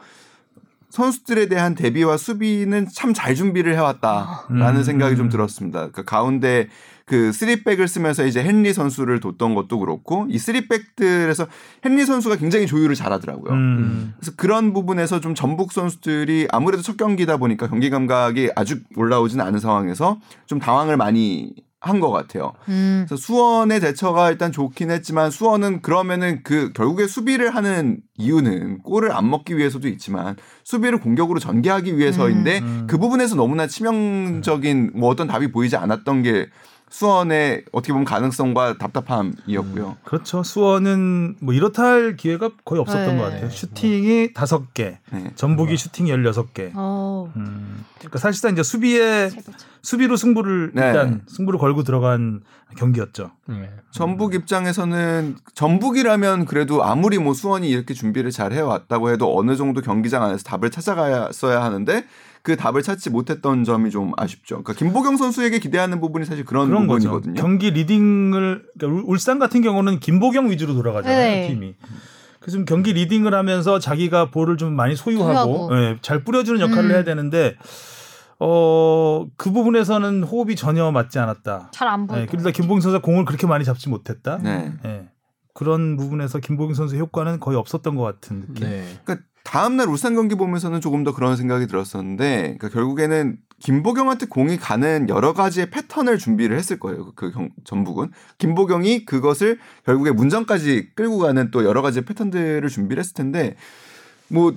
선수들에 0.99 1.46
대한 1.46 1.74
대비와 1.74 2.16
수비는 2.16 2.88
참 2.92 3.14
잘 3.14 3.34
준비를 3.34 3.74
해왔다라는 3.74 4.76
음. 4.76 4.82
생각이 4.82 5.16
좀 5.16 5.28
들었습니다. 5.28 5.90
그 5.90 6.05
가운데 6.05 6.68
그 7.05 7.32
쓰리백을 7.32 7.88
쓰면서 7.88 8.26
이제 8.26 8.44
헨리 8.44 8.72
선수를 8.72 9.18
뒀던 9.18 9.55
것도 9.55 9.78
그렇고 9.78 10.26
이 10.28 10.38
쓰리백들에서 10.38 11.46
헨리 11.84 12.05
선수가 12.05 12.36
굉장히 12.36 12.66
조율을 12.66 12.94
잘하더라고요. 12.94 13.53
음. 13.53 14.14
그래서 14.18 14.32
그런 14.36 14.72
부분에서 14.74 15.20
좀 15.20 15.34
전북 15.34 15.72
선수들이 15.72 16.49
아무래도 16.51 16.82
첫 16.82 16.96
경기다 16.96 17.38
보니까 17.38 17.68
경기 17.68 17.88
감각이 17.90 18.51
아주 18.55 18.80
올라오진 18.94 19.40
않은 19.40 19.59
상황에서 19.59 20.20
좀 20.46 20.59
당황을 20.59 20.96
많이 20.96 21.55
한 21.81 22.01
것 22.01 22.11
같아요. 22.11 22.55
음. 22.68 23.05
그래서 23.07 23.20
수원의 23.20 23.81
대처가 23.81 24.31
일단 24.31 24.51
좋긴 24.51 24.91
했지만 24.91 25.31
수원은 25.31 25.81
그러면은 25.81 26.41
그 26.43 26.72
결국에 26.72 27.07
수비를 27.07 27.55
하는 27.55 28.01
이유는 28.16 28.83
골을 28.83 29.12
안 29.12 29.31
먹기 29.31 29.57
위해서도 29.57 29.87
있지만 29.89 30.37
수비를 30.64 30.99
공격으로 31.01 31.39
전개하기 31.39 31.97
위해서인데 31.97 32.59
음. 32.59 32.87
그 32.89 32.99
부분에서 32.99 33.37
너무나 33.37 33.66
치명적인 33.68 34.93
뭐 34.95 35.09
어떤 35.09 35.29
답이 35.29 35.53
보이지 35.53 35.76
않았던 35.76 36.22
게 36.22 36.49
수원의 36.91 37.64
어떻게 37.72 37.93
보면 37.93 38.05
가능성과 38.05 38.78
답답함이었고요. 38.78 39.97
그렇죠. 40.05 40.43
수원은 40.43 41.36
뭐 41.41 41.53
이렇다 41.55 41.84
할 41.84 42.16
기회가 42.16 42.51
거의 42.64 42.80
없었던 42.80 43.16
네. 43.16 43.16
것 43.16 43.24
같아요. 43.24 43.51
슈팅이 43.51 44.32
다섯 44.32 44.72
개, 44.74 44.99
네. 45.11 45.30
전북이 45.34 45.76
슈팅이 45.76 46.11
16개. 46.11 46.72
어. 46.74 47.30
음. 47.36 47.84
그러니까 47.99 48.18
사실상 48.18 48.53
이제 48.53 48.62
수비에 48.62 49.30
수비로 49.82 50.16
승부를 50.16 50.72
네. 50.74 50.86
일단 50.89 51.22
승부를 51.26 51.59
걸고 51.59 51.82
들어간 51.82 52.41
경기였죠. 52.76 53.30
네. 53.47 53.70
전북 53.91 54.34
입장에서는 54.34 55.36
전북이라면 55.55 56.47
그래도 56.47 56.84
아무리 56.84 57.18
뭐 57.18 57.34
수원이 57.34 57.68
이렇게 57.68 57.95
준비를 57.95 58.30
잘 58.30 58.53
해왔다고 58.53 59.11
해도 59.11 59.36
어느 59.39 59.57
정도 59.57 59.80
경기장 59.80 60.22
안에서 60.22 60.43
답을 60.45 60.70
찾아갔어야 60.70 61.62
하는데 61.62 62.05
그 62.49 62.57
답을 62.57 62.80
찾지 62.82 63.11
못했던 63.11 63.62
점이 63.62 63.90
좀 63.90 64.12
아쉽죠. 64.16 64.62
그러니까 64.62 64.72
김보경 64.72 65.18
선수에게 65.18 65.59
기대하는 65.59 66.01
부분이 66.01 66.24
사실 66.24 66.46
그런, 66.46 66.68
그런 66.68 66.86
거죠. 66.86 67.11
부분이거든요. 67.11 67.34
경기 67.42 67.70
리딩을 67.72 68.64
그러니까 68.78 68.86
울- 68.86 69.05
울산 69.07 69.38
같은 69.38 69.61
경우는 69.61 70.01
김보경 70.01 70.49
위주로 70.51 70.72
돌아가잖아요 70.72 71.18
네. 71.18 71.49
팀이. 71.49 71.74
그래서 72.40 72.57
좀 72.57 72.64
경기 72.64 72.94
리딩을 72.94 73.34
하면서 73.34 73.78
자기가 73.78 74.30
볼을 74.30 74.57
좀 74.57 74.72
많이 74.72 74.96
소유하고. 74.96 75.68
예, 75.76 75.99
잘 76.01 76.24
뿌려주는 76.24 76.59
역할을 76.59 76.84
음. 76.86 76.90
해야 76.90 77.05
되는데 77.05 77.55
어, 78.40 79.26
그 79.36 79.51
부분에서는 79.53 80.22
호흡이 80.22 80.57
전혀 80.57 80.90
맞지 80.90 81.18
않았다. 81.18 81.70
잘 81.72 81.88
안 81.88 82.07
보여. 82.07 82.22
예, 82.22 82.26
그러다 82.26 82.51
김보경 82.51 82.80
선수가 82.80 83.03
공을 83.03 83.24
그렇게 83.26 83.46
많이 83.46 83.64
잡지 83.66 83.88
못했다. 83.90 84.38
네. 84.42 84.72
예. 84.86 85.09
그런 85.55 85.96
부분에서 85.99 86.38
김보경 86.38 86.72
선수의 86.74 87.01
효과는 87.01 87.40
거의 87.40 87.59
없었던 87.59 87.94
것 87.96 88.03
같은 88.05 88.40
느낌. 88.40 88.66
네. 88.68 88.84
그러니까 89.05 89.26
다음 89.51 89.76
날 89.76 89.88
울산 89.88 90.14
경기 90.14 90.34
보면서는 90.34 90.82
조금 90.82 91.05
더 91.05 91.14
그런 91.14 91.34
생각이 91.34 91.66
들었었는데, 91.66 92.57
그러니까 92.59 92.68
결국에는 92.68 93.38
김보경한테 93.61 94.26
공이 94.26 94.59
가는 94.59 95.09
여러 95.09 95.32
가지의 95.32 95.70
패턴을 95.70 96.18
준비를 96.18 96.59
했을 96.59 96.78
거예요. 96.78 97.12
그 97.16 97.30
경, 97.30 97.49
전북은 97.64 98.11
김보경이 98.36 99.07
그것을 99.07 99.59
결국에 99.86 100.11
문전까지 100.11 100.90
끌고 100.94 101.16
가는 101.16 101.51
또 101.51 101.64
여러 101.64 101.80
가지 101.80 102.05
패턴들을 102.05 102.68
준비를 102.68 103.01
했을 103.01 103.14
텐데, 103.14 103.57
뭐 104.28 104.55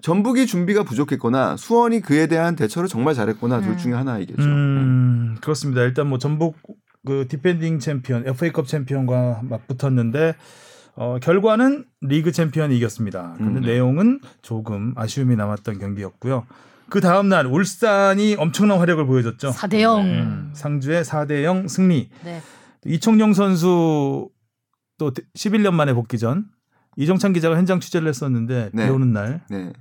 전북이 0.00 0.46
준비가 0.46 0.84
부족했거나 0.84 1.56
수원이 1.56 2.00
그에 2.00 2.28
대한 2.28 2.54
대처를 2.54 2.88
정말 2.88 3.14
잘했거나 3.14 3.62
둘 3.62 3.72
음. 3.72 3.78
중에 3.78 3.94
하나이겠죠. 3.94 4.42
음, 4.42 5.38
그렇습니다. 5.40 5.82
일단 5.82 6.08
뭐 6.08 6.18
전북 6.18 6.56
그 7.04 7.26
defending 7.28 7.80
챔피언, 7.80 8.28
FA컵 8.28 8.68
챔피언과 8.68 9.40
맞붙었는데 9.42 10.36
어, 11.00 11.18
결과는 11.18 11.86
리그 12.02 12.30
챔피언이 12.30 12.76
이겼습니다. 12.76 13.32
근데 13.38 13.60
음. 13.60 13.64
내용은 13.64 14.20
조금 14.42 14.92
아쉬움이 14.96 15.34
남았던 15.34 15.78
경기였고요. 15.78 16.44
그 16.90 17.00
다음 17.00 17.30
날 17.30 17.46
울산이 17.46 18.36
엄청난 18.38 18.78
활약을 18.78 19.06
보여줬죠. 19.06 19.48
4대 19.48 19.80
0. 19.80 20.00
음, 20.02 20.50
상주의 20.52 21.02
4대 21.02 21.42
0 21.42 21.68
승리. 21.68 22.10
네. 22.22 22.42
이청용 22.84 23.32
선수 23.32 24.28
또 24.98 25.10
11년 25.10 25.72
만에 25.72 25.94
복귀 25.94 26.18
전 26.18 26.44
이정찬 26.96 27.32
기자가 27.32 27.56
현장 27.56 27.80
취재를 27.80 28.06
했었는데 28.06 28.68
네. 28.74 28.84
비 28.84 28.90
오는 28.90 29.10
날 29.14 29.40
네. 29.48 29.72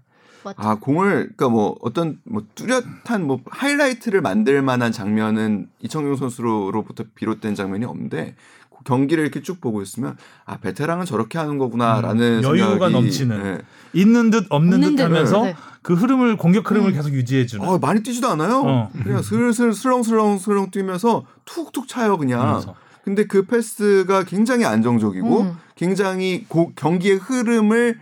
아 0.56 0.76
공을 0.76 1.34
그러니까 1.36 1.50
뭐 1.50 1.76
어떤 1.82 2.20
뭐 2.24 2.44
뚜렷한 2.56 3.26
뭐 3.26 3.42
하이라이트를 3.46 4.22
만들 4.22 4.62
만한 4.62 4.94
장면은 4.94 5.68
이청용 5.82 6.16
선수로부터 6.16 7.04
비롯된 7.16 7.56
장면이 7.56 7.84
없는데 7.84 8.36
그 8.59 8.59
경기를 8.84 9.24
이렇게 9.24 9.42
쭉 9.42 9.60
보고 9.62 9.82
있으면 9.82 10.18
아 10.46 10.58
베테랑은 10.58 11.06
저렇게 11.06 11.38
하는 11.38 11.58
거구나라는 11.58 12.40
음, 12.40 12.44
여유가 12.44 12.70
생각이, 12.72 12.94
넘치는. 12.94 13.44
네. 13.44 13.58
있는 13.94 14.30
듯 14.32 14.46
없는, 14.50 14.74
없는 14.76 14.92
듯 14.92 14.96
듯. 14.98 15.04
하면서 15.04 15.44
네. 15.44 15.56
그 15.82 15.94
흐름을 15.94 16.38
공격 16.38 16.70
흐름을 16.70 16.90
음. 16.90 16.94
계속 16.94 17.14
유지해주는. 17.14 17.68
어, 17.68 17.78
많이 17.80 18.04
뛰지도 18.04 18.28
않아요. 18.30 18.62
어. 18.66 18.92
그냥 19.04 19.22
슬슬 19.22 19.74
슬렁슬렁 19.74 20.38
슬렁 20.38 20.72
뛰면서 20.72 21.26
툭툭 21.46 21.88
차요 21.88 22.18
그냥. 22.18 22.42
하면서. 22.42 22.76
근데 23.04 23.26
그 23.26 23.46
패스가 23.46 24.24
굉장히 24.24 24.66
안정적이고 24.66 25.42
음. 25.42 25.58
굉장히 25.76 26.46
고- 26.48 26.72
경기의 26.76 27.16
흐름을 27.18 28.00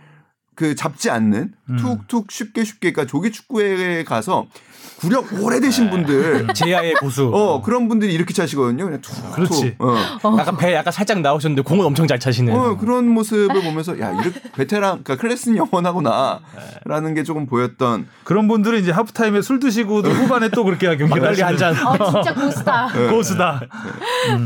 그 0.54 0.74
잡지 0.74 1.08
않는 1.08 1.52
음. 1.70 1.76
툭툭 1.76 2.30
쉽게 2.32 2.64
쉽게 2.64 2.92
그러니까 2.92 3.08
조기 3.10 3.30
축구에 3.30 4.02
가서 4.04 4.48
구력 4.96 5.26
오래되신 5.40 5.90
분들 5.90 6.48
제야의 6.54 6.94
고수. 6.94 7.30
어 7.32 7.62
그런 7.62 7.88
분들이 7.88 8.12
이렇게 8.12 8.34
차시거든요. 8.34 8.84
그냥 8.84 9.00
툭툭. 9.00 9.32
그렇지. 9.32 9.76
어. 9.78 9.94
약간 10.38 10.56
배 10.56 10.74
약간 10.74 10.92
살짝 10.92 11.20
나오셨는데 11.20 11.62
공은 11.62 11.84
엄청 11.84 12.06
잘 12.06 12.18
차시는. 12.18 12.54
어, 12.54 12.76
그런 12.76 13.08
모습을 13.08 13.62
보면서 13.62 13.98
야 14.00 14.12
이렇게 14.12 14.40
베테랑 14.54 15.02
그러니까 15.04 15.16
클래스는 15.16 15.56
영원하구나라는 15.58 17.14
게 17.14 17.22
조금 17.22 17.46
보였던 17.46 18.08
그런 18.24 18.48
분들은 18.48 18.80
이제 18.80 18.90
하프타임에 18.90 19.42
술 19.42 19.60
드시고도 19.60 20.10
후반에 20.10 20.48
또 20.50 20.64
그렇게 20.64 20.86
경기를 20.96 21.08
막걸리 21.22 21.42
한 21.42 21.56
잔. 21.56 21.74
아 21.74 21.96
진짜 22.10 22.34
고수다. 22.34 22.88
네. 22.94 23.06
고수다. 23.10 23.60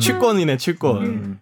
취권이네 0.00 0.56
취권. 0.56 1.02
음. 1.04 1.40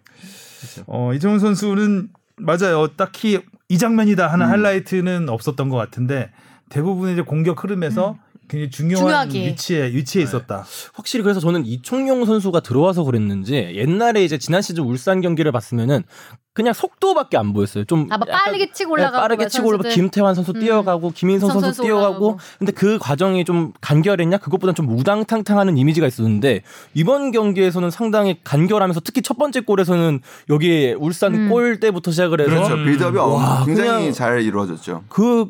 어, 0.87 1.13
이정훈 1.13 1.39
선수는 1.39 2.09
맞아요. 2.37 2.87
딱히 2.95 3.41
이 3.69 3.77
장면이다 3.77 4.27
하는 4.27 4.45
음. 4.47 4.51
하이라이트는 4.51 5.29
없었던 5.29 5.69
것 5.69 5.77
같은데 5.77 6.31
대부분 6.69 7.11
이제 7.11 7.21
공격 7.21 7.63
흐름에서 7.63 8.15
굉장히 8.51 8.69
중요한 8.69 9.29
중요하게. 9.29 9.47
위치에 9.51 9.85
위치에 9.93 10.21
있었다. 10.21 10.65
확실히 10.93 11.23
그래서 11.23 11.39
저는 11.39 11.65
이청용 11.65 12.25
선수가 12.25 12.59
들어와서 12.59 13.03
그랬는지 13.05 13.71
옛날에 13.75 14.25
이제 14.25 14.37
지난 14.37 14.61
시즌 14.61 14.83
울산 14.83 15.21
경기를 15.21 15.53
봤으면은 15.53 16.03
그냥 16.53 16.73
속도밖에 16.73 17.37
안 17.37 17.53
보였어요. 17.53 17.85
좀 17.85 18.07
아, 18.09 18.17
빠르게 18.17 18.73
치고 18.73 18.91
올라가고 18.91 19.15
네, 19.15 19.21
빠르게 19.21 19.43
막 19.45 19.49
치고 19.49 19.69
올라가고. 19.69 19.95
김태환 19.95 20.35
선수 20.35 20.51
음. 20.51 20.59
뛰어가고 20.59 21.11
김인성 21.11 21.49
성 21.49 21.61
선수 21.61 21.77
선수 21.77 21.83
뛰어가고 21.83 22.25
올라가고. 22.25 22.39
근데 22.59 22.73
그 22.73 22.97
과정이 22.99 23.45
좀 23.45 23.71
간결했냐 23.79 24.37
그것보다는 24.39 24.75
좀 24.75 24.89
우당탕탕하는 24.89 25.77
이미지가 25.77 26.07
있었는데 26.07 26.63
이번 26.93 27.31
경기에서는 27.31 27.89
상당히 27.89 28.37
간결하면서 28.43 28.99
특히 28.99 29.21
첫 29.21 29.37
번째 29.37 29.61
골에서는 29.61 30.19
여기 30.49 30.93
울산 30.99 31.33
음. 31.35 31.49
골 31.49 31.79
때부터 31.79 32.11
시작을 32.11 32.41
해서 32.41 32.49
그렇죠 32.49 32.75
빌드업이 32.75 33.17
어, 33.17 33.27
와, 33.27 33.63
굉장히 33.65 34.13
잘 34.13 34.41
이루어졌죠. 34.41 35.05
그 35.07 35.49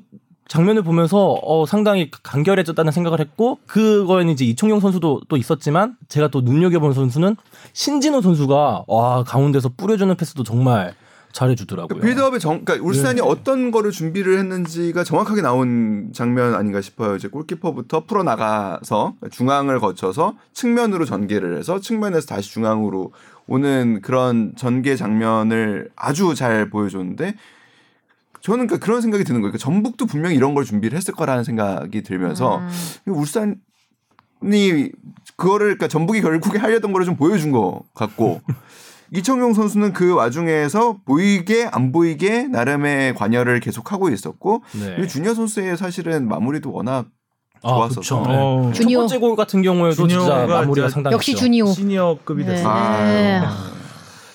장면을 0.51 0.81
보면서 0.81 1.39
어, 1.43 1.65
상당히 1.65 2.11
간결해졌다는 2.11 2.91
생각을 2.91 3.21
했고 3.21 3.59
그거는 3.67 4.27
이제 4.27 4.43
이청용 4.43 4.81
선수도 4.81 5.21
또 5.29 5.37
있었지만 5.37 5.95
제가 6.09 6.27
또 6.27 6.41
눈여겨본 6.41 6.91
선수는 6.91 7.37
신진호 7.71 8.19
선수가 8.19 8.83
와 8.85 9.23
가운데서 9.23 9.69
뿌려주는 9.77 10.13
패스도 10.13 10.43
정말 10.43 10.93
잘해주더라고요. 11.31 11.87
그러니까 11.87 12.05
빌드업의 12.05 12.41
정, 12.41 12.65
그러니까 12.65 12.85
울산이 12.85 13.21
어떤 13.21 13.71
거를 13.71 13.91
준비를 13.91 14.39
했는지가 14.39 15.05
정확하게 15.05 15.41
나온 15.41 16.09
장면 16.11 16.53
아닌가 16.53 16.81
싶어요. 16.81 17.15
이제 17.15 17.29
골키퍼부터 17.29 18.03
풀어 18.03 18.23
나가서 18.23 19.13
중앙을 19.31 19.79
거쳐서 19.79 20.35
측면으로 20.51 21.05
전개를 21.05 21.59
해서 21.59 21.79
측면에서 21.79 22.27
다시 22.27 22.51
중앙으로 22.51 23.13
오는 23.47 24.01
그런 24.01 24.51
전개 24.57 24.97
장면을 24.97 25.91
아주 25.95 26.35
잘 26.35 26.69
보여줬는데 26.69 27.35
저는 28.41 28.67
그러니까 28.67 28.85
그런 28.85 29.01
생각이 29.01 29.23
드는 29.23 29.41
거예요. 29.41 29.51
그러니까 29.51 29.63
전북도 29.63 30.05
분명히 30.07 30.35
이런 30.35 30.53
걸 30.53 30.65
준비를 30.65 30.97
했을 30.97 31.13
거라는 31.13 31.43
생각이 31.43 32.01
들면서 32.01 32.57
음. 32.57 32.69
울산 33.07 33.55
이 34.43 34.89
그거를 35.37 35.67
그러니까 35.77 35.87
전북이 35.87 36.21
결국에 36.21 36.57
하려던 36.57 36.91
거를 36.93 37.05
좀 37.05 37.15
보여준 37.15 37.51
것 37.51 37.81
같고 37.93 38.41
이청용 39.13 39.53
선수는 39.53 39.93
그 39.93 40.13
와중에서 40.15 40.99
보이게 41.05 41.67
안 41.71 41.91
보이게 41.91 42.43
나름의 42.43 43.13
관여를 43.15 43.59
계속 43.59 43.91
하고 43.91 44.09
있었고 44.09 44.63
네. 44.79 45.05
주니어 45.05 45.33
선수의 45.33 45.77
사실은 45.77 46.27
마무리도 46.27 46.71
워낙 46.71 47.07
아, 47.63 47.87
그쵸. 47.87 48.23
네. 48.27 48.35
어, 48.35 48.71
첫 48.73 48.81
주니어. 48.81 48.99
번째 48.99 49.17
골 49.19 49.35
같은 49.35 49.61
경우에도 49.61 50.07
진짜 50.07 50.45
마무리가 50.47 50.87
진짜 50.87 50.89
상당히 50.89 51.13
역시 51.13 51.35
주니오. 51.35 51.67
시니어급이 51.67 52.43
네. 52.43 52.51
됐어. 52.55 52.63
요 52.63 52.69
아. 52.73 53.80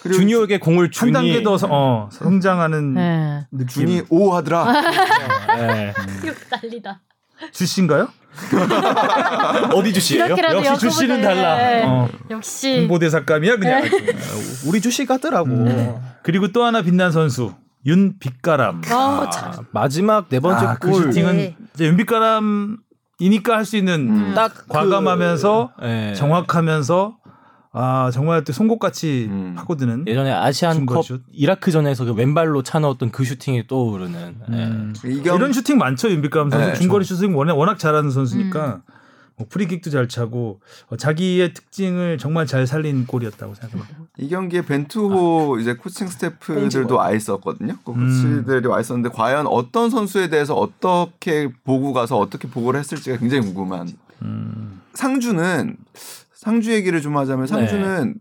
그리고 0.09 0.21
주니어에게 0.21 0.59
공을 0.59 0.85
한 0.87 0.91
준이 0.91 1.13
단계 1.13 1.43
더 1.43 1.57
서- 1.59 1.69
어, 1.71 2.09
성장하는 2.13 2.95
네. 2.95 3.47
느낌. 3.51 3.67
준이 3.87 4.03
오 4.11 4.33
하더라. 4.35 4.67
네. 5.57 5.93
난리다. 6.51 7.01
주씨인가요? 7.53 8.09
어디 9.75 9.93
주시예요? 9.93 10.37
역시 10.65 10.79
주 10.81 10.91
씨는 10.91 11.23
달라. 11.23 11.57
네. 11.57 11.85
어, 11.87 12.09
역시 12.31 12.79
홍보대사감이야 12.81 13.57
그냥. 13.57 13.83
우리 14.67 14.81
주시 14.81 15.07
같더라고. 15.07 16.01
그리고 16.23 16.53
또 16.53 16.65
하나 16.65 16.83
빛난 16.83 17.13
선수 17.13 17.55
윤빛가람. 17.87 18.83
어, 18.93 19.31
참. 19.31 19.53
아, 19.53 19.59
마지막 19.71 20.29
네 20.29 20.41
번째 20.41 20.67
아, 20.67 20.75
그 20.75 20.91
골. 20.91 21.03
슈팅은 21.05 21.37
네. 21.37 21.57
윤빛가람이니까 21.79 23.57
할 23.57 23.65
수 23.65 23.77
있는 23.77 24.09
음. 24.11 24.33
딱 24.35 24.67
과감하면서 24.69 25.71
그, 25.79 25.87
예. 25.87 26.15
정확하면서 26.15 27.17
아 27.79 28.11
정말 28.11 28.43
또 28.43 28.55
송곳같이 28.55 29.27
음. 29.29 29.53
파고드는 29.55 30.07
예전에 30.09 30.33
아시안컵. 30.33 31.05
이라크전에서 31.31 32.07
그 32.07 32.13
왼발로 32.15 32.63
차 32.63 32.79
넣었던 32.79 33.11
그 33.11 33.23
슈팅이 33.23 33.67
떠오르는. 33.67 34.37
예. 34.51 34.55
음. 34.55 34.95
이경 35.05 35.37
이런 35.37 35.53
슈팅 35.53 35.77
많죠 35.77 36.09
윤빛가람 36.09 36.49
선수 36.49 36.67
네, 36.69 36.75
중거리 36.75 37.05
슈팅 37.05 37.37
워낙, 37.37 37.55
워낙 37.55 37.79
잘하는 37.79 38.11
선수니까 38.11 38.77
음. 38.77 38.93
뭐 39.37 39.47
프리킥도 39.51 39.91
잘 39.91 40.09
차고 40.09 40.61
어, 40.89 40.97
자기의 40.97 41.53
특징을 41.53 42.17
정말 42.17 42.47
잘 42.47 42.67
살린 42.67 43.07
골이었다고 43.07 43.55
생각합니다. 43.55 43.95
이 44.17 44.29
경기에 44.31 44.63
벤투호 44.63 45.59
이제 45.61 45.75
코칭 45.75 46.07
스태프들도 46.07 46.97
와 46.97 47.13
있었거든요. 47.13 47.77
그 47.85 47.93
음. 47.93 48.07
코치들이 48.07 48.67
와 48.69 48.81
있었는데 48.81 49.15
과연 49.15 49.47
어떤 49.47 49.91
선수에 49.91 50.31
대해서 50.31 50.55
어떻게 50.55 51.53
보고 51.65 51.93
가서 51.93 52.17
어떻게 52.17 52.49
보고를 52.49 52.81
했을지가 52.81 53.19
굉장히 53.19 53.43
궁금한. 53.43 53.91
음. 54.23 54.81
상주는 54.95 55.77
상주 56.47 56.73
얘기를 56.73 57.01
좀 57.03 57.17
하자면 57.17 57.49
상주는 57.49 58.15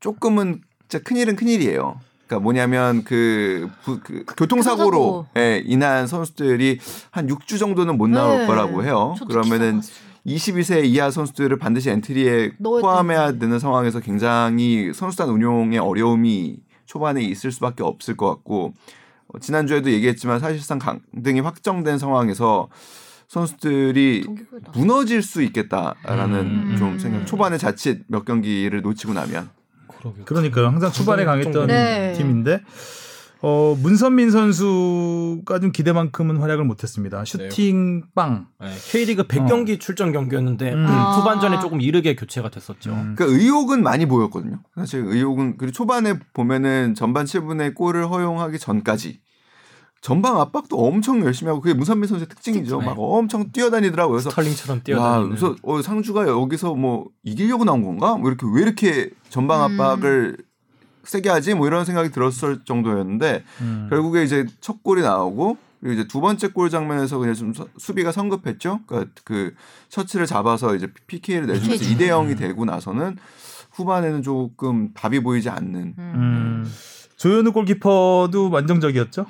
조금은 0.00 0.60
진짜 0.88 1.02
큰일은 1.02 1.36
큰일이에요. 1.36 1.98
그러니까 2.26 2.44
뭐냐면 2.44 3.02
그, 3.02 3.70
부- 3.82 3.98
그 4.00 4.24
교통사고로 4.36 4.98
교통사고. 4.98 5.26
예, 5.38 5.62
인한 5.64 6.06
선수들이 6.06 6.78
한 7.10 7.26
6주 7.28 7.58
정도는 7.58 7.96
못 7.96 8.08
나올 8.10 8.40
네. 8.40 8.46
거라고 8.46 8.84
해요. 8.84 9.14
그러면은 9.26 9.80
기사 9.80 9.90
봤어요. 9.92 10.12
22세 10.26 10.84
이하 10.84 11.10
선수들을 11.10 11.58
반드시 11.58 11.88
엔트리에 11.88 12.52
포함해야. 12.62 13.38
되는 13.38 13.58
상황에서 13.58 14.00
굉장히 14.00 14.92
선수단 14.92 15.30
운용에 15.30 15.78
어려움이 15.78 16.58
초반에 16.84 17.22
있을 17.22 17.50
수밖에 17.52 17.82
없을 17.82 18.18
것 18.18 18.28
같고 18.28 18.74
어, 19.28 19.38
지난주에도 19.38 19.90
얘기했지만 19.90 20.40
사실상 20.40 20.78
강등이 20.78 21.40
확정된 21.40 21.96
상황에서 21.96 22.68
선수들이 23.32 24.24
동기부여다. 24.26 24.72
무너질 24.74 25.22
수 25.22 25.40
있겠다라는 25.42 26.38
음. 26.40 26.76
좀 26.76 26.98
생각. 26.98 27.24
초반에 27.24 27.56
자칫 27.56 28.02
몇 28.06 28.26
경기를 28.26 28.82
놓치고 28.82 29.14
나면 29.14 29.48
그러게요. 29.88 30.24
그러니까요. 30.26 30.66
항상 30.66 30.92
초반에 30.92 31.24
강했던 31.24 31.66
네. 31.66 32.12
팀인데 32.12 32.60
어, 33.40 33.74
문선민 33.80 34.30
선수가 34.30 35.60
좀 35.60 35.72
기대만큼은 35.72 36.36
활약을 36.36 36.64
못했습니다. 36.64 37.24
슈팅 37.24 38.02
빵. 38.14 38.48
예, 38.62 38.68
K리그 38.90 39.22
100경기 39.26 39.80
출전 39.80 40.12
경기였는데 40.12 40.74
음. 40.74 40.84
아. 40.86 41.12
후반전에 41.12 41.58
조금 41.60 41.80
이르게 41.80 42.14
교체가 42.14 42.50
됐었죠. 42.50 42.90
음. 42.90 43.14
그 43.16 43.24
의욕은 43.34 43.82
많이 43.82 44.04
보였거든요. 44.04 44.60
사실 44.76 45.02
의욕은 45.06 45.56
그리고 45.56 45.72
초반에 45.72 46.18
보면은 46.34 46.94
전반 46.94 47.24
7분에 47.24 47.74
골을 47.74 48.10
허용하기 48.10 48.58
전까지 48.58 49.20
전방 50.02 50.40
압박도 50.40 50.76
엄청 50.76 51.24
열심히 51.24 51.48
하고 51.48 51.60
그게 51.60 51.74
문선민 51.74 52.08
선수의 52.08 52.28
특징이죠. 52.28 52.80
네. 52.80 52.86
막 52.86 52.96
엄청 52.98 53.52
뛰어다니더라고요. 53.52 54.14
그래서 54.16 54.30
스털링처럼 54.30 54.78
야, 54.78 54.82
뛰어다니는. 54.82 55.28
그래서 55.28 55.54
어, 55.62 55.80
상주가 55.80 56.26
여기서 56.26 56.74
뭐 56.74 57.06
이기려고 57.22 57.64
나온 57.64 57.84
건가? 57.84 58.16
뭐 58.16 58.28
이렇게 58.28 58.44
왜 58.52 58.62
이렇게 58.62 59.10
전방 59.30 59.64
음. 59.64 59.80
압박을 59.80 60.36
세게 61.04 61.28
하지? 61.30 61.54
뭐 61.54 61.68
이런 61.68 61.84
생각이 61.84 62.10
들었을 62.10 62.64
정도였는데 62.64 63.44
음. 63.60 63.86
결국에 63.90 64.24
이제 64.24 64.44
첫 64.60 64.82
골이 64.82 65.02
나오고 65.02 65.56
그리고 65.80 65.94
이제 65.94 66.08
두 66.08 66.20
번째 66.20 66.48
골 66.48 66.68
장면에서 66.68 67.18
그냥 67.18 67.34
좀 67.34 67.54
서- 67.54 67.68
수비가 67.78 68.10
성급했죠. 68.10 68.80
그러니까 68.86 69.12
그 69.24 69.54
셔츠를 69.88 70.26
잡아서 70.26 70.74
이제 70.74 70.88
PK를 71.06 71.46
내주면서 71.46 71.84
PK 71.84 71.96
2대 71.96 72.08
0이 72.10 72.36
되고 72.36 72.64
나서는 72.64 73.16
후반에는 73.72 74.22
조금 74.22 74.92
답이 74.94 75.20
보이지 75.20 75.48
않는. 75.48 75.94
음. 75.96 76.12
음. 76.66 76.72
조현우 77.16 77.52
골키퍼도 77.52 78.50
만정적이었죠. 78.50 79.26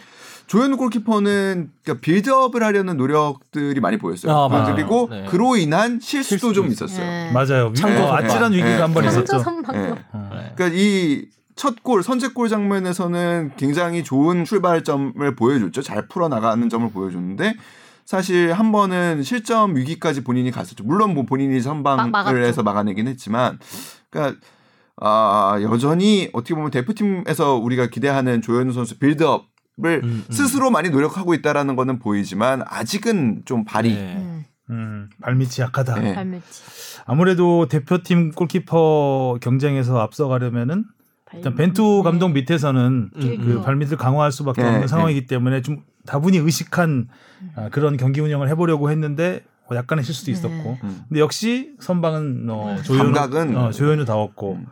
조현우 0.47 0.77
골키퍼는 0.77 1.71
그러니까 1.83 2.01
빌드업을 2.03 2.63
하려는 2.63 2.97
노력들이 2.97 3.81
많이 3.81 3.99
보였어요. 3.99 4.33
아, 4.33 4.49
맞아요. 4.49 4.75
그리고 4.75 5.09
네. 5.11 5.25
그로 5.29 5.57
인한 5.57 5.99
실수도 6.01 6.29
실수도 6.29 6.53
좀 6.53 6.67
있었어요. 6.69 7.05
네. 7.07 7.33
맞아요. 7.33 7.73
참고 7.75 8.03
어, 8.03 8.15
아찔한 8.15 8.53
네. 8.53 8.59
위기가 8.59 8.85
한번 8.85 9.05
네. 9.05 9.09
있었죠. 9.09 9.39
선방. 9.39 9.75
예. 9.77 9.89
어. 10.13 10.31
네. 10.35 10.53
그러니까 10.55 10.69
이 10.73 11.33
첫 11.55 11.83
골, 11.83 12.03
선제골 12.03 12.49
장면에서는 12.49 13.53
굉장히 13.57 14.03
좋은 14.03 14.45
출발점을 14.45 15.35
보여줬죠. 15.37 15.83
잘 15.83 16.09
풀어나가는 16.09 16.69
점을 16.69 16.91
보여줬는데 16.91 17.55
사실 18.05 18.53
한 18.53 18.73
번은 18.73 19.23
실점 19.23 19.77
위기까지 19.77 20.25
본인이 20.25 20.51
갔었죠. 20.51 20.83
물론 20.85 21.15
뭐 21.15 21.25
본인이 21.25 21.55
막 21.55 21.63
선방을. 21.63 22.45
해서 22.45 22.63
막아내긴 22.63 23.07
했지만, 23.07 23.59
그러니까 24.11 24.41
아 24.97 25.59
여전히 25.63 26.29
어떻게 26.33 26.55
보면 26.55 26.71
대표팀에서 26.71 27.55
우리가 27.57 27.87
기대하는 27.87 28.43
조현우 28.43 28.73
선수 28.73 28.99
빌드업을 28.99 29.47
음, 29.79 30.01
음. 30.05 30.25
스스로 30.31 30.71
많이 30.71 30.91
노력하고 30.91 31.35
있다라는 31.35 31.77
거는 31.77 31.99
보이지만 31.99 32.63
아직은 32.67 33.43
좀 33.45 33.65
발이 33.65 33.95
네. 33.95 34.17
음. 34.17 34.45
음, 34.71 35.11
발밑이 35.21 35.61
약하다. 35.61 36.01
네. 36.01 36.15
발밑이. 36.15 36.43
아무래도 37.05 37.67
대표팀 37.69 38.33
골키퍼 38.33 39.39
경쟁에서 39.41 40.01
앞서가려면은 40.01 40.85
일단 41.35 41.55
벤투 41.55 42.03
감독 42.03 42.29
밑에서는 42.31 43.11
음, 43.15 43.21
그 43.21 43.53
음. 43.57 43.63
발밑을 43.63 43.97
강화할 43.97 44.31
수밖에 44.33 44.63
네, 44.63 44.69
없는 44.69 44.81
네. 44.83 44.87
상황이기 44.87 45.27
때문에 45.27 45.63
좀 45.63 45.83
다분히 46.07 46.39
의식한 46.39 47.09
아, 47.57 47.69
그런 47.71 47.97
경기 47.97 48.21
운영을 48.21 48.49
해보려고 48.49 48.91
했는데 48.91 49.43
어, 49.71 49.75
약간의 49.75 50.05
실수도 50.05 50.27
네. 50.27 50.33
있었고 50.33 50.79
음. 50.85 51.03
근데 51.09 51.21
역시 51.21 51.75
선방은 51.81 52.49
어, 52.51 52.77
조현우 52.83 53.05
감각은 53.05 53.57
어, 53.57 53.71
조현우 53.71 54.05
다웠고 54.05 54.55
음. 54.55 54.67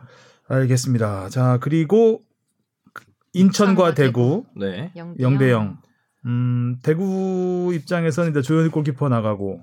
알겠습니다. 0.47 1.29
자 1.29 1.57
그리고 1.61 2.21
인천과 3.33 3.93
대구 3.93 4.45
네. 4.55 4.91
0대 4.95 5.49
0. 5.49 5.77
음, 6.25 6.77
대구 6.83 7.71
입장에서는 7.73 8.31
이제 8.31 8.41
조현우 8.41 8.69
골키퍼 8.71 9.09
나가고 9.09 9.61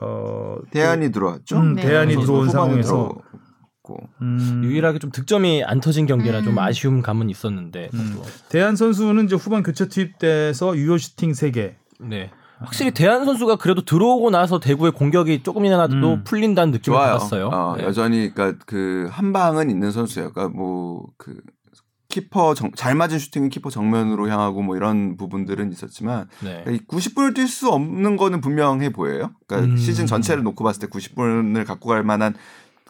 어 0.00 0.56
대안이 0.70 1.10
들어왔죠. 1.12 1.56
음, 1.56 1.74
네. 1.74 1.82
대안이 1.82 2.14
선수 2.14 2.26
들어온 2.26 2.48
상황에서. 2.50 3.10
음, 4.20 4.60
유일하게 4.64 4.98
좀 4.98 5.10
득점이 5.10 5.64
안 5.64 5.80
터진 5.80 6.04
경기라 6.04 6.42
좀 6.42 6.52
음. 6.54 6.58
아쉬움 6.58 7.00
감은 7.00 7.30
있었는데. 7.30 7.88
음. 7.94 8.12
또. 8.16 8.22
대한 8.50 8.76
선수는 8.76 9.24
이제 9.24 9.34
후반 9.34 9.62
교체 9.62 9.88
투입돼서 9.88 10.76
유효 10.76 10.98
슈팅 10.98 11.32
3개. 11.32 11.74
네. 12.00 12.30
확실히 12.58 12.90
대한 12.90 13.24
선수가 13.24 13.56
그래도 13.56 13.82
들어오고 13.86 14.28
나서 14.28 14.60
대구의 14.60 14.92
공격이 14.92 15.42
조금이나도 15.42 15.94
음. 15.94 16.24
풀린다는 16.24 16.72
느낌을 16.72 16.96
좋아요. 16.96 17.12
받았어요. 17.14 17.46
어, 17.48 17.76
네. 17.78 17.84
여전히 17.84 18.30
그러니까 18.34 18.62
그 18.66 19.08
한 19.10 19.32
방은 19.32 19.70
있는 19.70 19.90
선수예요. 19.90 20.32
그러니까 20.32 20.54
뭐그 20.58 21.40
키퍼 22.08 22.54
정, 22.54 22.70
잘 22.74 22.94
맞은 22.94 23.18
슈팅은 23.18 23.50
키퍼 23.50 23.70
정면으로 23.70 24.28
향하고 24.28 24.62
뭐 24.62 24.76
이런 24.76 25.16
부분들은 25.16 25.70
있었지만 25.72 26.28
네. 26.40 26.62
그러니까 26.64 26.70
이 26.72 26.78
90분을 26.86 27.34
뛸 27.36 27.46
수 27.46 27.68
없는 27.68 28.16
거는 28.16 28.40
분명해 28.40 28.90
보여요. 28.92 29.32
그러니까 29.46 29.72
음. 29.72 29.76
시즌 29.76 30.06
전체를 30.06 30.42
놓고 30.42 30.64
봤을 30.64 30.80
때 30.80 30.86
90분을 30.86 31.66
갖고 31.66 31.88
갈 31.90 32.02
만한 32.02 32.34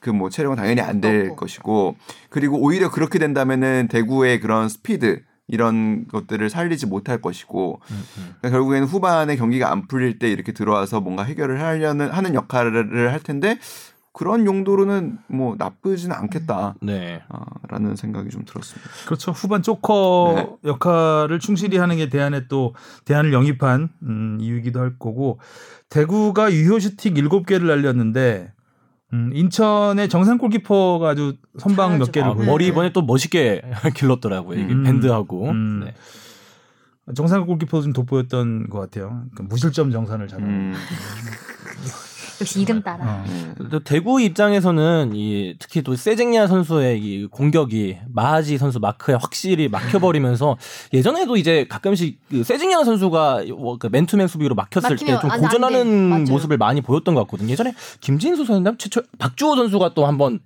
그 0.00 0.10
뭐 0.10 0.30
체력은 0.30 0.56
당연히 0.56 0.80
안 0.80 1.00
될. 1.00 1.34
것이고 1.34 1.96
그리고 2.30 2.60
오히려 2.60 2.90
그렇게 2.90 3.18
된다면은 3.18 3.88
대구의 3.90 4.38
그런 4.40 4.68
스피드 4.68 5.22
이런 5.48 6.06
것들을 6.06 6.48
살리지 6.50 6.86
못할 6.86 7.20
것이고 7.20 7.80
음, 7.90 7.96
음. 8.18 8.34
그러니까 8.38 8.50
결국에는 8.50 8.86
후반에 8.86 9.34
경기가 9.36 9.72
안 9.72 9.88
풀릴 9.88 10.18
때 10.20 10.30
이렇게 10.30 10.52
들어와서 10.52 11.00
뭔가 11.00 11.24
해결을 11.24 11.60
하려는 11.60 12.10
하는 12.10 12.34
역할을 12.34 13.10
할 13.12 13.20
텐데 13.20 13.58
그런 14.18 14.46
용도로는 14.46 15.18
뭐 15.28 15.54
나쁘지는 15.56 16.16
않겠다라는 16.16 16.74
네. 16.82 17.22
생각이 17.94 18.30
좀 18.30 18.44
들었습니다. 18.44 18.90
그렇죠. 19.06 19.30
후반 19.30 19.62
조커 19.62 20.58
역할을 20.64 21.38
충실히 21.38 21.78
하는 21.78 21.96
게 21.96 22.08
대안에 22.08 22.48
또 22.48 22.74
대안을 23.04 23.32
영입한 23.32 23.90
음, 24.02 24.38
이유이기도 24.40 24.80
할 24.80 24.98
거고 24.98 25.38
대구가 25.88 26.52
유효 26.52 26.80
슈팅 26.80 27.14
7개를 27.14 27.66
날렸는데 27.66 28.52
음, 29.12 29.30
인천의 29.32 30.08
정상 30.08 30.36
골키퍼가 30.36 31.10
아주 31.10 31.36
선방 31.56 31.98
몇. 31.98 32.10
개를 32.10 32.28
아. 32.28 32.34
머리 32.34 32.66
이번에 32.66 32.92
또 32.92 33.02
멋있게 33.02 33.62
길렀더라고요. 33.94 34.58
이게 34.58 34.72
음. 34.72 34.82
밴드하고. 34.82 35.50
음. 35.50 35.82
네. 35.84 35.94
정상 37.14 37.46
골키퍼 37.46 37.82
좀 37.82 37.92
돋보였던 37.92 38.68
것 38.68 38.80
같아요. 38.80 39.22
그러니까 39.30 39.44
무실점 39.44 39.92
정산을 39.92 40.26
잘하는. 40.26 40.74
음, 42.38 42.40
역시 42.40 42.60
이름 42.60 42.82
따라. 42.82 43.04
어. 43.04 43.24
네. 43.26 43.68
또 43.70 43.80
대구 43.80 44.20
입장에서는 44.20 45.12
이 45.14 45.54
특히 45.58 45.82
또 45.82 45.96
세징야 45.96 46.46
선수의 46.46 46.98
이 47.00 47.26
공격이 47.26 47.98
마하지 48.12 48.58
선수 48.58 48.78
마크에 48.80 49.14
확실히 49.14 49.68
막혀버리면서 49.68 50.56
예전에도 50.94 51.36
이제 51.36 51.66
가끔씩 51.68 52.18
그 52.30 52.44
세징야 52.44 52.84
선수가 52.84 53.44
뭐그 53.56 53.88
맨투맨 53.90 54.28
수비로 54.28 54.54
막혔을 54.54 54.96
때 54.96 55.12
막히면 55.12 55.20
좀안 55.20 55.20
돼, 55.20 55.34
안 55.34 55.40
돼. 55.40 55.46
고전하는. 55.46 56.24
모습을 56.28 56.56
많이 56.58 56.80
보였던 56.80 57.14
것 57.14 57.22
같거든요. 57.22 57.50
예전에 57.50 57.74
김진수 58.00 58.44
선수였나 58.44 58.74
최초 58.78 59.02
박주호 59.18 59.56
선수가 59.56 59.94
또 59.94 60.06
한번 60.06 60.40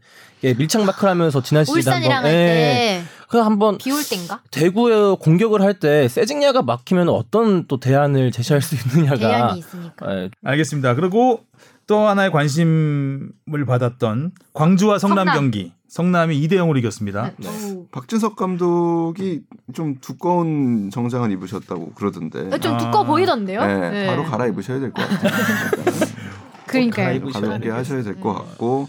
예, 0.45 0.55
밀착 0.55 0.82
마크를 0.84 1.11
하면서 1.11 1.40
지난 1.43 1.64
울산이랑 1.68 2.16
한번 2.16 2.30
할 2.30 2.34
예, 2.34 3.03
때그 3.22 3.38
한번 3.38 3.78
비올 3.78 4.03
땐가? 4.03 4.40
대구에 4.51 5.14
공격을 5.20 5.62
할 5.62 5.74
때 5.74 6.09
세징야가 6.09 6.62
막히면 6.62 7.09
어떤 7.09 7.66
또 7.68 7.78
대안을 7.80 8.30
제시할 8.32 8.61
수 8.61 8.74
있느냐가 8.74 9.16
대안이 9.18 9.59
있으니까. 9.61 10.14
예, 10.14 10.30
알겠습니다. 10.45 10.95
그리고 10.97 11.40
또 11.87 12.07
하나의 12.09 12.30
관심을 12.30 13.30
받았던 13.66 14.33
광주와 14.55 14.99
성남, 14.99 15.26
성남. 15.26 15.35
경기. 15.35 15.72
성남이 15.89 16.41
2대 16.49 16.53
0으로 16.55 16.78
이겼습니다. 16.78 17.33
네. 17.39 17.49
어우. 17.49 17.87
박진석 17.93 18.35
감독이 18.37 19.43
좀 19.74 19.97
두꺼운 20.01 20.89
정장을 20.91 21.30
입으셨다고 21.33 21.93
그러던데. 21.95 22.49
어, 22.51 22.59
좀 22.59 22.74
아. 22.74 22.78
두꺼워 22.78 23.05
보이던데요? 23.05 23.61
네, 23.66 23.91
네. 23.91 24.07
바로 24.07 24.24
갈아 24.24 24.47
입으셔야 24.47 24.80
될 24.80 24.91
것 24.93 25.07
같아요. 25.07 25.33
그러니까요. 26.66 27.07
갈아입으셔야 27.07 27.43
가볍게. 27.43 27.70
하셔야 27.70 28.03
될 28.03 28.20
것 28.20 28.33
같고 28.33 28.89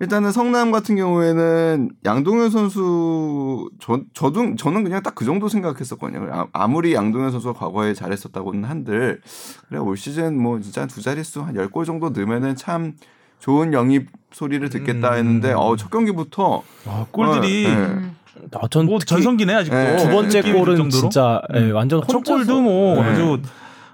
일단은 0.00 0.30
성남 0.30 0.70
같은 0.70 0.94
경우에는 0.96 1.90
양동현 2.04 2.50
선수 2.50 3.68
저 3.80 4.00
저도 4.14 4.54
저는 4.56 4.84
그냥 4.84 5.02
딱 5.02 5.14
그 5.18 5.24
정도 5.24 5.48
생각했었거든요. 5.48 6.28
아, 6.32 6.46
아무리 6.52 6.94
양동현 6.94 7.32
선수가 7.32 7.58
과거에 7.58 7.92
잘했었다고는 7.94 8.62
한들 8.64 9.20
그래 9.68 9.78
올 9.80 9.96
시즌 9.96 10.40
뭐 10.40 10.60
진짜 10.60 10.86
두 10.86 11.02
자릿수 11.02 11.42
한 11.42 11.54
10골 11.56 11.84
정도 11.84 12.10
넣으면은 12.10 12.54
참 12.54 12.94
좋은 13.40 13.72
영입 13.72 14.08
소리를 14.32 14.68
듣겠다 14.70 15.14
했는데 15.14 15.52
어첫 15.52 15.90
경기부터 15.90 16.62
아, 16.86 17.06
골들이 17.10 17.66
어, 17.66 17.70
네. 17.70 17.74
음. 17.76 18.16
아, 18.54 18.68
전 18.68 18.86
뭐 18.86 19.00
전성기네 19.00 19.52
아직도. 19.52 19.76
네. 19.76 19.96
두 19.96 20.08
번째 20.10 20.42
골은 20.42 20.76
정도로. 20.76 20.90
진짜 20.90 21.42
예, 21.54 21.58
음. 21.58 21.74
완전 21.74 22.00
첫 22.06 22.14
혼자서 22.18 22.36
골도 22.36 22.62
뭐 22.62 22.94
네. 22.94 23.00
아주 23.02 23.40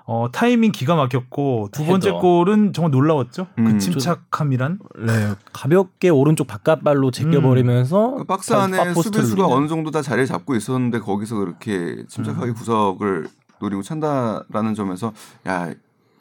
어, 0.07 0.26
타이밍 0.30 0.70
기가 0.70 0.96
막혔고 0.96 1.70
두 1.72 1.84
번째 1.86 2.09
헤더. 2.11 2.20
골은 2.20 2.72
정말 2.74 2.90
놀라웠죠. 2.90 3.46
음. 3.59 3.64
그 3.64 3.78
침착함이란. 3.78 4.78
네, 5.07 5.32
가볍게 5.52 6.11
오른쪽 6.11 6.46
바깥발로 6.46 7.11
제껴버리면서 7.11 8.16
그 8.18 8.24
박스 8.24 8.52
바- 8.52 8.64
안에 8.64 8.92
수비수가. 8.92 9.46
어느 9.46 9.66
정도 9.66 9.90
다 9.90 10.02
자리를 10.02 10.26
잡고 10.26 10.57
있었는데 10.57 10.98
거기서 10.98 11.36
그렇게 11.36 12.05
침착하게 12.09 12.48
음. 12.50 12.55
구석을 12.55 13.28
노리고 13.61 13.82
찬다라는 13.82 14.74
점에서 14.74 15.12
야 15.48 15.72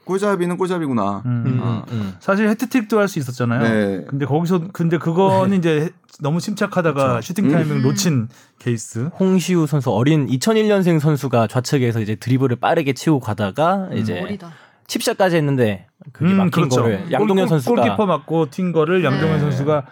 꼴잡이는 0.05 0.57
꼴잡이구나. 0.57 1.21
음. 1.25 1.43
음, 1.45 1.59
아. 1.63 1.85
음. 1.91 2.13
사실 2.19 2.47
해트트릭도 2.49 2.99
할 2.99 3.07
수 3.07 3.19
있었잖아요. 3.19 3.61
네. 3.61 4.05
근데 4.09 4.25
거기서 4.25 4.67
근데 4.73 4.97
그거는 4.97 5.57
이제 5.57 5.89
너무 6.19 6.39
침착하다가 6.41 7.21
슈팅 7.21 7.49
타이밍 7.49 7.77
음. 7.77 7.81
놓친 7.83 8.27
케이스. 8.59 9.09
홍시우 9.19 9.67
선수 9.67 9.91
어린 9.91 10.27
2001년생 10.27 10.99
선수가 10.99 11.47
좌측에서 11.47 12.01
이제 12.01 12.15
드리블을 12.15 12.57
빠르게 12.57 12.93
치고 12.93 13.19
가다가 13.19 13.89
이제 13.93 14.19
머리다. 14.21 14.51
칩샷까지 14.87 15.37
했는데 15.37 15.87
그게 16.11 16.33
막힌 16.33 16.67
거를 16.69 17.11
양동현 17.11 17.45
골- 17.45 17.47
선수가 17.49 17.81
골키퍼 17.81 18.05
맞고 18.05 18.47
튄 18.47 18.73
거를 18.73 19.03
양동현 19.03 19.35
네. 19.35 19.39
선수가 19.39 19.85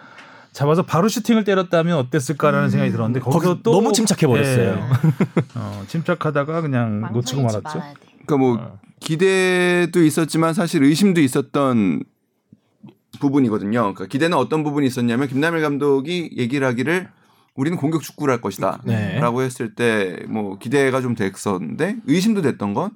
잡아서 0.52 0.82
바로 0.82 1.08
슈팅을 1.08 1.44
때렸다면 1.44 1.96
어땠을까라는 1.96 2.66
음. 2.66 2.70
생각이 2.70 2.92
들었는데 2.92 3.20
거기서 3.20 3.38
거기서 3.38 3.62
또 3.62 3.72
너무 3.72 3.92
침착해 3.94 4.26
버렸어요. 4.26 4.68
예. 4.68 4.80
어, 5.54 5.82
침착하다가 5.86 6.60
그냥 6.60 7.08
놓치고 7.14 7.40
말았죠. 7.42 7.82
그러니까 8.26 8.36
뭐 8.36 8.58
어. 8.60 8.78
기대도 9.02 10.02
있었지만 10.02 10.54
사실 10.54 10.82
의심도 10.82 11.20
있었던 11.20 12.04
부분이거든요. 13.20 13.80
그러니까 13.80 14.06
기대는 14.06 14.36
어떤 14.36 14.62
부분이 14.62 14.86
있었냐면 14.86 15.28
김남일 15.28 15.60
감독이 15.60 16.30
얘기를 16.36 16.66
하기를 16.66 17.08
우리는 17.54 17.76
공격 17.76 18.02
축구를 18.02 18.32
할 18.32 18.40
것이다. 18.40 18.80
네. 18.84 19.18
라고 19.18 19.42
했을 19.42 19.74
때 19.74 20.24
뭐 20.28 20.58
기대가 20.58 21.00
좀 21.00 21.14
됐었는데 21.14 21.96
의심도 22.06 22.42
됐던 22.42 22.74
건 22.74 22.90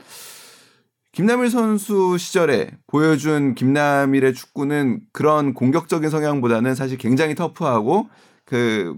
김남일 1.12 1.50
선수 1.50 2.16
시절에 2.18 2.70
보여준 2.86 3.54
김남일의 3.54 4.34
축구는 4.34 5.00
그런 5.12 5.54
공격적인 5.54 6.08
성향보다는 6.10 6.74
사실 6.74 6.98
굉장히 6.98 7.34
터프하고 7.34 8.08
그 8.44 8.96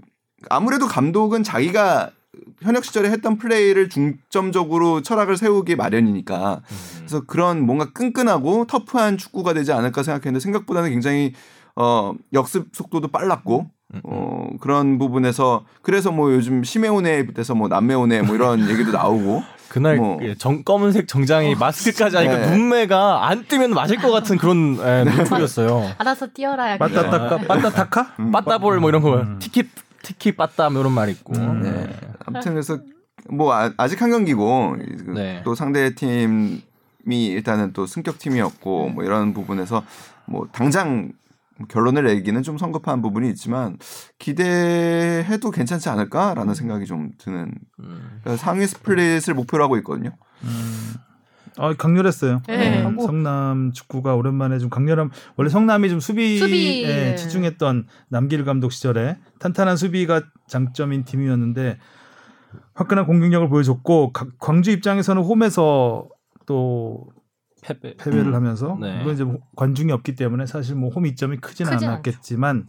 아무래도 0.49 0.87
감독은 0.87 1.43
자기가 1.43 2.11
현역 2.61 2.85
시절에 2.85 3.09
했던 3.09 3.37
플레이를 3.37 3.89
중점적으로 3.89 5.01
철학을 5.01 5.37
세우기 5.37 5.75
마련이니까 5.75 6.61
그래서 6.97 7.21
그런 7.25 7.61
뭔가 7.61 7.91
끈끈하고 7.91 8.65
터프한 8.67 9.17
축구가 9.17 9.53
되지 9.53 9.71
않을까 9.71 10.03
생각했는데 10.03 10.39
생각보다는 10.39 10.89
굉장히 10.89 11.33
어 11.75 12.13
역습 12.33 12.69
속도도 12.73 13.09
빨랐고 13.09 13.67
어 14.03 14.47
그런 14.59 14.97
부분에서 14.97 15.65
그래서 15.81 16.11
뭐 16.11 16.33
요즘 16.33 16.63
시메오네에 16.63 17.27
대해서 17.27 17.55
뭐 17.55 17.67
남메오네 17.67 18.23
뭐 18.23 18.35
이런 18.35 18.59
얘기도 18.69 18.91
나오고 18.91 19.43
그날 19.69 19.97
뭐. 19.97 20.17
그 20.17 20.35
정, 20.37 20.63
검은색 20.63 21.07
정장이 21.07 21.55
마스크까지 21.55 22.17
하니까 22.17 22.37
네. 22.37 22.57
눈매가 22.57 23.27
안 23.27 23.45
뜨면 23.47 23.69
맞을 23.71 23.97
것 23.97 24.11
같은 24.11 24.37
그런 24.37 24.77
예, 24.83 25.03
눈초리였어요. 25.03 25.91
알아서 25.97 26.27
뛰어라. 26.27 26.71
약간. 26.71 26.91
빠따타카 26.91 27.37
빠따타카? 27.47 28.15
빠따볼 28.31 28.79
뭐 28.79 28.89
이런 28.89 29.01
거 29.03 29.17
음. 29.21 29.37
티키 29.39 29.69
티키 30.09 30.31
빠따 30.31 30.69
뭐 30.69 30.81
이런 30.81 30.93
말 30.93 31.09
있고. 31.09 31.33
음. 31.35 31.61
네. 31.61 31.87
아무튼 32.25 32.53
그래서 32.53 32.79
뭐 33.29 33.53
아, 33.53 33.71
아직 33.77 34.01
한 34.01 34.09
경기고 34.09 34.77
네. 35.13 35.41
또 35.43 35.53
상대 35.53 35.93
팀이 35.93 36.61
일단은 37.05 37.73
또 37.73 37.85
승격 37.85 38.17
팀이었고 38.17 38.89
뭐 38.89 39.03
이런 39.03 39.33
부분에서 39.33 39.83
뭐 40.25 40.47
당장 40.51 41.11
결론을 41.67 42.05
내기는 42.05 42.41
좀 42.41 42.57
성급한 42.57 43.01
부분이 43.01 43.29
있지만 43.29 43.77
기대해도 44.17 45.51
괜찮지 45.51 45.89
않을까라는 45.89 46.55
생각이 46.55 46.85
좀 46.85 47.11
드는 47.17 47.51
음. 47.79 48.19
그러니까 48.23 48.37
상위 48.37 48.65
스플릿을 48.65 49.33
목표로 49.35 49.63
하고 49.63 49.77
있거든요. 49.77 50.11
음. 50.43 50.93
아 51.61 51.73
강렬했어요. 51.73 52.41
네. 52.47 52.83
어, 52.83 52.93
성남 53.01 53.71
축구가 53.73 54.15
오랜만에 54.15 54.59
좀 54.59 54.69
강렬함. 54.69 55.09
원래 55.35 55.49
성남이 55.49 55.89
좀 55.89 55.99
수비에 55.99 56.37
수비, 56.39 56.83
네. 56.87 57.15
치중했던 57.15 57.85
남길 58.07 58.45
감독 58.45 58.71
시절에 58.71 59.17
탄탄한 59.39 59.75
수비가 59.75 60.21
장점인 60.47 61.03
팀이었는데 61.03 61.77
화끈한 62.75 63.05
공격력을 63.05 63.49
보여줬고 63.49 64.13
가- 64.13 64.27
광주 64.39 64.71
입장에서는 64.71 65.21
홈에서 65.21 66.07
또 66.45 67.07
패배. 67.61 67.95
패배를 67.97 68.27
음. 68.27 68.35
하면서 68.35 68.77
네. 68.79 68.99
물론 68.99 69.13
이제 69.13 69.25
뭐 69.25 69.39
관중이 69.57 69.91
없기 69.91 70.15
때문에 70.15 70.45
사실 70.45 70.75
뭐 70.75 70.89
홈 70.91 71.05
이점이 71.05 71.37
크지는 71.37 71.73
크진 71.73 71.89
않았겠지만 71.89 72.67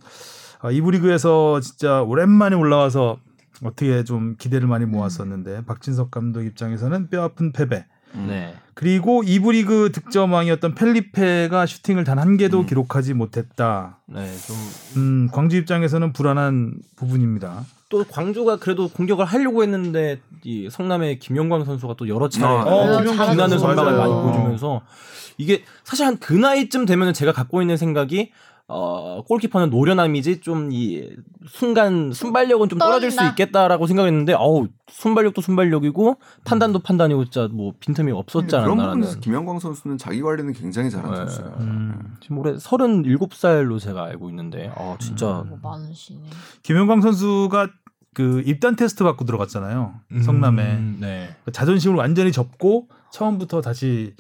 아, 0.63 0.71
이부 0.73 0.91
리그에서 0.91 1.61
진짜 1.61 2.03
오랜만에 2.03 2.57
올라와서 2.57 3.19
어떻게 3.63 4.03
좀 4.05 4.35
기대를 4.37 4.67
많이 4.67 4.85
모았었는데 4.85 5.65
박진석 5.65 6.11
감독 6.11 6.43
입장에서는 6.43 7.09
뼈아픈 7.09 7.53
패배. 7.53 7.87
네. 8.15 8.55
그리고 8.75 9.23
이부 9.25 9.53
리그 9.53 9.91
득점왕이었던 9.93 10.75
펠리페가 10.75 11.67
슈팅을 11.67 12.05
단 12.05 12.19
한 12.19 12.37
개도 12.37 12.61
음. 12.61 12.67
기록하지 12.67 13.15
못했다. 13.15 13.99
네. 14.07 14.27
좀 14.47 14.57
음, 14.97 15.29
광주 15.33 15.57
입장에서는 15.57 16.13
불안한 16.13 16.75
부분입니다. 16.97 17.65
또 17.89 18.05
광주가 18.05 18.57
그래도 18.57 18.89
공격을 18.89 19.25
하려고 19.25 19.63
했는데 19.63 20.21
이 20.45 20.69
성남의 20.71 21.19
김영광 21.19 21.65
선수가 21.65 21.95
또 21.99 22.09
여러 22.09 22.29
차례 22.29 22.47
아, 22.47 22.63
어, 22.65 23.03
선수 23.03 23.59
선방을. 23.59 23.99
많이 23.99 24.13
보여주면서 24.13 24.83
이게 25.39 25.65
사실 25.85 26.07
한 26.07 26.17
그 26.21 26.33
나이쯤 26.35 26.87
되면 26.87 27.13
제가 27.13 27.33
갖고 27.33 27.63
있는 27.63 27.77
생각이 27.77 28.31
어 28.71 29.23
골키퍼는 29.27 29.71
노련함이지 29.71 30.41
좀 30.41 30.71
이 30.73 31.09
순간 31.49 32.13
순발력은 32.13 32.69
좀 32.69 32.79
떨어질 32.79 33.11
수. 33.11 33.25
있겠다라고 33.25 33.87
생각했는데 33.87 34.35
어우 34.35 34.69
순발력도 34.89 35.41
순발력이고 35.41 36.17
판단도 36.45 36.81
판단이고 36.81 37.25
진짜 37.25 37.49
뭐 37.51 37.73
빈틈이 37.81 38.13
없었지 38.13 38.49
그런 38.49 38.63
않았나라는 38.65 39.01
부분에서 39.01 39.21
김영광 39.21 39.59
선수는 39.59 39.99
자기 39.99 40.21
관리는 40.23 40.53
굉장히 40.53 40.91
잘하는 40.91 41.13
네. 41.13 41.17
선수예요. 41.31 41.57
음. 41.61 42.17
지금 42.21 42.39
올해 42.39 42.55
37살로 42.55 43.81
제가 43.81 44.05
알고 44.05 44.29
있는데 44.31 44.73
아 44.77 44.97
진짜 45.01 45.45
뭐 45.49 45.59
많으시네. 45.63 46.21
김영광 46.63 47.01
선수가 47.01 47.69
그 48.13 48.43
입단 48.45 48.77
테스트 48.77 49.05
받고 49.05 49.25
들어갔잖아요. 49.25 49.95
성남에 50.25 50.63
음, 50.75 50.99
네. 51.01 51.35
자존심을 51.53 51.97
완전히 51.97 52.33
접고 52.33 52.89
처음부터 53.13 53.61
다시 53.61 54.15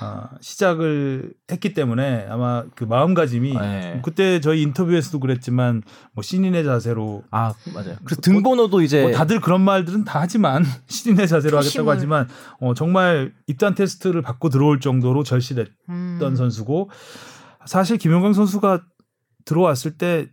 아, 0.00 0.30
시작을 0.40 1.32
했기 1.50 1.72
때문에 1.72 2.26
아마 2.28 2.64
그 2.74 2.84
마음가짐이 2.84 3.54
네. 3.54 4.00
그때 4.04 4.40
저희 4.40 4.62
인터뷰에서도 4.62 5.18
그랬지만 5.20 5.82
뭐 6.12 6.22
신인의 6.22 6.64
자세로 6.64 7.22
아 7.30 7.54
맞아요. 7.74 7.96
그래서 8.04 8.20
등번호도 8.20 8.82
이제 8.82 9.02
뭐 9.02 9.12
다들 9.12 9.40
그런 9.40 9.62
말들은 9.62 10.04
다 10.04 10.20
하지만 10.20 10.64
신인의 10.88 11.28
자세로 11.28 11.56
하겠다고. 11.58 11.90
하지만 11.90 12.28
어, 12.60 12.74
정말 12.74 13.32
입단 13.46 13.74
테스트를 13.74 14.22
받고 14.22 14.50
들어올 14.50 14.80
정도로 14.80 15.22
절실했던 15.22 15.74
음. 15.88 16.36
선수고 16.36 16.90
사실 17.64 17.96
김용광 17.96 18.32
선수가 18.32 18.82
들어왔을 19.44 19.96
때 19.96 20.28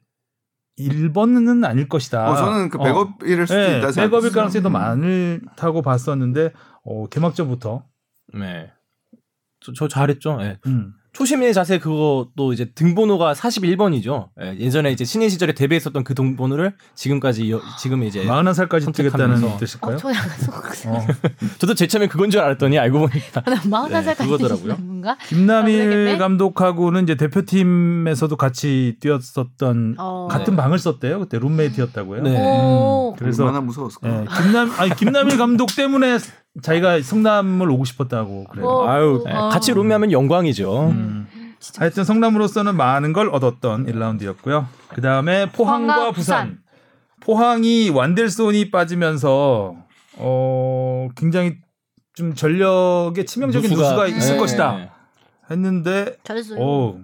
1번은 0.79 1.65
아닐 1.65 1.87
것이다. 1.87 2.31
어, 2.31 2.35
저는 2.35 2.69
그 2.69 2.79
백업일 2.79 3.47
수도 3.47 3.59
네, 3.59 3.77
있다 3.77 3.91
백업일 3.91 3.93
생각했어요. 3.93 4.31
가능성이 4.31 4.63
더 4.63 4.69
음. 4.69 4.73
많다고 4.73 5.81
봤었는데 5.81 6.51
어, 6.83 7.07
개막전부터 7.07 7.83
네. 8.33 8.71
저, 9.63 9.71
저 9.73 9.87
잘했죠. 9.87 10.37
예. 10.41 10.57
음. 10.67 10.93
초심의 11.13 11.53
자세 11.53 11.77
그것도 11.77 12.53
이제 12.53 12.71
등번호가 12.73 13.33
41번이죠. 13.33 14.29
예, 14.59 14.69
전에 14.71 14.91
이제 14.91 15.05
신인 15.05 15.29
시절에 15.29 15.53
데뷔했었던 15.53 16.03
그 16.03 16.15
등번호를 16.15 16.73
지금까지 16.95 17.43
이어- 17.45 17.61
지금 17.79 18.01
이제 18.03 18.25
41살까지 18.25 18.95
뛰겠다는 18.95 19.37
선택하면서. 19.37 19.57
뜻일까요? 19.59 19.93
어, 19.93 19.97
저 19.97 20.09
약간 20.11 20.29
속. 20.39 20.55
어. 20.87 21.05
저도 21.59 21.75
제 21.75 21.85
처음에 21.85 22.07
그건 22.07 22.31
줄 22.31 22.41
알았더니 22.41 22.79
알고 22.79 22.97
보니까 23.07 23.41
나 23.41 23.61
마흔한 23.63 24.01
네, 24.01 24.05
살까지 24.05 24.27
그거더라고요. 24.27 24.75
뛰는 24.75 24.87
건가? 24.87 25.15
김남일 25.27 25.83
모르겠네. 25.83 26.17
감독하고는 26.17 27.03
이제 27.03 27.13
대표팀에서도 27.13 28.35
같이 28.35 28.97
뛰었었던 28.99 29.95
어. 29.99 30.27
같은 30.31 30.55
방을 30.55 30.79
썼대요. 30.79 31.19
그때 31.19 31.37
룸메이트였다고요. 31.37 32.23
네. 32.23 32.39
오. 32.41 33.15
그래서 33.19 33.43
얼마나 33.43 33.61
무서웠을까. 33.61 34.09
예, 34.09 34.25
김남 34.41 34.71
아니 34.79 34.95
김남일 34.95 35.37
감독 35.37 35.67
때문에 35.75 36.17
자기가 36.61 37.01
성남을 37.01 37.69
오고 37.71 37.85
싶었다고 37.85 38.45
그래요. 38.45 38.67
어. 38.67 38.87
아유 38.87 39.23
예, 39.27 39.31
어. 39.33 39.49
같이 39.49 39.73
룸메하면 39.73 40.11
영광이죠. 40.11 40.89
음. 40.89 41.27
하여튼 41.77 42.03
성남으로서는 42.03 42.75
많은 42.75 43.13
걸 43.13 43.29
얻었던 43.29 43.85
1라운드였고요. 43.87 44.65
그 44.89 45.01
다음에 45.01 45.49
포항과, 45.49 45.95
포항과 45.95 46.11
부산. 46.11 46.47
부산. 46.49 46.63
포항이 47.21 47.89
완델손이 47.89 48.69
빠지면서 48.69 49.75
어 50.17 51.07
굉장히 51.15 51.55
좀 52.13 52.35
전력에 52.35 53.23
치명적인 53.25 53.69
누수가, 53.69 53.89
누수가 53.89 54.07
있을 54.07 54.33
네. 54.33 54.37
것이다 54.37 54.93
했는데 55.49 56.17
어 56.57 56.99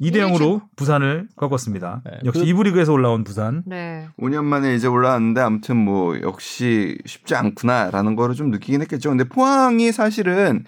2대 0.00 0.16
0으로 0.16 0.62
부산을 0.76 1.28
꺾었습니다. 1.36 2.02
네. 2.04 2.18
역시 2.24 2.40
그, 2.40 2.46
2부 2.46 2.64
리그에서 2.64 2.92
올라온 2.92 3.22
부산. 3.24 3.62
네. 3.66 4.08
5년 4.18 4.44
만에 4.44 4.74
이제 4.74 4.86
올라왔는데 4.86 5.40
아무튼 5.40 5.76
뭐 5.76 6.20
역시 6.22 6.98
쉽지 7.06 7.34
않구나라는 7.34 8.16
거를 8.16 8.34
좀 8.34 8.50
느끼긴 8.50 8.80
했겠죠. 8.82 9.10
근데 9.10 9.24
포항이 9.24 9.92
사실은 9.92 10.64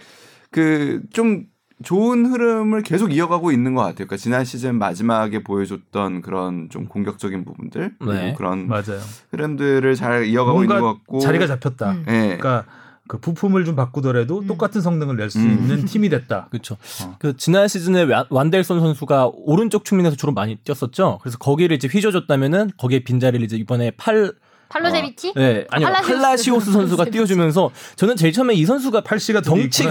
그 0.50 1.02
좀 1.12 1.46
좋은 1.82 2.26
흐름을 2.26 2.82
계속 2.82 3.12
이어가고 3.12 3.52
있는 3.52 3.74
것 3.74 3.80
같아요. 3.80 4.06
그러니까 4.06 4.16
지난 4.16 4.44
시즌 4.44 4.78
마지막에 4.78 5.42
보여줬던 5.42 6.22
그런 6.22 6.68
좀 6.70 6.86
공격적인 6.86 7.44
부분들 7.44 7.94
네. 8.06 8.34
그런 8.36 8.68
맞아요. 8.68 9.00
흐름들을 9.30 9.94
잘 9.96 10.24
이어가고 10.26 10.62
있는 10.62 10.80
것 10.80 10.94
같고 10.94 11.20
자리가 11.20 11.46
잡혔다. 11.46 11.92
음. 11.92 12.04
네. 12.06 12.36
그러니까 12.38 12.64
그 13.12 13.18
부품을 13.18 13.66
좀 13.66 13.76
바꾸더라도 13.76 14.38
음. 14.38 14.46
똑같은 14.46 14.80
성능을 14.80 15.18
낼수 15.18 15.38
음. 15.38 15.50
있는 15.50 15.84
팀이 15.84 16.08
됐다. 16.08 16.46
그렇죠. 16.50 16.78
어. 17.04 17.16
그 17.18 17.36
지난 17.36 17.68
시즌에 17.68 18.06
완델손 18.30 18.80
선수가 18.80 19.32
오른쪽 19.34 19.84
측면에서 19.84 20.16
주로 20.16 20.32
많이 20.32 20.56
뛰었었죠. 20.56 21.18
그래서 21.20 21.36
거기를 21.36 21.76
이제 21.76 21.88
휘저줬다면은 21.88 22.70
거기에 22.78 23.00
빈자리를 23.00 23.44
이제 23.44 23.58
이번에 23.58 23.90
팔 23.98 24.32
팔로세비치? 24.70 25.28
어, 25.28 25.32
네, 25.36 25.66
아니요. 25.70 25.88
팔라시오스 25.92 26.72
선수가 26.72 27.04
뛰어주면서 27.04 27.70
저는 27.96 28.16
제일 28.16 28.32
처음에 28.32 28.54
이 28.54 28.64
선수가 28.64 29.02
팔씨가 29.02 29.42
덩치가 29.42 29.90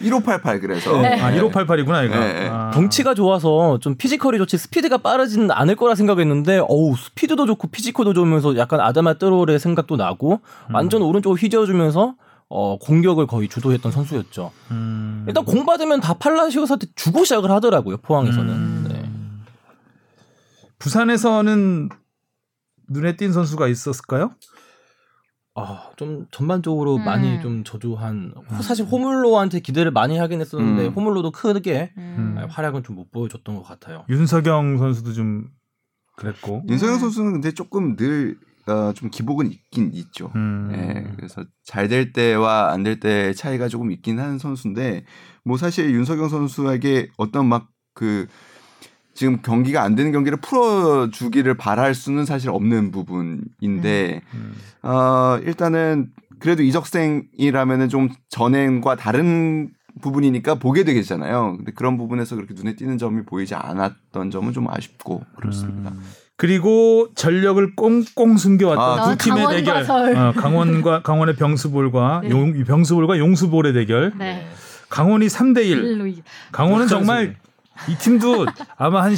1588 0.00 0.60
그래서 0.62 0.96
네. 1.02 1.20
아 1.20 1.32
1588이구나 1.32 2.06
이거. 2.06 2.20
네. 2.20 2.48
아. 2.48 2.70
덩치가 2.72 3.14
좋아서 3.14 3.80
좀 3.80 3.96
physical이 3.96 4.38
좋지 4.38 4.56
스피드가 4.56 4.98
빠르지는 4.98 5.50
않을 5.50 5.74
거라 5.74 5.96
생각했는데 5.96 6.60
어우 6.68 6.94
스피드도 6.96 7.46
좋고 7.46 7.66
physical도 7.72 8.14
좋으면서 8.14 8.56
약간 8.56 8.78
아다마 8.78 9.14
트라오레 9.14 9.58
생각도 9.58 9.96
나고 9.96 10.34
음. 10.68 10.74
완전 10.76 11.02
오른쪽으로 11.02 11.36
휘저어주면서 11.36 12.14
어, 12.52 12.76
공격을 12.78 13.26
거의 13.28 13.48
주도했던 13.48 13.92
선수였죠. 13.92 14.50
음. 14.72 15.24
일단 15.28 15.44
공 15.44 15.64
받으면 15.64 16.00
다 16.00 16.14
팔라시오스한테 16.14 16.88
주고 16.96 17.22
시작을 17.24 17.50
하더라고요 17.50 17.98
포항에서는. 17.98 18.52
음. 18.52 18.86
네. 18.88 19.10
부산에서는 20.80 21.88
눈에 22.88 23.16
띈 23.16 23.32
선수가 23.32 23.68
있었을까요? 23.68 24.32
아, 25.54 25.90
좀 25.96 26.26
전반적으로 26.32 26.96
음. 26.96 27.04
많이 27.04 27.40
좀 27.40 27.62
저조한 27.62 28.34
사실 28.62 28.84
호물로한테 28.84 29.60
기대를 29.60 29.92
많이 29.92 30.18
하긴 30.18 30.40
했었는데 30.40 30.86
음. 30.88 30.92
호물로도 30.92 31.30
크게 31.30 31.92
음. 31.96 32.36
활약은 32.48 32.82
좀 32.82 32.96
못 32.96 33.12
보여줬던 33.12 33.54
것 33.54 33.62
같아요. 33.62 34.04
윤석영 34.08 34.78
선수도 34.78 35.12
좀 35.12 35.48
그랬고 36.16 36.64
윤석영 36.68 36.98
선수는 36.98 37.32
근데 37.34 37.52
조금 37.52 37.94
늘 37.94 38.36
어, 38.70 38.92
좀 38.92 39.10
기복은 39.10 39.50
있긴 39.50 39.90
있죠. 39.94 40.30
음. 40.36 40.68
네, 40.72 41.12
그래서 41.16 41.44
잘 41.64 41.88
될 41.88 42.12
때와 42.12 42.72
안 42.72 42.82
될때 42.82 43.34
차이가 43.34 43.68
조금 43.68 43.90
있긴 43.90 44.20
한 44.20 44.38
선수인데 44.38 45.04
뭐 45.44 45.56
사실 45.56 45.90
윤석영 45.90 46.28
선수에게 46.28 47.08
어떤 47.16 47.46
막 47.46 47.68
그 47.94 48.26
지금 49.12 49.42
경기가 49.42 49.82
안 49.82 49.94
되는 49.94 50.12
경기를 50.12 50.40
풀어주기를 50.40 51.56
바랄 51.56 51.94
수는 51.94 52.24
사실 52.24 52.48
없는 52.48 52.90
부분인데 52.90 54.22
음, 54.34 54.54
음. 54.84 54.88
어, 54.88 55.38
일단은 55.44 56.10
그래도 56.38 56.62
이적생이라면은 56.62 57.90
좀 57.90 58.08
전행과 58.30 58.96
다른 58.96 59.70
부분이니까 60.00 60.54
보게 60.54 60.84
되겠잖아요. 60.84 61.56
근데 61.58 61.72
그런 61.72 61.98
부분에서 61.98 62.36
그렇게 62.36 62.54
눈에 62.54 62.76
띄는 62.76 62.96
점이 62.96 63.24
보이지 63.26 63.54
않았던 63.54 64.30
점은 64.30 64.54
좀 64.54 64.66
아쉽고 64.70 65.22
그렇습니다. 65.36 65.90
음. 65.90 66.00
그리고 66.40 67.08
전력을 67.14 67.76
꽁꽁 67.76 68.38
숨겨왔던 68.38 68.98
아, 68.98 69.10
두 69.10 69.18
팀의 69.18 69.46
대결. 69.48 69.82
어, 69.90 70.32
강원과 70.34 71.02
강원의 71.02 71.36
병수볼과 71.36 72.22
네. 72.24 72.30
용, 72.30 72.64
병수볼과 72.64 73.18
용수볼의 73.18 73.74
대결. 73.74 74.14
네. 74.16 74.46
강원이 74.88 75.26
3대 75.26 75.66
1. 75.66 76.22
강원은 76.50 76.88
정말 76.88 77.36
이 77.90 77.94
팀도 77.94 78.46
아마 78.78 79.02
한, 79.02 79.14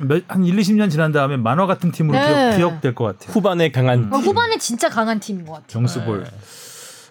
몇, 0.00 0.22
한 0.28 0.44
1, 0.44 0.54
20년 0.54 0.90
지난 0.90 1.12
다음에 1.12 1.38
만화 1.38 1.64
같은 1.64 1.92
팀으로 1.92 2.18
네. 2.18 2.58
기억, 2.58 2.82
될것 2.82 3.20
같아요. 3.20 3.32
후반에 3.32 3.70
강한. 3.70 4.12
어, 4.12 4.18
후반에 4.18 4.58
진짜 4.58 4.90
강한 4.90 5.18
팀인 5.18 5.46
것 5.46 5.52
같아요. 5.54 5.68
정수볼. 5.68 6.26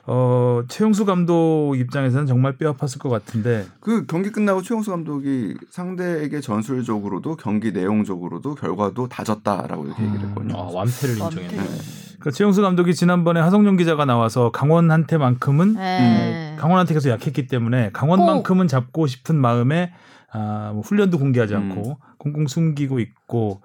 네. 0.08 0.14
어, 0.14 0.64
최용수 0.68 1.06
감독 1.06 1.76
입장에서는 1.76 2.28
정말 2.28 2.58
뼈 2.58 2.74
아팠을 2.74 2.99
것 2.99 3.10
같은데. 3.10 3.66
그 3.80 4.06
경기 4.06 4.32
끝나고 4.32 4.62
최용수 4.62 4.91
감독이 4.91 5.56
상대에게 5.70 6.41
전술적으로도 6.41 7.38
경기 7.38 7.72
내용적으로도 7.72 8.56
결과도 8.56 9.08
다 9.08 9.24
졌다라고 9.24 9.86
이렇게 9.86 10.03
얘기를 10.03 10.28
했거든요. 10.30 10.56
아, 10.58 10.70
완패를 10.72 11.18
인정했네. 11.18 11.58
네. 11.58 11.70
그 12.20 12.32
최용수 12.32 12.62
감독이 12.62 12.95
지난번에 12.95 13.39
하성룡 13.39 13.78
기자가 13.78 14.06
나와서 14.06 14.51
강원한테만큼은 14.51 15.74
네. 15.74 16.56
강원한테 16.58 16.93
계속 16.93 17.10
약했기 17.10 17.47
때문에 17.47 17.91
강원만큼은 17.93 18.68
잡고 18.68 19.08
싶은 19.08 19.36
마음에 19.36 19.91
아, 20.32 20.72
뭐 20.74 20.82
훈련도 20.82 21.18
공개하지 21.18 21.53
음. 21.56 21.72
않고 21.72 21.89
음. 21.89 21.95
꽁꽁 22.18 22.47
숨기고 22.47 22.99
있고 22.99 23.62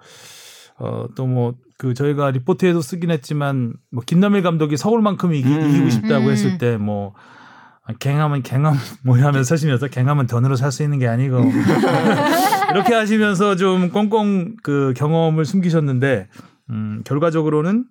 어, 0.81 1.05
또 1.15 1.25
뭐 1.27 1.53
그 1.77 1.95
저희가 1.95 2.29
리포트에도 2.29 2.79
쓰긴 2.79 3.09
했지만 3.09 3.73
뭐 3.91 4.03
김남일 4.05 4.43
감독이 4.43 4.77
서울만큼 4.77 5.33
이기, 5.33 5.49
음. 5.51 5.67
이기고 5.69 5.89
싶다고 5.89 6.25
음. 6.27 6.31
했을 6.31 6.59
때 6.59 6.77
뭐 6.77 7.13
갱하면 7.99 8.43
갱함 8.43 8.75
뭐 9.03 9.17
하면서 9.19 9.55
하시면서 9.55 9.87
갱하면 9.87 10.27
돈으로 10.27 10.55
살 10.55 10.71
수 10.71 10.83
있는 10.83 10.99
게 10.99 11.07
아니고 11.07 11.39
이렇게 12.71 12.93
하시면서 12.93 13.55
좀 13.55 13.89
꽁꽁 13.89 14.55
그 14.61 14.93
경험을 14.95 15.43
숨기셨는데 15.45 16.27
음, 16.69 17.01
결과적으로는 17.03 17.85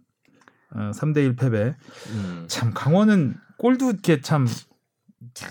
어, 0.76 0.90
3대 0.94 1.16
1 1.16 1.34
패배. 1.34 1.74
음. 2.12 2.44
참 2.46 2.70
강원은 2.72 3.34
골도 3.58 3.90
이렇게 3.90 4.20
참 4.20 4.46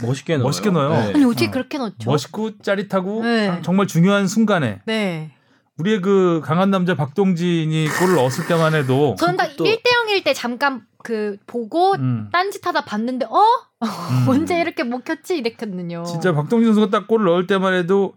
멋있게 0.02 0.38
넣어요. 0.38 0.46
멋있게 0.46 0.70
넣어요. 0.72 0.90
네. 0.92 1.14
아니 1.14 1.26
어떻게 1.26 1.48
어. 1.48 1.52
그렇게 1.52 1.78
넣죠? 1.78 2.10
멋있고 2.10 2.58
짜릿하고 2.60 3.24
네. 3.24 3.60
정말 3.64 3.86
중요한 3.88 4.28
순간에. 4.28 4.82
네. 4.86 5.32
우리의 5.80 6.02
그 6.02 6.42
강한 6.44 6.70
남자 6.72 6.94
박동진이 6.96 7.88
골을 8.00 8.16
넣었을 8.16 8.48
때만 8.48 8.74
해도 8.76 9.16
저는 9.18 9.38
딱 9.38 9.56
1대 9.56 9.82
0일 9.84 10.24
때 10.24 10.34
잠깐 10.34 10.82
그 11.04 11.38
보고 11.48 11.94
음. 11.94 12.28
딴짓하다 12.32 12.82
봤는데 12.86 13.26
어? 13.26 13.40
음. 13.82 13.88
언제 14.28 14.60
이렇게 14.60 14.84
먹혔지 14.84 15.38
이랬거든요. 15.38 16.04
진짜 16.04 16.34
박동진 16.34 16.74
선수가 16.74 16.90
딱 16.92 17.08
골을 17.08 17.26
넣을 17.26 17.48
때만 17.48 17.74
해도 17.74 18.14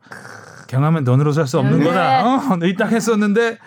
경하면 0.69 1.05
돈으로 1.05 1.33
살 1.33 1.47
수 1.47 1.59
없는 1.61 1.79
네. 1.79 1.85
거다. 1.85 2.25
어? 2.27 2.59
이딱 2.65 2.91
했었는데 2.91 3.59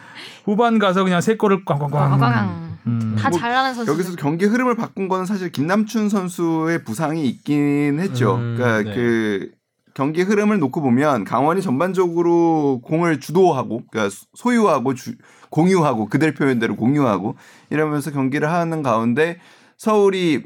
후반 0.43 0.77
가서 0.79 1.03
그냥 1.03 1.21
세 1.21 1.37
골을 1.37 1.63
꽝꽝꽝. 1.65 2.75
음. 2.87 3.15
다 3.17 3.29
뭐 3.29 3.39
잘하는 3.39 3.73
선수. 3.73 3.91
여기서 3.91 4.15
경기 4.15 4.45
흐름을 4.45 4.75
바꾼 4.75 5.07
거는 5.07 5.25
사실 5.25 5.51
김남춘 5.51 6.09
선수의 6.09 6.83
부상이 6.83 7.25
있긴 7.27 7.99
했죠. 7.99 8.35
음, 8.35 8.55
그러니까 8.57 8.89
네. 8.89 8.95
그 8.95 9.51
경기 9.95 10.21
흐름을 10.21 10.59
놓고 10.59 10.81
보면 10.81 11.23
강원이 11.23 11.61
전반적으로 11.61 12.81
공을 12.83 13.19
주도하고 13.21 13.83
그러니까 13.89 14.15
소유하고 14.35 14.93
주, 14.93 15.15
공유하고 15.49 16.09
그들 16.09 16.33
표현대로 16.33 16.75
공유하고 16.75 17.35
이러면서 17.69 18.11
경기를 18.11 18.51
하는 18.51 18.83
가운데 18.83 19.39
서울이 19.77 20.43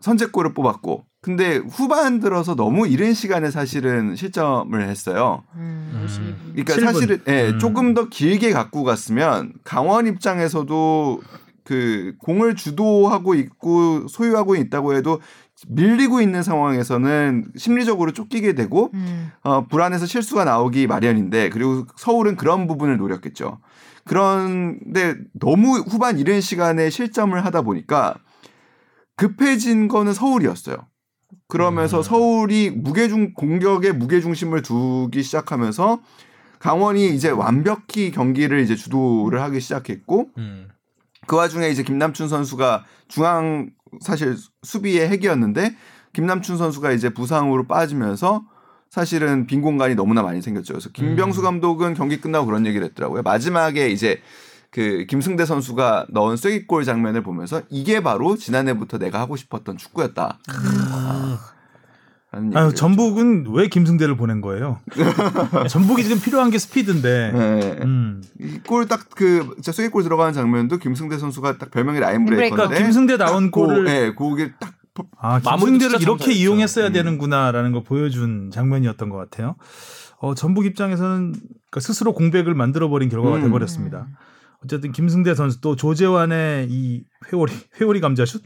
선제골을 0.00 0.52
뽑았고 0.52 1.04
근데 1.20 1.56
후반 1.56 2.18
들어서 2.18 2.56
너무 2.56 2.88
이른 2.88 3.14
시간에 3.14 3.50
사실은 3.50 4.16
실점을 4.16 4.88
했어요. 4.88 5.44
음, 5.54 6.06
그러니까 6.52 6.74
7분. 6.74 6.80
사실은 6.80 7.22
예, 7.28 7.50
음. 7.50 7.58
조금 7.58 7.94
더 7.94 8.08
길게 8.08 8.52
갖고 8.52 8.82
갔으면 8.82 9.52
강원 9.62 10.06
입장에서도 10.06 11.20
그 11.64 12.14
공을 12.18 12.56
주도하고 12.56 13.34
있고 13.34 14.08
소유하고 14.08 14.56
있다고 14.56 14.94
해도 14.94 15.20
밀리고 15.66 16.20
있는 16.20 16.42
상황에서는 16.42 17.52
심리적으로 17.56 18.12
쫓기게 18.12 18.54
되고 18.54 18.90
음. 18.94 19.32
어, 19.42 19.66
불안해서 19.66 20.06
실수가 20.06 20.44
나오기 20.44 20.86
마련인데 20.86 21.50
그리고 21.50 21.86
서울은 21.96 22.36
그런 22.36 22.66
부분을 22.66 22.96
노렸겠죠. 22.96 23.58
그런데 24.04 25.16
너무 25.32 25.78
후반 25.78 26.18
이른 26.18 26.40
시간에 26.40 26.90
실점을 26.90 27.44
하다 27.44 27.62
보니까 27.62 28.14
급해진 29.16 29.88
거는 29.88 30.12
서울이었어요. 30.12 30.76
그러면서 31.48 31.98
음. 31.98 32.02
서울이 32.02 32.70
무게중 32.70 33.34
공격에 33.34 33.92
무게중심을 33.92 34.62
두기 34.62 35.22
시작하면서 35.22 36.00
강원이 36.58 37.14
이제 37.14 37.30
완벽히 37.30 38.10
경기를 38.10 38.60
이제 38.60 38.76
주도를 38.76 39.42
하기 39.42 39.60
시작했고 39.60 40.30
음. 40.38 40.68
그 41.26 41.36
와중에 41.36 41.68
이제 41.68 41.82
김남춘 41.82 42.28
선수가 42.28 42.84
중앙 43.08 43.70
사실 44.00 44.36
수비의 44.62 45.08
핵이었는데 45.08 45.76
김남춘 46.12 46.56
선수가 46.56 46.92
이제 46.92 47.10
부상으로 47.10 47.66
빠지면서 47.66 48.44
사실은 48.90 49.46
빈 49.46 49.60
공간이 49.60 49.94
너무나 49.94 50.22
많이 50.22 50.40
생겼죠. 50.40 50.74
그래서 50.74 50.88
김병수 50.90 51.40
음. 51.40 51.44
감독은 51.44 51.94
경기 51.94 52.20
끝나고 52.20 52.46
그런 52.46 52.66
얘기를 52.66 52.86
했더라고요. 52.86 53.22
마지막에 53.22 53.90
이제 53.90 54.20
그 54.70 55.06
김승대 55.08 55.44
선수가 55.44 56.06
넣은 56.10 56.36
쐐기골 56.36 56.84
장면을 56.84 57.22
보면서 57.22 57.62
이게 57.70 58.02
바로 58.02 58.36
지난해부터 58.36 58.98
내가 58.98 59.20
하고 59.20 59.36
싶었던 59.36 59.76
축구였다. 59.76 60.38
음. 60.48 61.36
아유, 62.30 62.74
전북은 62.74 63.46
왜 63.52 63.68
김승대를 63.68 64.16
보낸 64.16 64.42
거예요? 64.42 64.80
전북이 65.68 66.02
지금 66.04 66.20
필요한 66.20 66.50
게 66.50 66.58
스피드인데. 66.58 67.32
네. 67.32 67.78
음. 67.82 68.22
골딱 68.66 69.08
그 69.14 69.56
쐐기골 69.62 70.02
들어가는 70.02 70.34
장면도 70.34 70.76
김승대 70.76 71.16
선수가 71.16 71.56
딱 71.56 71.70
별명이 71.70 72.00
라인 72.00 72.26
브레이커인데. 72.26 72.54
그러니까 72.54 72.78
김승대 72.78 73.16
나온 73.16 73.50
골을 73.50 73.84
네, 73.84 74.14
그게 74.14 74.52
딱 74.60 74.74
아, 75.16 75.40
김승대를 75.40 76.02
이렇게 76.02 76.32
이용했어야 76.32 76.88
음. 76.88 76.92
되는구나라는 76.92 77.72
걸 77.72 77.82
보여준 77.84 78.50
장면이었던 78.50 79.08
것 79.08 79.16
같아요. 79.16 79.56
어, 80.18 80.34
전북 80.34 80.66
입장에서는 80.66 81.32
그러니까 81.32 81.80
스스로 81.80 82.12
공백을 82.12 82.54
만들어 82.54 82.88
버린 82.88 83.08
결과가 83.08 83.36
음. 83.36 83.42
돼 83.42 83.50
버렸습니다. 83.50 84.06
어쨌든 84.64 84.92
김승대 84.92 85.34
선수 85.34 85.60
또 85.60 85.76
조재완의 85.76 86.66
이 86.68 87.04
회오리 87.32 87.52
회오리 87.80 88.00
감자슛 88.00 88.42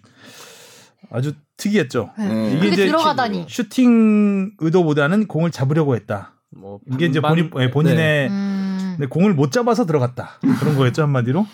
아주 1.10 1.34
특이했죠. 1.56 2.10
네. 2.18 2.54
이게 2.56 2.68
이제 2.68 2.86
들어가다니. 2.86 3.46
슈팅 3.48 4.52
의도보다는 4.58 5.26
공을 5.26 5.50
잡으려고 5.50 5.94
했다. 5.96 6.34
뭐 6.50 6.80
이게 6.92 7.06
이제 7.06 7.20
본인 7.20 7.50
예, 7.58 7.70
본인의 7.70 7.96
네. 7.96 8.28
음. 8.30 8.98
공을 9.08 9.32
못 9.34 9.52
잡아서 9.52 9.86
들어갔다 9.86 10.38
그런 10.60 10.76
거였죠 10.76 11.02
한마디로. 11.02 11.46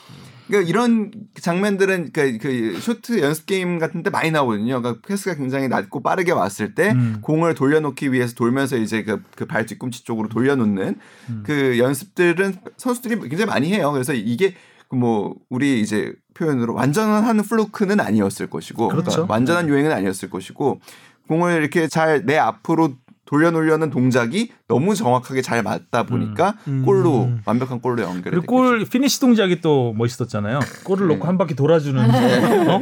그러니까 0.48 0.68
이런 0.68 1.10
장면들은 1.40 2.10
그러니까 2.12 2.42
그 2.42 2.78
쇼트 2.80 3.20
연습 3.20 3.44
게임 3.46 3.78
같은 3.78 4.02
데 4.02 4.08
많이 4.10 4.30
나오거든요. 4.30 4.80
그러니까 4.80 5.06
패스가 5.06 5.36
굉장히 5.36 5.68
낮고 5.68 6.02
빠르게 6.02 6.32
왔을 6.32 6.74
때 6.74 6.90
음. 6.92 7.18
공을 7.20 7.54
돌려놓기 7.54 8.12
위해서 8.12 8.34
돌면서 8.34 8.76
이제 8.78 9.02
그, 9.04 9.22
그 9.36 9.44
발 9.46 9.66
뒤꿈치 9.66 10.04
쪽으로 10.04 10.28
돌려놓는 10.28 10.96
음. 11.30 11.42
그 11.44 11.78
연습들은 11.78 12.56
선수들이 12.78 13.20
굉장히 13.28 13.44
많이 13.46 13.72
해요. 13.72 13.92
그래서 13.92 14.14
이게 14.14 14.54
뭐 14.90 15.34
우리 15.50 15.80
이제 15.80 16.12
표현으로 16.34 16.74
완전한 16.74 17.42
fluke는 17.42 18.00
아니었을 18.00 18.48
것이고 18.48 18.88
그렇죠. 18.88 19.10
그러니까 19.10 19.32
완전한 19.32 19.66
네. 19.66 19.72
요행은 19.72 19.92
아니었을 19.92 20.30
것이고 20.30 20.80
공을 21.28 21.60
이렇게 21.60 21.88
잘 21.88 22.24
내 22.24 22.38
앞으로 22.38 22.94
돌려놓으려는 23.26 23.90
동작이 23.90 24.50
너무 24.68 24.94
정확하게 24.94 25.42
잘 25.42 25.62
맞다 25.62 26.04
보니까 26.04 26.54
음. 26.66 26.80
음. 26.80 26.84
골로 26.86 27.30
완벽한 27.44 27.80
골로 27.80 28.02
연결이 28.02 28.34
그리고 28.34 28.46
골 28.46 28.86
피니시 28.86 29.20
동작이 29.20 29.60
또 29.60 29.92
멋있었잖아요. 29.98 30.60
골을 30.84 31.08
네. 31.08 31.14
넣고 31.14 31.26
한 31.28 31.36
바퀴 31.36 31.54
돌아주는 31.54 32.08
네. 32.10 32.66
어? 32.72 32.80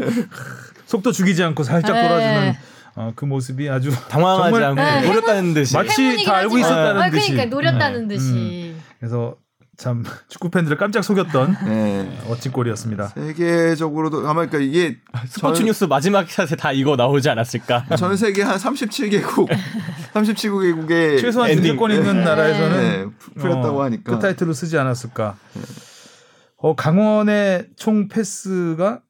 속도 0.86 1.10
죽이지 1.10 1.42
않고 1.42 1.64
살짝 1.64 1.96
네. 1.96 2.08
돌아주는 2.08 2.54
어, 2.94 3.12
그 3.16 3.24
모습이 3.24 3.68
아주 3.68 3.90
당황하지 4.08 4.64
않고 4.64 4.80
네. 4.80 5.08
노렸다는 5.08 5.54
듯이 5.54 5.74
마치 5.74 6.24
다 6.24 6.36
알고 6.36 6.58
있었다는 6.58 7.02
아, 7.02 7.10
듯이 7.10 7.32
그러니까 7.32 7.56
노렸다는 7.56 8.06
네. 8.08 8.14
듯이 8.14 8.32
음. 8.32 8.82
그래서 9.00 9.36
참 9.76 10.04
축구 10.28 10.48
팬들을 10.48 10.76
깜짝 10.78 11.02
속였던 11.02 11.56
네. 11.66 12.18
멋진 12.28 12.50
골이었습니다. 12.52 13.08
세계적으로도 13.08 14.26
아마 14.28 14.46
그러니까 14.46 14.58
이게 14.58 14.98
스포츠 15.26 15.58
전, 15.58 15.66
뉴스 15.66 15.84
마지막 15.84 16.28
샷에 16.30 16.56
다 16.56 16.72
이거 16.72 16.96
나오지 16.96 17.28
않았을까? 17.28 17.86
전 17.96 18.16
세계 18.16 18.42
한 18.42 18.56
37개국 18.56 19.48
37개국의 20.14 21.20
최소한 21.20 21.50
인권 21.50 21.90
있는 21.90 22.18
네. 22.18 22.24
나라에서는 22.24 23.10
네. 23.10 23.40
풀렸다고 23.40 23.78
어, 23.78 23.82
하니까 23.84 24.14
그 24.14 24.18
타이틀을 24.18 24.54
쓰지 24.54 24.78
않았을까? 24.78 25.36
어, 26.56 26.74
강원의 26.74 27.68
총 27.76 28.08
패스가 28.08 29.02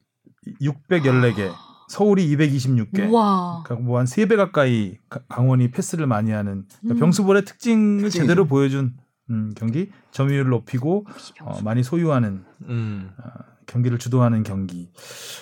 614개. 0.61 1.53
서울이 1.89 2.37
226개. 2.37 3.12
와. 3.12 3.62
그러니까 3.64 3.87
뭐한 3.87 4.07
3배 4.07 4.37
가까이 4.37 4.99
강원이 5.29 5.71
패스를 5.71 6.09
많이 6.09 6.33
하는 6.33 6.64
그러니까 6.81 6.97
음. 6.97 6.99
병수볼의 6.99 7.45
특징을 7.45 8.11
제대로 8.11 8.47
보여준 8.47 8.95
음, 9.31 9.53
경기 9.57 9.91
점유율을 10.12 10.51
높이고 10.51 11.05
어, 11.43 11.61
많이 11.62 11.83
소유하는 11.83 12.45
음. 12.68 13.11
어, 13.18 13.31
경기를 13.66 13.99
주도하는 13.99 14.43
경기. 14.43 14.91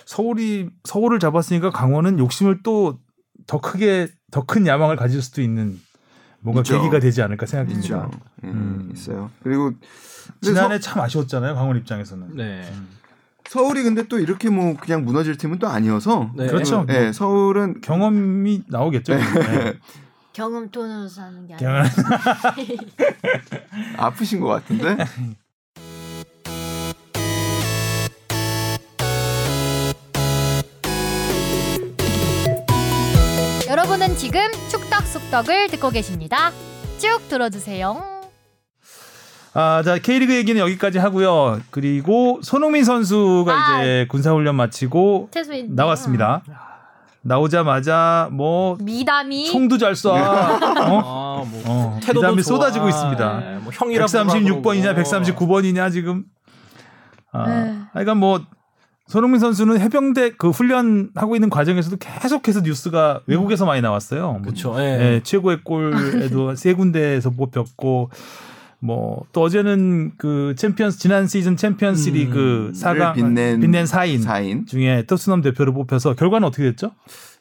서울이 0.06 0.70
서울을 0.84 1.18
잡았으니까 1.18 1.70
강원은 1.70 2.18
욕심을 2.18 2.62
또 2.62 2.98
더 3.46 3.60
크게 3.60 4.08
더 4.30 4.42
큰 4.42 4.66
야망을 4.66 4.96
가질 4.96 5.22
수도 5.22 5.42
있는 5.42 5.80
뭔가 6.40 6.60
있죠. 6.60 6.78
계기가 6.78 6.98
되지 6.98 7.22
않을까 7.22 7.46
생각됩니다. 7.46 8.10
음, 8.44 8.48
음. 8.50 8.90
있어요. 8.92 9.30
그리고 9.42 9.72
지난해 10.40 10.76
서... 10.76 10.80
참 10.90 11.02
아쉬웠잖아요. 11.02 11.54
강원 11.54 11.76
입장에서는. 11.76 12.36
네. 12.36 12.68
음. 12.72 12.88
서울이 13.48 13.82
근데 13.82 14.04
또 14.08 14.18
이렇게 14.18 14.48
뭐 14.48 14.74
그냥 14.76 15.04
무너질 15.04 15.36
팀은 15.36 15.58
또 15.58 15.68
아니어서 15.68 16.32
네. 16.34 16.46
그렇죠. 16.46 16.84
네, 16.86 17.12
서울은 17.12 17.80
경험이 17.82 18.64
나오겠죠. 18.68 19.14
네. 19.14 19.22
경험 20.34 20.68
돈으로 20.68 21.08
사는 21.08 21.46
게 21.46 21.54
아니라 21.54 21.84
아프신 23.96 24.40
것 24.40 24.48
같은데. 24.48 24.96
여러분은 33.70 34.16
지금 34.16 34.40
축덕 34.68 35.06
속덕을 35.06 35.68
듣고 35.68 35.90
계십니다. 35.90 36.50
쭉 36.98 37.20
들어주세요. 37.28 38.12
아, 39.56 39.82
자, 39.84 39.98
K리그 39.98 40.34
얘기는 40.34 40.60
여기까지 40.60 40.98
하고요. 40.98 41.60
그리고 41.70 42.40
손흥민 42.42 42.82
선수가 42.82 43.52
아, 43.52 43.82
이제 43.82 44.06
군사훈련 44.08 44.56
마치고 44.56 45.28
퇴소했네요. 45.30 45.76
나왔습니다. 45.76 46.42
나오자마자 47.24 48.28
뭐 48.32 48.76
미담이 48.80 49.46
총도 49.50 49.78
잘 49.78 49.94
쏴. 49.94 50.10
어? 50.10 50.16
아, 50.16 51.44
뭐 51.44 51.62
어, 51.66 51.98
미담이 52.06 52.42
좋아. 52.42 52.56
쏟아지고 52.56 52.88
있습니다. 52.88 53.40
네, 53.40 53.58
뭐 53.58 53.72
형이라 53.72 54.06
136번이냐 54.06 54.94
139번이냐 54.96 55.90
지금. 55.90 56.24
아, 57.32 57.48
네. 57.48 57.78
그러니까 57.92 58.14
뭐 58.14 58.40
손흥민 59.06 59.40
선수는 59.40 59.80
해병대 59.80 60.32
그 60.36 60.50
훈련하고 60.50 61.34
있는 61.34 61.50
과정에서도 61.50 61.96
계속해서 61.96 62.60
뉴스가 62.60 63.20
외국에서 63.26 63.66
많이 63.66 63.80
나왔어요. 63.80 64.40
그렇죠. 64.42 64.74
예. 64.78 64.96
네, 64.96 65.20
최고의 65.22 65.60
골에도 65.64 66.54
세 66.56 66.74
군데에서 66.74 67.30
뽑혔고 67.30 68.10
뭐 68.84 69.14
또 69.32 69.42
어제는 69.42 70.12
그 70.16 70.54
챔피언스 70.56 70.98
지난 70.98 71.26
시즌 71.26 71.56
챔피언스 71.56 72.10
음, 72.10 72.14
리그 72.14 72.72
4강 72.74 73.14
빛낸, 73.14 73.60
빛낸 73.60 73.84
4인, 73.84 74.24
4인 74.24 74.66
중에 74.66 75.02
토트넘 75.06 75.42
대표를 75.42 75.72
뽑혀서 75.72 76.14
결과는 76.14 76.46
어떻게 76.46 76.64
됐죠? 76.64 76.92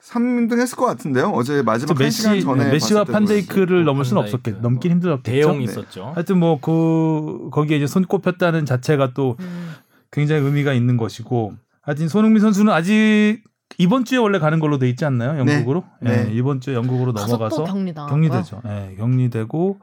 3등 0.02 0.60
했을 0.60 0.76
것 0.76 0.86
같은데요. 0.86 1.30
어제 1.30 1.62
마지막 1.62 1.98
메시, 1.98 2.24
시간 2.24 2.39
전에 2.41 2.72
메시와 2.72 3.06
판데이크를 3.06 3.86
넘을 3.86 4.06
수는 4.06 4.22
없었겠, 4.24 4.60
넘긴 4.62 4.91
힘들었겠죠. 4.91 5.32
대용 5.32 5.60
네. 5.60 5.64
있었죠. 5.66 6.12
하여튼 6.16 6.39
뭐 6.39 6.60
그 6.60 7.50
거기에 7.52 7.78
이제 7.78 7.88
손 7.88 8.04
꼽혔다는 8.06 8.66
자체가 8.66 9.14
또 9.14 9.38
음. 9.39 9.72
굉장히 10.12 10.41
의미가 10.41 10.74
있는 10.74 10.98
것이고 10.98 11.54
하여튼 11.82 12.08
손흥민 12.08 12.41
선수는 12.41 12.72
아직 12.74 13.41
이번 13.78 14.06
주에 14.06 14.18
원래 14.18 14.39
가는 14.39 14.60
걸로 14.60 14.78
돼 14.78 14.88
있지 14.89 15.04
않나요? 15.06 15.39
영국으로? 15.39 15.84
네. 16.02 16.12
네. 16.12 16.24
네. 16.26 16.34
이번 16.34 16.60
주에 16.62 16.74
영국으로 16.76 17.12
넘어가서 17.12 17.64
격리되죠. 17.64 18.62
네, 18.66 18.96
격리되고 18.98 19.80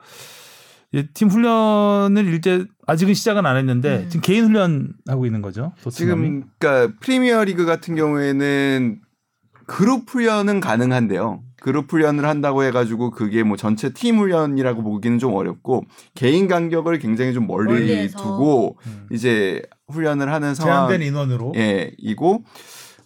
팀 1.15 1.29
훈련을 1.29 2.35
이제 2.35 2.67
아직은 2.87 3.15
시작은 3.15 3.47
안 3.47 3.57
했는데 3.57 4.05
음. 4.05 4.09
지금 4.09 4.21
개인 4.23 4.45
훈련 4.47 4.93
하고 5.07 5.25
있는 5.25 5.41
거죠. 5.43 5.73
토트넘이? 5.83 6.23
지금 6.29 6.45
그러니까 6.59 6.95
프리미어 7.01 7.45
리그 7.45 7.65
같은 7.65 7.95
경우에는 7.95 9.01
그룹 9.67 10.11
훈련은 10.11 10.59
가능한데요. 10.61 11.43
그룹 11.61 11.93
훈련을 11.93 12.25
한다고 12.25 12.65
해가지고 12.65 13.11
그게 13.11 13.43
뭐 13.45 13.57
전체 13.57 13.93
팀 13.93 14.19
훈련이라고 14.19 14.83
보기는 14.83 15.19
좀 15.19 15.35
어렵고 15.35 15.85
개인 16.15 16.49
간격을 16.49 16.99
굉장히 16.99 17.35
좀 17.35 17.47
멀리 17.47 17.73
멀리해서. 17.73 18.19
두고 18.19 18.79
음. 18.87 19.07
이제 19.13 19.63
훈련을 19.89 20.33
하는 20.33 20.55
상황 20.55 20.89
제한된 20.89 21.07
인원으로 21.07 21.53
예 21.57 21.93
이고 21.99 22.43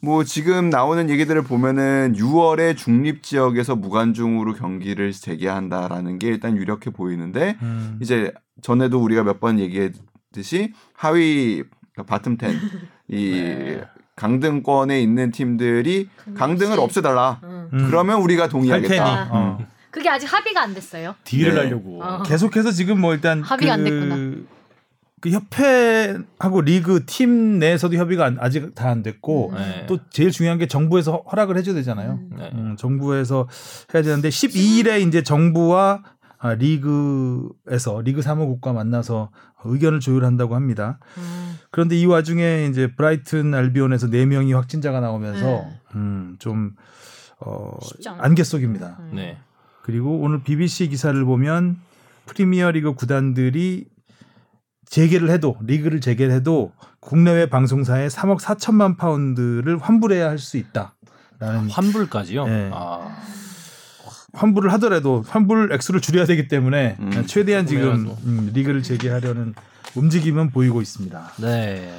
뭐 0.05 0.23
지금 0.23 0.69
나오는 0.71 1.09
얘기들을 1.09 1.43
보면은 1.43 2.15
6월에 2.17 2.77
중립 2.77 3.23
지역에서 3.23 3.75
무관중으로 3.75 4.53
경기를 4.55 5.13
재개한다라는 5.13 6.19
게 6.19 6.29
일단 6.29 6.57
유력해 6.57 6.91
보이는데 6.91 7.57
음. 7.63 7.99
이제 8.03 8.33
전에도 8.63 9.03
우리가 9.03 9.23
몇 9.25 9.41
번 9.41 9.59
얘기했듯이 9.59 10.73
하위 10.95 11.63
그러니까 11.95 12.19
bottom 12.19 12.39
10이 12.39 12.61
네. 13.11 13.85
강등권에 14.17 15.01
있는 15.01 15.33
팀들이 15.33 16.09
강등을 16.37 16.79
없애달라. 16.79 17.41
음. 17.43 17.69
그러면 17.89 18.21
우리가 18.21 18.49
동의하겠다. 18.49 19.29
어. 19.33 19.59
그게 19.91 20.09
아직 20.09 20.33
합의가 20.33 20.63
안 20.63 20.75
됐어요. 20.75 21.15
deal을 21.25 21.55
네. 21.55 21.61
하려고. 21.63 22.03
어. 22.03 22.23
계속해서 22.23 22.71
지금 22.73 23.01
뭐 23.01 23.13
일단 23.15 23.43
합의가 23.43 23.77
그... 23.77 23.81
안 23.81 23.85
됐구나. 23.85 24.54
그 25.25 25.31
협회하고 25.31 26.61
리그 26.61 27.07
팀 27.07 27.59
내에서도 27.59 27.97
협의가 27.97 28.31
아직 28.41 28.75
다 28.75 28.91
안 28.91 29.03
됐고 29.03 29.53
음. 29.53 29.55
네. 29.57 29.87
또 29.87 29.99
제일 30.11 30.31
중요한 30.31 30.59
게 30.59 30.69
정부에서 30.69 31.25
허락을 31.33 31.57
해줘야 31.57 31.75
되잖아요. 31.77 32.21
음. 32.31 32.37
네. 32.37 32.51
음, 32.53 32.77
정부에서 32.79 33.49
해야 33.95 34.03
되는데 34.03 34.29
12일에 34.29 35.01
이제 35.09 35.23
정부와 35.23 36.03
아, 36.39 36.53
리그에서 36.53 38.03
리그 38.03 38.21
사무국과 38.21 38.75
만나서 38.75 39.31
의견을 39.65 40.01
조율한다고 40.01 40.55
합니다. 40.55 40.99
음. 41.17 41.57
그런데 41.71 41.99
이 41.99 42.05
와중에 42.05 42.67
이제 42.71 42.93
브라이튼 42.95 43.55
알비온에서 43.55 44.09
4 44.09 44.27
명이 44.27 44.53
확진자가 44.53 45.01
나오면서 45.01 45.47
네. 45.47 45.81
음, 45.95 46.37
좀 46.39 46.73
어, 47.41 47.79
안개 48.19 48.45
속입니다. 48.45 48.99
네. 49.15 49.39
그리고 49.83 50.19
오늘 50.19 50.43
BBC 50.43 50.89
기사를 50.89 51.25
보면 51.25 51.79
프리미어리그 52.27 52.93
구단들이 52.93 53.87
재개를 54.95 55.29
해도 55.29 55.57
리그를 55.67 56.01
재개를 56.01 56.33
해도 56.33 56.71
국내외 57.01 57.47
방송사에 57.51 58.07
3억 58.07 58.39
4천만 58.39 58.97
파운드를 58.97 59.79
환불해야 59.79 60.29
할 60.29 60.39
수 60.39 60.57
있다. 60.57 60.95
라는 61.41 61.69
환불까지요? 61.69 62.47
네. 62.47 62.71
아. 62.73 63.17
환불을 64.35 64.73
하더라도 64.75 65.25
환불 65.27 65.73
액수를 65.73 66.01
줄여야 66.01 66.27
되기 66.27 66.47
때문에 66.47 66.97
음. 67.01 67.25
최대한 67.27 67.67
지금. 67.67 68.15
음, 68.25 68.51
리그를 68.55 68.85
재개하려는 68.85 69.55
움직임은 69.97 70.51
보이고 70.51 70.81
있습니다. 70.81 71.33
네. 71.41 71.93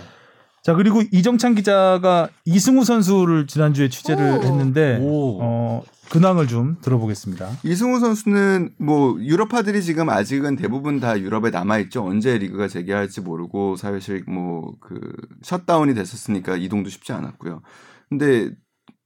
자 0.63 0.73
그리고 0.73 1.01
이정찬 1.11 1.55
기자가 1.55 2.29
이승우 2.45 2.85
선수를 2.85 3.45
지난주에 3.47 3.89
취재를 3.89 4.39
오. 4.39 4.43
했는데 4.43 4.99
오. 5.01 5.39
어, 5.41 5.83
근황을 6.09 6.47
좀 6.47 6.77
들어보겠습니다. 6.81 7.49
이승우 7.63 7.99
선수는 7.99 8.75
뭐 8.77 9.17
유럽파들이 9.19 9.81
지금 9.83 10.09
아직은 10.09 10.55
대부분 10.55 10.99
다 10.99 11.19
유럽에 11.19 11.49
남아 11.49 11.79
있죠. 11.79 12.05
언제 12.05 12.37
리그가 12.37 12.67
재개할지 12.67 13.21
모르고 13.21 13.75
사실 13.75 14.23
뭐 14.27 14.75
그 14.79 14.99
셧다운이 15.41 15.93
됐었으니까 15.95 16.57
이동도 16.57 16.89
쉽지 16.89 17.11
않았고요. 17.13 17.61
근데 18.09 18.51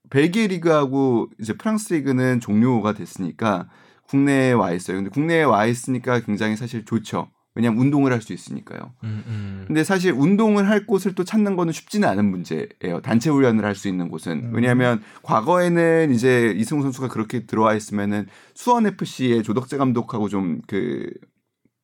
벨기에 0.10 0.48
리그하고 0.48 1.30
이제 1.40 1.54
프랑스 1.54 1.94
리그는 1.94 2.40
종료가 2.40 2.94
됐으니까 2.94 3.70
국내에 4.08 4.52
와 4.54 4.72
있어요. 4.72 4.98
근데 4.98 5.10
국내에 5.10 5.44
와 5.44 5.66
있으니까 5.66 6.20
굉장히 6.22 6.56
사실 6.56 6.84
좋죠. 6.84 7.30
왜냐하면 7.60 7.82
운동을 7.82 8.12
할 8.14 8.22
수 8.22 8.34
있으니까요. 8.34 8.80
음, 9.04 9.24
음. 9.28 9.64
근데 9.68 9.84
사실 9.84 10.14
운동을 10.14 10.68
할 10.68 10.86
곳을 10.86 11.14
또 11.16 11.24
찾는 11.24 11.56
거는 11.56 11.74
쉽지는 11.74 12.08
않은 12.08 12.26
문제예요. 12.26 13.02
단체 13.04 13.30
훈련을 13.30 13.66
할 13.66 13.76
수 13.76 13.88
있는 13.88 14.10
곳은. 14.10 14.32
음. 14.32 14.52
왜냐하면 14.54 15.02
과거에는 15.24 16.12
이제 16.14 16.54
이승우 16.58 16.82
선수가 16.82 17.10
그렇게 17.10 17.46
들어와 17.46 17.76
있으면은 17.76 18.28
수원 18.56 18.86
FC의 18.88 19.44
조덕재 19.44 19.78
감독하고 19.78 20.30
좀 20.30 20.62
그 20.68 21.10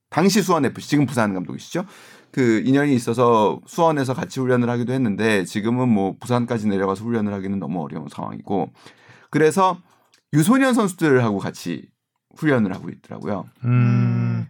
당시 0.10 0.41
수원 0.41 0.64
FC 0.65 0.89
지금 0.89 1.06
부산 1.06 1.34
감독이시죠. 1.34 1.85
그 2.31 2.61
인연이 2.65 2.93
있어서 2.95 3.60
수원에서 3.65 4.14
같이 4.14 4.39
훈련을 4.39 4.69
하기도 4.69 4.93
했는데 4.93 5.45
지금은 5.45 5.89
뭐 5.89 6.15
부산까지 6.19 6.68
내려가서 6.68 7.03
훈련을 7.03 7.34
하기는 7.34 7.60
너무 7.60 7.81
어려운 7.84 8.07
상황이고 8.10 8.72
그래서 9.30 9.77
유소년 10.34 10.73
선수들하고 10.73 11.39
같이 11.39 11.89
훈련을 12.38 12.73
하고 12.73 12.89
있더라고요. 12.89 13.45
음, 13.64 14.47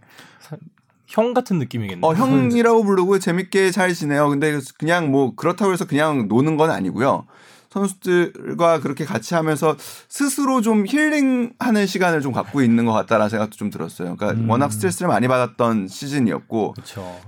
형 1.06 1.34
같은 1.34 1.58
느낌이겠네요. 1.58 2.04
어, 2.04 2.14
형이라고 2.14 2.84
부르고 2.84 3.18
재밌게 3.18 3.70
잘 3.70 3.94
지내요. 3.94 4.28
근데 4.28 4.58
그냥 4.78 5.10
뭐 5.10 5.34
그렇다고 5.34 5.72
해서 5.72 5.86
그냥 5.86 6.28
노는 6.28 6.56
건 6.56 6.70
아니고요. 6.70 7.26
선수들과 7.70 8.80
그렇게 8.80 9.04
같이 9.04 9.34
하면서 9.34 9.76
스스로 10.08 10.62
좀 10.62 10.86
힐링하는 10.86 11.86
시간을 11.86 12.22
좀 12.22 12.32
갖고 12.32 12.62
있는 12.62 12.86
것 12.86 12.92
같다라는 12.92 13.28
생각도 13.28 13.56
좀 13.56 13.70
들었어요. 13.70 14.16
그러니까 14.16 14.40
음. 14.40 14.48
워낙 14.48 14.72
스트레스를 14.72 15.08
많이 15.08 15.28
받았던 15.28 15.88
시즌이었고. 15.88 16.74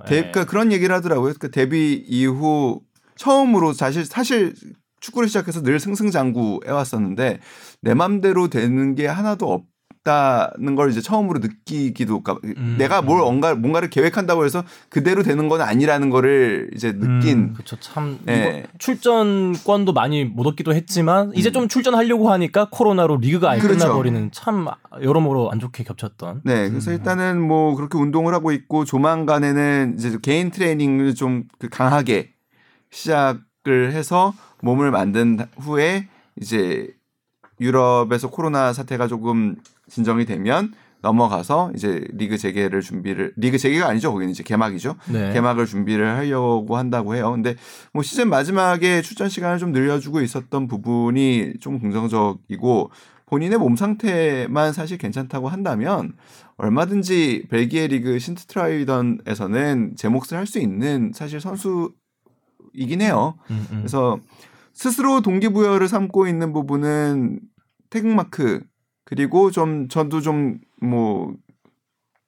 데, 0.07 0.17
그러니까 0.17 0.45
그런 0.47 0.73
얘기를 0.73 0.95
하더라고요. 0.95 1.35
그러니까 1.35 1.49
데뷔 1.49 2.03
이후 2.09 2.81
처음으로 3.17 3.75
사실 3.75 4.07
사실 4.07 4.55
축구를 5.01 5.29
시작해서 5.29 5.63
늘 5.63 5.79
승승장구해 5.79 6.71
왔었는데 6.71 7.41
내 7.83 7.95
맘대로 7.95 8.49
되는 8.49 8.95
게 8.95 9.07
하나도 9.07 9.53
없 9.53 9.65
다는 10.09 10.75
걸 10.75 10.91
이제 10.91 11.03
처음으로 11.03 11.41
느끼기도 11.41 12.23
그러니까 12.23 12.49
음, 12.57 12.77
내가 12.79 13.03
뭘 13.03 13.21
음. 13.21 13.25
뭔가 13.25 13.55
뭔가를 13.55 13.91
계획한다고 13.91 14.47
해서 14.47 14.65
그대로 14.89 15.23
되는 15.23 15.49
건 15.49 15.61
아니라는 15.61 16.09
거를 16.09 16.71
이제 16.75 16.93
느낀 16.93 17.39
음. 17.39 17.53
그렇죠. 17.53 17.77
참 17.79 18.19
네. 18.25 18.65
출전권도 18.79 19.93
많이 19.93 20.25
못 20.25 20.47
얻기도 20.47 20.73
했지만 20.73 21.33
이제 21.35 21.53
좀 21.53 21.69
출전하려고 21.69 22.31
하니까 22.31 22.69
코로나로 22.71 23.19
리그가 23.19 23.51
아예 23.51 23.59
음. 23.59 23.63
그렇죠. 23.63 23.81
끝나버리는 23.81 24.31
참 24.33 24.67
여러모로 25.03 25.51
안 25.51 25.61
좋게 25.61 25.85
겹쳤던. 25.85 26.41
네, 26.45 26.71
그래서 26.71 26.91
일단은 26.91 27.41
뭐 27.41 27.75
그렇게 27.75 27.99
운동을 27.99 28.33
하고 28.33 28.51
있고 28.53 28.87
조만간에는 28.87 29.97
이제 29.99 30.19
개인 30.23 30.51
트레이닝을 30.51 31.15
좀그 31.15 31.69
강하게 31.71 32.31
시작을 32.91 33.93
해서 33.93 34.33
몸을 34.63 34.91
만든 34.91 35.39
후에 35.59 36.09
이제 36.41 36.89
유럽에서 37.61 38.31
코로나 38.31 38.73
사태가 38.73 39.07
조금 39.09 39.57
진정이 39.89 40.25
되면 40.25 40.73
넘어가서 41.01 41.73
이제 41.77 42.05
리그 42.13 42.37
재개를 42.37 42.81
준비를 42.81 43.33
리그 43.37 43.57
재개가 43.57 43.87
아니죠 43.89 44.13
거기는 44.13 44.33
이제 44.33 44.43
개막이죠 44.43 44.97
네. 45.13 45.33
개막을 45.33 45.67
준비를 45.67 46.17
하려고 46.17 46.77
한다고 46.77 47.15
해요. 47.15 47.31
근데 47.31 47.55
뭐 47.93 48.03
시즌 48.03 48.29
마지막에 48.29 49.01
출전 49.03 49.29
시간을 49.29 49.59
좀 49.59 49.73
늘려주고 49.73 50.21
있었던 50.23 50.67
부분이 50.67 51.55
좀 51.61 51.79
긍정적이고 51.79 52.91
본인의 53.27 53.59
몸 53.59 53.77
상태만 53.77 54.73
사실 54.73 54.99
괜찮다고 54.99 55.49
한다면 55.49 56.15
얼마든지 56.57 57.47
벨기에 57.51 57.87
리그 57.87 58.19
신트트라이던에서는 58.19 59.93
제 59.97 60.09
몫을 60.09 60.37
할 60.37 60.47
수 60.47 60.59
있는 60.59 61.13
사실 61.15 61.41
선수이긴 61.41 63.01
해요. 63.03 63.37
음, 63.51 63.67
음. 63.71 63.77
그래서 63.79 64.19
스스로 64.73 65.21
동기부여를 65.21 65.89
삼고 65.89 66.27
있는 66.27 66.53
부분은 66.53 67.41
태극마크 67.91 68.63
그리고 69.09 69.51
좀 69.51 69.89
저도 69.89 70.21
좀 70.21 70.61
뭐 70.81 71.35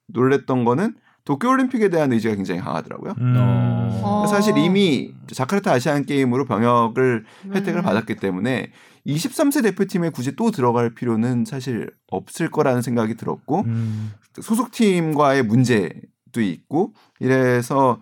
놀랬던 0.07 0.65
거는 0.65 0.95
도쿄올림픽에 1.23 1.89
대한 1.89 2.11
의지가 2.11 2.35
굉장히 2.35 2.61
강하더라고요. 2.61 3.13
음. 3.19 3.35
어. 3.37 4.25
사실 4.27 4.57
이미 4.57 5.13
자카르타 5.27 5.71
아시안 5.71 6.05
게임으로 6.05 6.45
병역을 6.45 7.25
혜택을 7.53 7.81
음. 7.81 7.83
받았기 7.83 8.15
때문에 8.15 8.71
23세 9.05 9.63
대표팀에 9.63 10.09
굳이 10.09 10.35
또 10.35 10.51
들어갈 10.51 10.93
필요는 10.93 11.45
사실 11.45 11.91
없을 12.07 12.49
거라는 12.49 12.81
생각이 12.81 13.15
들었고 13.15 13.61
음. 13.61 14.11
소속팀과의 14.41 15.43
문제도 15.43 16.41
있고 16.41 16.93
이래서 17.19 18.01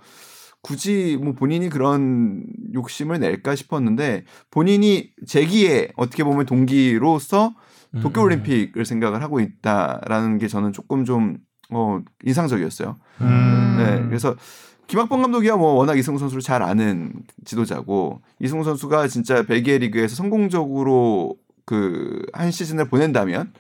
굳이 0.62 1.18
뭐 1.22 1.34
본인이 1.34 1.70
그런 1.70 2.46
욕심을 2.74 3.20
낼까 3.20 3.56
싶었는데 3.56 4.26
본인이 4.52 5.10
재기에 5.26 5.90
어떻게 5.96 6.24
보면 6.24 6.46
동기로서 6.46 7.48
음, 7.48 7.54
도쿄올림픽을 8.02 8.86
생각을 8.86 9.22
하고 9.24 9.40
있다라는 9.40 10.38
게 10.38 10.48
저는 10.48 10.74
조금 10.74 11.06
좀 11.06 11.38
어, 11.72 12.00
인상적이었어요. 12.24 12.96
음. 13.22 13.76
네, 13.78 14.04
그래서 14.08 14.36
김학범 14.88 15.22
감독이야 15.22 15.56
뭐 15.56 15.74
워낙 15.74 15.98
이승우 15.98 16.18
선수를 16.18 16.42
잘 16.42 16.64
아는 16.64 17.14
지도자고 17.46 18.22
이승우 18.40 18.64
선수가 18.64 19.08
진짜 19.08 19.44
벨기에 19.44 19.78
리그에서 19.78 20.16
성공적으로 20.16 21.36
그 21.66 22.26
한 22.34 22.52
시즌을 22.52 22.90
보낸다면 22.90 23.54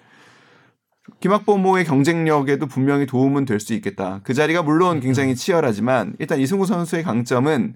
김학범호의 1.19 1.85
경쟁력에도 1.85 2.67
분명히 2.67 3.05
도움은 3.05 3.45
될 3.45 3.59
수 3.59 3.73
있겠다. 3.73 4.21
그 4.23 4.33
자리가 4.33 4.63
물론 4.63 4.99
굉장히 4.99 5.35
치열하지만 5.35 6.15
일단 6.19 6.39
이승우 6.39 6.65
선수의 6.65 7.03
강점은 7.03 7.75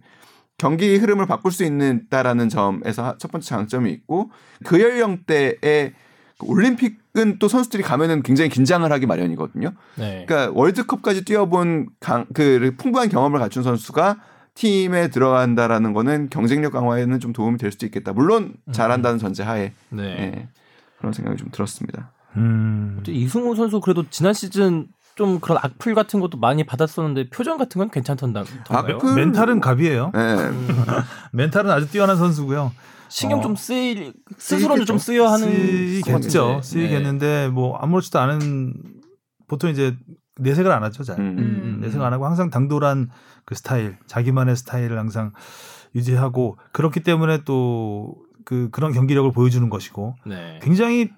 경기 0.58 0.96
흐름을 0.98 1.26
바꿀 1.26 1.52
수 1.52 1.64
있다라는 1.64 2.50
점에서 2.50 3.18
첫 3.18 3.32
번째 3.32 3.48
장점이 3.48 3.92
있고 3.92 4.32
그 4.64 4.80
연령대에 4.82 5.58
그 5.60 5.94
올림픽은 6.40 7.40
또 7.40 7.48
선수들이 7.48 7.84
가면은 7.84 8.24
굉장히 8.24 8.50
긴장을 8.50 8.90
하기 8.92 9.06
마련이거든요. 9.06 9.72
네. 9.96 10.26
그러니까 10.28 10.52
월드컵까지 10.58 11.26
뛰어본 11.26 11.90
강, 12.00 12.26
그 12.34 12.74
풍부한 12.78 13.10
경험을 13.10 13.40
갖춘 13.40 13.64
선수가 13.64 14.18
팀에 14.56 15.10
들어간다라는 15.10 15.94
거는 15.94 16.30
경쟁력 16.30 16.74
강화에는 16.74 17.20
좀 17.20 17.34
도움이 17.34 17.58
될 17.58 17.72
수도 17.72 17.86
있겠다. 17.86 18.14
물론 18.14 18.54
잘한다는 18.72 19.18
전제하에 19.18 19.74
네. 19.90 20.04
예, 20.04 20.48
그런 21.00 21.14
생각이 21.14 21.38
좀 21.38 21.50
들었습니다. 21.52 22.12
음. 22.36 23.02
이승우 23.08 23.56
선수 23.56 23.80
그래도 23.80 24.04
지난 24.10 24.34
시즌 24.34 24.88
좀 25.16 25.40
그런 25.40 25.60
악플 25.62 25.94
같은 25.94 26.20
것도 26.20 26.40
많이 26.40 26.64
받았었는데 26.64 27.30
표정 27.30 27.58
같은 27.58 27.80
건 27.80 27.92
괜찮던가요? 27.92 28.46
악플? 28.70 29.14
멘탈은 29.16 29.60
갑이에요. 29.60 30.12
예. 30.16 30.52
멘탈은 31.32 31.70
아주 31.70 31.90
뛰어난 31.90 32.18
선수고요. 32.18 32.72
신경 33.14 33.40
어. 33.40 33.42
좀 33.42 33.56
쓰일 33.56 34.14
스스로는 34.38 34.86
좀 34.86 34.98
쓰여 34.98 35.28
하는 35.28 35.48
쓰이겠죠. 35.48 36.04
것 36.12 36.12
같은데. 36.48 36.62
쓰이겠는데 36.62 37.48
뭐 37.50 37.78
아무렇지도 37.78 38.20
않은 38.20 38.74
보통 39.48 39.70
이제 39.70 39.96
내색을 40.40 40.72
안 40.72 40.84
하죠. 40.84 41.04
잘 41.04 41.20
음. 41.20 41.38
음. 41.38 41.78
내색 41.82 42.02
안 42.02 42.12
하고 42.14 42.26
항상 42.26 42.50
당돌한 42.50 43.10
그 43.46 43.56
스타일, 43.56 43.98
자기만의 44.08 44.56
스타일을 44.56 44.98
항상 44.98 45.32
유지하고 45.96 46.58
그렇기 46.72 47.02
때문에 47.02 47.44
또 47.44 48.24
그 48.46 48.70
그런 48.72 48.92
경기력을 48.94 49.32
보여주는 49.32 49.68
것이고 49.70 50.16
네. 50.26 50.60
굉장히 50.62 51.10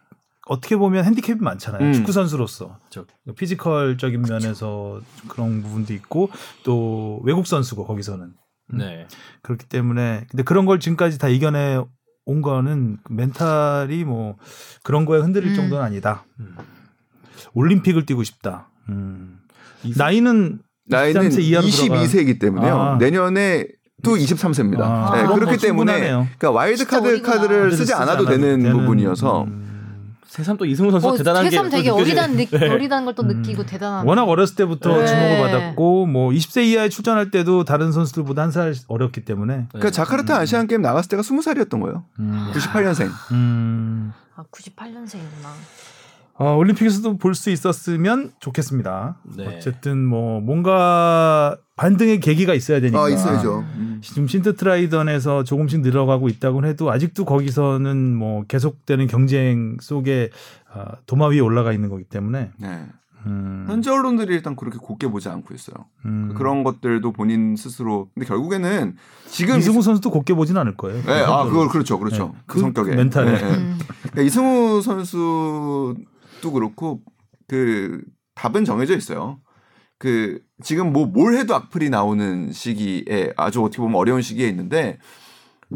어떻게 0.47 0.75
보면 0.77 1.05
핸디캡이 1.05 1.39
많잖아요. 1.39 1.83
음. 1.83 1.93
축구 1.93 2.11
선수로서 2.11 2.77
그렇죠. 2.89 3.05
physical적인 3.35 4.21
면에서 4.21 5.01
그런 5.27 5.63
부분도 5.63 5.93
있고 5.93 6.29
또 6.63 7.19
외국 7.23 7.47
선수고 7.47 7.85
거기서는 7.85 8.33
네. 8.73 9.07
그렇기 9.41 9.65
때문에 9.67 10.25
근데 10.29 10.43
그런 10.43 10.65
걸 10.65 10.79
지금까지 10.79 11.17
다 11.19 11.27
이겨내 11.27 11.81
온 12.25 12.41
거는 12.41 12.97
멘탈이 13.09 14.03
뭐 14.03 14.35
그런 14.83 15.05
거에 15.05 15.19
흔들릴 15.19 15.51
음. 15.51 15.55
정도는 15.55 15.83
아니다. 15.83 16.25
음. 16.39 16.55
올림픽을 17.53 18.05
뛰고 18.05 18.23
싶다. 18.23 18.69
음. 18.89 19.39
나이는 19.97 20.59
나이는 20.87 21.29
23세 21.29 21.41
이하로 21.41 21.67
22세이기 21.67 22.39
때문에요. 22.39 22.75
아. 22.75 22.97
내년에 22.97 23.67
또 24.03 24.15
23세입니다. 24.15 24.81
아, 24.81 25.11
네, 25.15 25.23
그럼 25.23 25.39
그렇기 25.39 25.51
뭐 25.51 25.57
때문에 25.57 25.93
충분하네요. 25.93 26.27
그러니까 26.37 26.51
와일드 26.51 26.85
카드. 26.85 27.21
카드를 27.21 27.71
쓰지 27.71 27.93
않아도 27.93 28.25
되는 28.25 28.61
되는, 28.61 28.71
부분이어서 28.71 29.43
음. 29.43 29.64
새삼 30.35 30.57
또 30.57 30.65
이승우 30.65 30.91
선수 30.91 31.07
가 31.07 31.13
어, 31.13 31.17
대단한 31.17 31.43
게 31.45 31.49
새삼 31.49 31.69
되게. 31.69 31.89
어리다는, 31.89 32.35
느, 32.35 32.45
어리다는 32.73 33.05
걸또 33.05 33.23
음. 33.23 33.27
느끼고 33.29 33.65
대단한. 33.65 34.05
워낙 34.05 34.23
어렸을 34.23 34.55
때부터 34.57 34.97
네. 34.97 35.07
주목을 35.07 35.37
받았고 35.39 36.05
뭐 36.07 36.31
20세 36.31 36.65
이하에 36.65 36.89
출전할 36.89 37.31
때도 37.31 37.63
다른 37.63 37.91
선수들보다 37.93 38.41
한 38.41 38.51
살 38.51 38.73
어렸기 38.87 39.23
때문에 39.25 39.67
그러니까 39.69 39.91
자카르타 39.91 40.37
아시안 40.37 40.67
게임 40.67 40.81
나갔을 40.81 41.09
때가 41.09 41.21
20살이었던 41.23 41.81
거예요. 41.81 42.03
음. 42.19 42.51
98년생. 42.53 43.09
음. 43.31 44.11
아, 44.35 44.43
98년생이구나. 44.51 45.47
어, 46.37 46.55
올림픽에서도 46.57 47.17
볼 47.17 47.33
수 47.33 47.49
있었으면 47.49 48.31
좋겠습니다. 48.39 49.17
네. 49.37 49.47
어쨌든 49.47 50.05
뭐 50.05 50.41
뭔가 50.41 51.57
반등의 51.77 52.19
계기가 52.19 52.53
있어야 52.53 52.79
되니까. 52.81 53.05
아, 53.05 53.09
있어야죠. 53.09 53.59
음. 53.75 53.99
지금 54.01 54.27
신트트라이던에서 54.27 55.43
조금씩 55.43 55.81
늘어가고 55.81 56.27
있다고 56.27 56.65
해도 56.65 56.91
아직도 56.91 57.25
거기서는 57.25 58.15
뭐 58.15 58.43
계속되는 58.47 59.07
경쟁 59.07 59.77
속에 59.79 60.29
어, 60.73 60.83
도마 61.05 61.27
위에 61.27 61.39
올라가 61.39 61.71
있는 61.71 61.89
거기 61.89 62.03
때문에. 62.03 62.51
네. 62.57 62.85
음. 63.27 63.65
현재 63.67 63.89
언론들이 63.89 64.33
일단 64.35 64.55
그렇게 64.55 64.77
곱게 64.77 65.07
보지 65.07 65.29
않고 65.29 65.53
있어요. 65.53 65.85
음. 66.05 66.33
그런 66.37 66.63
것들도 66.63 67.11
본인 67.11 67.55
스스로. 67.55 68.09
근데 68.13 68.27
결국에는 68.27 68.95
지금 69.29 69.57
이승우 69.57 69.81
선수도 69.81 70.11
곱게 70.11 70.33
보진 70.35 70.57
않을 70.57 70.75
거예요. 70.77 71.01
네, 71.03 71.23
아, 71.23 71.45
그걸 71.45 71.67
그렇죠, 71.69 71.97
그렇죠. 71.97 72.25
네. 72.25 72.31
그, 72.45 72.53
그 72.55 72.59
성격에 72.59 72.95
멘탈에. 72.95 73.31
네, 73.31 73.37
네. 73.41 73.57
음. 73.57 73.79
그러니까 74.01 74.21
이승우 74.21 74.81
선수 74.81 75.95
도 76.45 76.51
그렇고 76.51 77.01
그 77.47 78.01
답은 78.35 78.65
정해져 78.65 78.95
있어요. 78.95 79.39
그 79.97 80.39
지금 80.63 80.93
뭐 80.93 81.07
뭘 81.07 81.35
해도 81.35 81.55
악플이 81.55 81.89
나오는 81.89 82.51
시기에 82.51 83.33
아주 83.35 83.63
어떻게 83.63 83.77
보면 83.77 83.95
어려운 83.95 84.21
시기에 84.21 84.47
있는데 84.49 84.99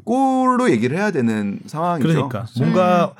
골로 0.06 0.70
얘기를 0.70 0.96
해야 0.96 1.10
되는 1.12 1.60
상황이죠. 1.66 2.08
그러니까 2.08 2.46
뭔가 2.58 3.16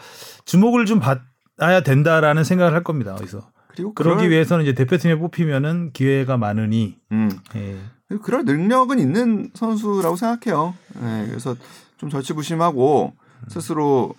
주목을 0.46 0.86
좀 0.86 1.00
받아야 1.00 1.82
된다라는 1.82 2.44
생각을 2.44 2.74
할 2.74 2.84
겁니다. 2.84 3.16
어디서. 3.16 3.50
그리고 3.70 3.94
그러기 3.94 4.18
그럴... 4.18 4.30
위해서는 4.30 4.66
이제 4.66 4.74
대표팀에 4.74 5.16
뽑히면은 5.16 5.92
기회가 5.94 6.38
많으니. 6.38 6.98
음. 7.12 7.32
예. 7.56 7.78
그럴 8.22 8.44
능력은 8.46 9.00
있는 9.00 9.50
선수라고 9.56 10.16
생각해요. 10.16 10.76
예. 10.98 11.26
그래서 11.28 11.56
좀 11.98 12.10
절치부심하고 12.10 13.14
스스로 13.48 14.14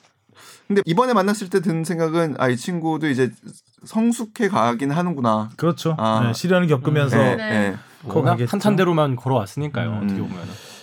근데 0.70 0.82
이번에 0.86 1.12
만났을 1.12 1.50
때 1.50 1.60
든 1.60 1.82
생각은 1.82 2.36
아 2.38 2.48
이 2.48 2.56
친구도 2.56 3.08
이제 3.08 3.30
성숙해 3.84 4.48
가긴 4.48 4.92
하는구나. 4.92 5.50
그렇죠. 5.56 5.96
아. 5.98 6.22
네, 6.26 6.32
시련을 6.32 6.68
겪으면서 6.68 7.16
네. 7.16 7.36
네. 7.36 7.76
탄탄대로만 8.46 9.16
걸어왔으니까요. 9.16 9.90
음. 9.90 9.96
어떻게 10.04 10.20
보면 10.20 10.38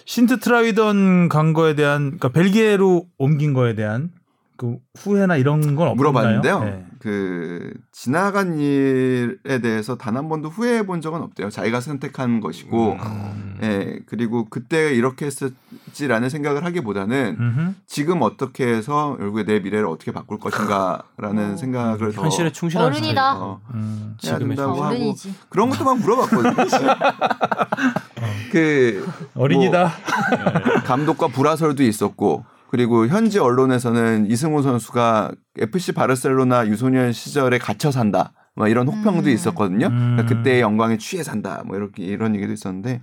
신트 0.05 0.39
트라이던 0.39 1.30
간 1.30 1.53
거에 1.53 1.73
대한 1.76 2.18
그러니까 2.18 2.30
벨기에로 2.30 3.05
옮긴 3.18 3.53
거에 3.53 3.76
대한 3.76 4.11
그 4.57 4.77
후회나 4.97 5.38
이런 5.38 5.61
건 5.61 5.88
없나요? 5.88 5.95
물어봤는데요. 5.95 6.59
네. 6.64 6.85
그 6.99 7.74
지나간 7.91 8.60
일에 8.60 9.60
대해서 9.61 9.95
단 9.98 10.18
한 10.18 10.30
번도 10.30 10.49
후회해 10.49 10.86
본 10.88 10.99
적은 10.99 11.22
없대요. 11.22 11.49
자기가 11.52 11.80
선택한 11.80 12.40
것이고, 12.40 12.94
음. 12.94 13.57
예 13.61 13.99
그리고 14.07 14.45
그때 14.49 14.94
이렇게 14.95 15.28
했었지라는 15.28 16.30
생각을 16.30 16.65
하기보다는 16.65 17.38
음흠. 17.40 17.74
지금 17.86 18.22
어떻게 18.24 18.65
해서 18.68 19.15
결국에 19.19 19.44
내 19.45 19.60
미래를 19.60 19.86
어떻게 19.86 20.11
바꿀 20.11 20.40
것인가라는 20.40 21.53
어. 21.53 21.57
생각을 21.57 22.14
더 22.14 22.24
현실에 22.24 22.52
충실한 22.52 22.88
어른이다. 22.88 23.36
어, 23.38 23.61
음. 23.76 24.18
해야 24.26 24.40
된다고 24.40 24.84
하고 24.84 25.15
그런 25.49 25.69
것도 25.69 25.86
막 25.86 25.99
물어봤거든요. 25.99 26.95
그 28.52 29.07
어린이다. 29.36 29.84
뭐, 29.84 30.82
감독과 30.84 31.28
불화설도 31.28 31.84
있었고. 31.84 32.44
그리고 32.69 33.07
현지 33.07 33.39
언론에서는 33.39 34.30
이승우 34.30 34.61
선수가 34.61 35.31
FC 35.57 35.94
바르셀로나 35.94 36.68
유소년 36.68 37.14
시절에 37.14 37.57
갇혀 37.57 37.91
산다. 37.91 38.34
뭐 38.56 38.68
이런 38.68 38.88
혹평도 38.88 39.30
음. 39.30 39.34
있었거든요. 39.34 39.88
그러니까 39.89 40.23
음. 40.23 40.26
그때의 40.26 40.61
영광에 40.61 40.98
취해 40.98 41.23
산다. 41.23 41.64
뭐 41.65 41.77
이렇게 41.77 42.03
이런 42.03 42.35
얘기도 42.35 42.52
있었는데 42.53 43.02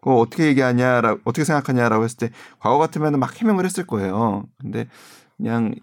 그거 0.00 0.16
어떻게 0.16 0.46
얘기하냐라 0.46 1.16
어떻게 1.24 1.44
생각하냐라고 1.44 2.04
했을 2.04 2.18
때 2.18 2.30
과거 2.58 2.78
같으면 2.78 3.18
막 3.18 3.40
해명을 3.40 3.64
했을 3.64 3.86
거예요. 3.86 4.44
근데 4.60 4.88
그냥 5.36 5.74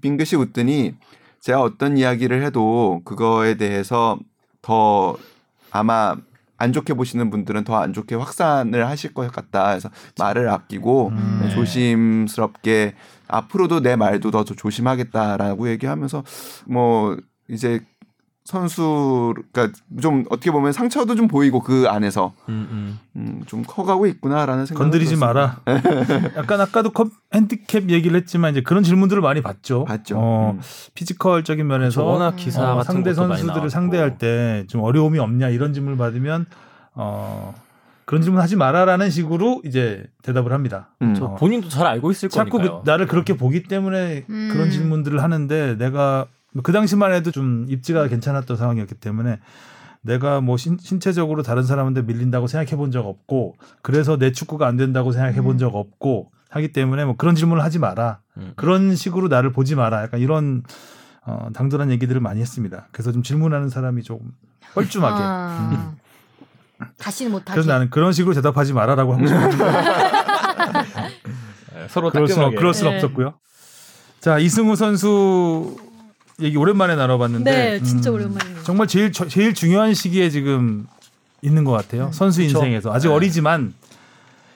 빙긋이 0.00 0.40
웃더니 0.40 0.96
제가 1.40 1.60
어떤 1.60 1.96
이야기를 1.96 2.42
해도 2.42 3.02
그거에 3.04 3.56
대해서 3.56 4.18
더 4.60 5.16
아마 5.70 6.16
안 6.62 6.72
좋게 6.72 6.94
보시는 6.94 7.30
분들은 7.30 7.64
더 7.64 7.74
안 7.82 7.92
좋게 7.92 8.14
확산을 8.14 8.86
하실 8.86 9.12
것 9.12 9.30
같다. 9.32 9.70
그래서 9.70 9.90
말을 10.18 10.48
아끼고 10.48 11.08
음. 11.08 11.40
네. 11.42 11.50
조심스럽게 11.50 12.94
앞으로도 13.28 13.80
내 13.80 13.96
말도 13.96 14.30
더 14.30 14.44
조심하겠다라고 14.44 15.68
얘기하면서 15.70 16.22
뭐 16.66 17.16
이제 17.48 17.80
선수 18.44 19.34
그러니까 19.52 19.78
좀 20.00 20.24
어떻게 20.30 20.50
보면 20.50 20.72
상처도 20.72 21.14
좀 21.14 21.28
보이고 21.28 21.60
그 21.60 21.86
안에서 21.88 22.32
음, 22.48 22.66
음. 22.70 22.98
음, 23.16 23.42
좀 23.46 23.62
커가고 23.64 24.06
있구나라는 24.06 24.66
생각 24.66 24.82
건드리지 24.82 25.16
마라. 25.16 25.60
약간 26.36 26.60
아까도 26.60 26.90
컵 26.90 27.08
핸디캡 27.32 27.88
얘기를 27.90 28.16
했지만 28.16 28.50
이제 28.50 28.60
그런 28.60 28.82
질문들을 28.82 29.22
많이 29.22 29.42
받죠. 29.42 29.84
받죠. 29.84 30.16
어, 30.18 30.54
음. 30.56 30.60
physical적인 30.94 31.64
면에서 31.66 32.04
워낙 32.04 32.34
기사 32.36 32.74
어, 32.74 32.82
상대 32.82 33.14
선수들을 33.14 33.70
상대할 33.70 34.18
때 34.18 34.64
좀 34.68 34.82
어려움이 34.82 35.18
없냐 35.18 35.48
이런 35.48 35.72
질문을 35.72 35.96
받으면 35.98 36.46
어 36.94 37.54
그런 38.04 38.22
질문 38.22 38.40
하지 38.42 38.56
마라라는 38.56 39.10
식으로 39.10 39.62
이제 39.64 40.04
대답을 40.22 40.52
합니다. 40.52 40.90
음. 41.02 41.14
어, 41.20 41.36
본인도 41.36 41.68
잘 41.68 41.86
알고 41.86 42.10
있을 42.10 42.28
자꾸 42.28 42.58
거니까요. 42.58 42.82
그, 42.84 42.90
나를 42.90 43.06
그렇게 43.06 43.36
보기 43.36 43.62
때문에 43.64 44.24
음. 44.28 44.48
그런 44.52 44.70
질문들을 44.70 45.22
하는데 45.22 45.76
내가 45.78 46.26
그 46.62 46.72
당시만 46.72 47.12
해도 47.12 47.30
좀 47.30 47.66
입지가 47.68 48.08
괜찮았던 48.08 48.56
상황이었기 48.56 48.94
때문에 48.96 49.38
내가 50.02 50.40
뭐 50.40 50.56
신, 50.56 50.76
신체적으로 50.80 51.42
다른 51.42 51.62
사람한테 51.62 52.02
밀린다고 52.02 52.46
생각해 52.48 52.76
본 52.76 52.90
적 52.90 53.06
없고 53.06 53.54
그래서 53.82 54.16
내 54.18 54.32
축구가 54.32 54.66
안 54.66 54.76
된다고 54.76 55.12
생각해 55.12 55.40
본적 55.40 55.74
음. 55.74 55.78
없고 55.78 56.30
하기 56.50 56.72
때문에 56.72 57.04
뭐 57.04 57.16
그런 57.16 57.34
질문을 57.34 57.62
하지 57.62 57.78
마라. 57.78 58.18
음. 58.36 58.52
그런 58.56 58.94
식으로 58.96 59.28
나를 59.28 59.52
보지 59.52 59.74
마라. 59.76 60.02
약간 60.02 60.20
이런 60.20 60.62
어, 61.24 61.48
당돌한 61.54 61.90
얘기들을 61.92 62.20
많이 62.20 62.40
했습니다. 62.40 62.88
그래서 62.92 63.12
좀 63.12 63.22
질문하는 63.22 63.68
사람이 63.68 64.02
조금 64.02 64.32
뻘쭘하게. 64.74 65.22
아. 65.22 65.96
음. 66.80 66.86
다시는 66.98 67.30
못하게. 67.32 67.52
그래서 67.52 67.70
나는 67.72 67.88
그런 67.90 68.12
식으로 68.12 68.34
대답하지 68.34 68.72
마라라고 68.72 69.14
하고 69.14 69.26
싶습니다. 69.26 69.72
서로 71.88 72.10
그럴 72.10 72.28
수, 72.28 72.38
그럴 72.56 72.74
순 72.74 72.88
네. 72.88 72.96
없었고요. 72.96 73.34
자 74.20 74.38
이승우 74.38 74.76
선수 74.76 75.76
얘기 76.42 76.56
오랜만에 76.56 76.96
나눠봤는데 76.96 77.50
네, 77.50 77.82
진짜 77.82 78.10
음, 78.10 78.14
오랜만이에요. 78.16 78.62
정말 78.64 78.86
제일 78.86 79.12
제일 79.12 79.54
중요한 79.54 79.94
시기에 79.94 80.30
지금 80.30 80.86
있는 81.42 81.64
것 81.64 81.72
같아요. 81.72 82.06
음, 82.06 82.12
선수 82.12 82.40
그쵸? 82.40 82.58
인생에서 82.58 82.92
아직 82.92 83.08
네. 83.08 83.14
어리지만 83.14 83.74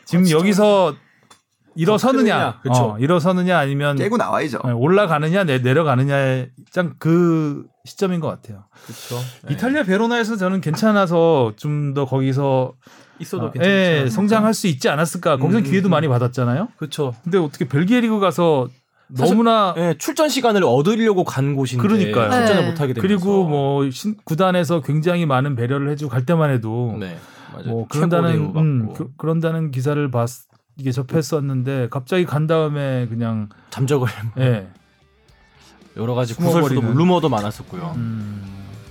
지금 0.04 0.24
아, 0.26 0.30
여기서 0.30 0.94
일어서느냐, 1.74 2.60
어, 2.70 2.96
일어서느냐 2.98 3.58
아니면 3.58 3.96
깨고 3.96 4.16
나와야죠. 4.16 4.60
네, 4.64 4.72
올라가느냐 4.72 5.44
내, 5.44 5.58
내려가느냐의 5.58 6.50
짱 6.70 6.94
그 6.98 7.64
시점인 7.84 8.20
것 8.20 8.28
같아요. 8.28 8.64
그렇죠. 8.84 9.24
이탈리아 9.50 9.82
베로나에서 9.84 10.36
저는 10.36 10.60
괜찮아서 10.60 11.52
좀 11.56 11.94
더 11.94 12.04
거기서 12.04 12.72
있어도 13.20 13.46
아, 13.46 13.52
예, 13.62 14.08
성장할 14.10 14.52
수 14.54 14.66
있지 14.66 14.88
않았을까. 14.88 15.36
거기서 15.38 15.58
음, 15.58 15.62
기회도 15.64 15.88
음. 15.88 15.90
많이 15.90 16.08
받았잖아요. 16.08 16.68
그렇죠. 16.76 17.14
근데 17.24 17.38
어떻게 17.38 17.66
벨기에 17.66 18.00
리그 18.00 18.18
가서 18.20 18.68
너무나 19.08 19.74
예, 19.76 19.94
출전 19.98 20.28
시간을 20.28 20.64
얻으려고 20.64 21.24
간 21.24 21.54
곳인데 21.54 21.82
그러니까요. 21.82 22.30
출전을 22.30 22.62
네. 22.62 22.70
못 22.70 22.80
하게 22.80 22.92
되면서 22.92 23.00
그리고 23.02 23.44
뭐 23.44 23.88
신, 23.90 24.16
구단에서 24.24 24.80
굉장히 24.80 25.26
많은 25.26 25.54
배려를 25.54 25.90
해주고 25.90 26.10
갈 26.10 26.26
때만 26.26 26.50
해도 26.50 26.96
네, 26.98 27.16
뭐 27.66 27.86
그런다는 27.88 28.52
음, 28.56 28.94
그, 28.94 29.10
그런다는 29.16 29.70
기사를 29.70 30.10
봤 30.10 30.28
이게 30.76 30.92
접했었는데 30.92 31.88
갑자기 31.90 32.24
간 32.26 32.46
다음에 32.46 33.06
그냥 33.08 33.48
잠적을 33.70 34.08
예. 34.38 34.66
여러 35.96 36.14
가지 36.14 36.34
구설수도 36.34 36.80
루머도 36.80 37.28
많았었고요. 37.28 37.94
음. 37.96 38.42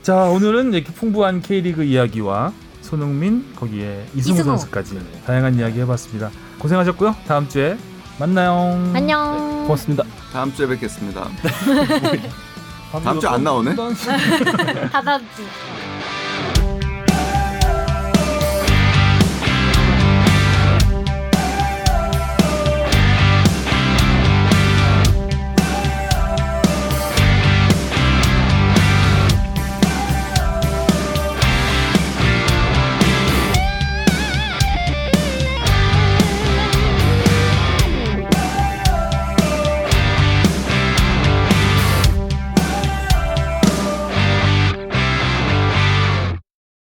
자 0.01 0.23
오늘은 0.23 0.73
이렇게 0.73 0.91
풍부한 0.93 1.41
K리그 1.41 1.83
이야기와 1.83 2.53
손흥민 2.81 3.53
거기에 3.55 4.05
이승우, 4.15 4.35
이승우. 4.35 4.45
선수까지 4.45 4.99
다양한 5.25 5.55
이야기 5.55 5.79
해봤습니다. 5.81 6.31
고생하셨고요. 6.59 7.15
다음 7.27 7.47
주에 7.49 7.77
만나요. 8.19 8.71
안녕. 8.93 9.35
네, 9.37 9.63
고맙습니다. 9.67 10.03
다음 10.31 10.53
주에 10.53 10.67
뵙겠습니다. 10.67 11.27
다음 13.03 13.19
주 13.19 13.27
안 13.27 13.43
나오네? 13.43 13.75
다다음 14.91 15.21
주. 15.35 15.43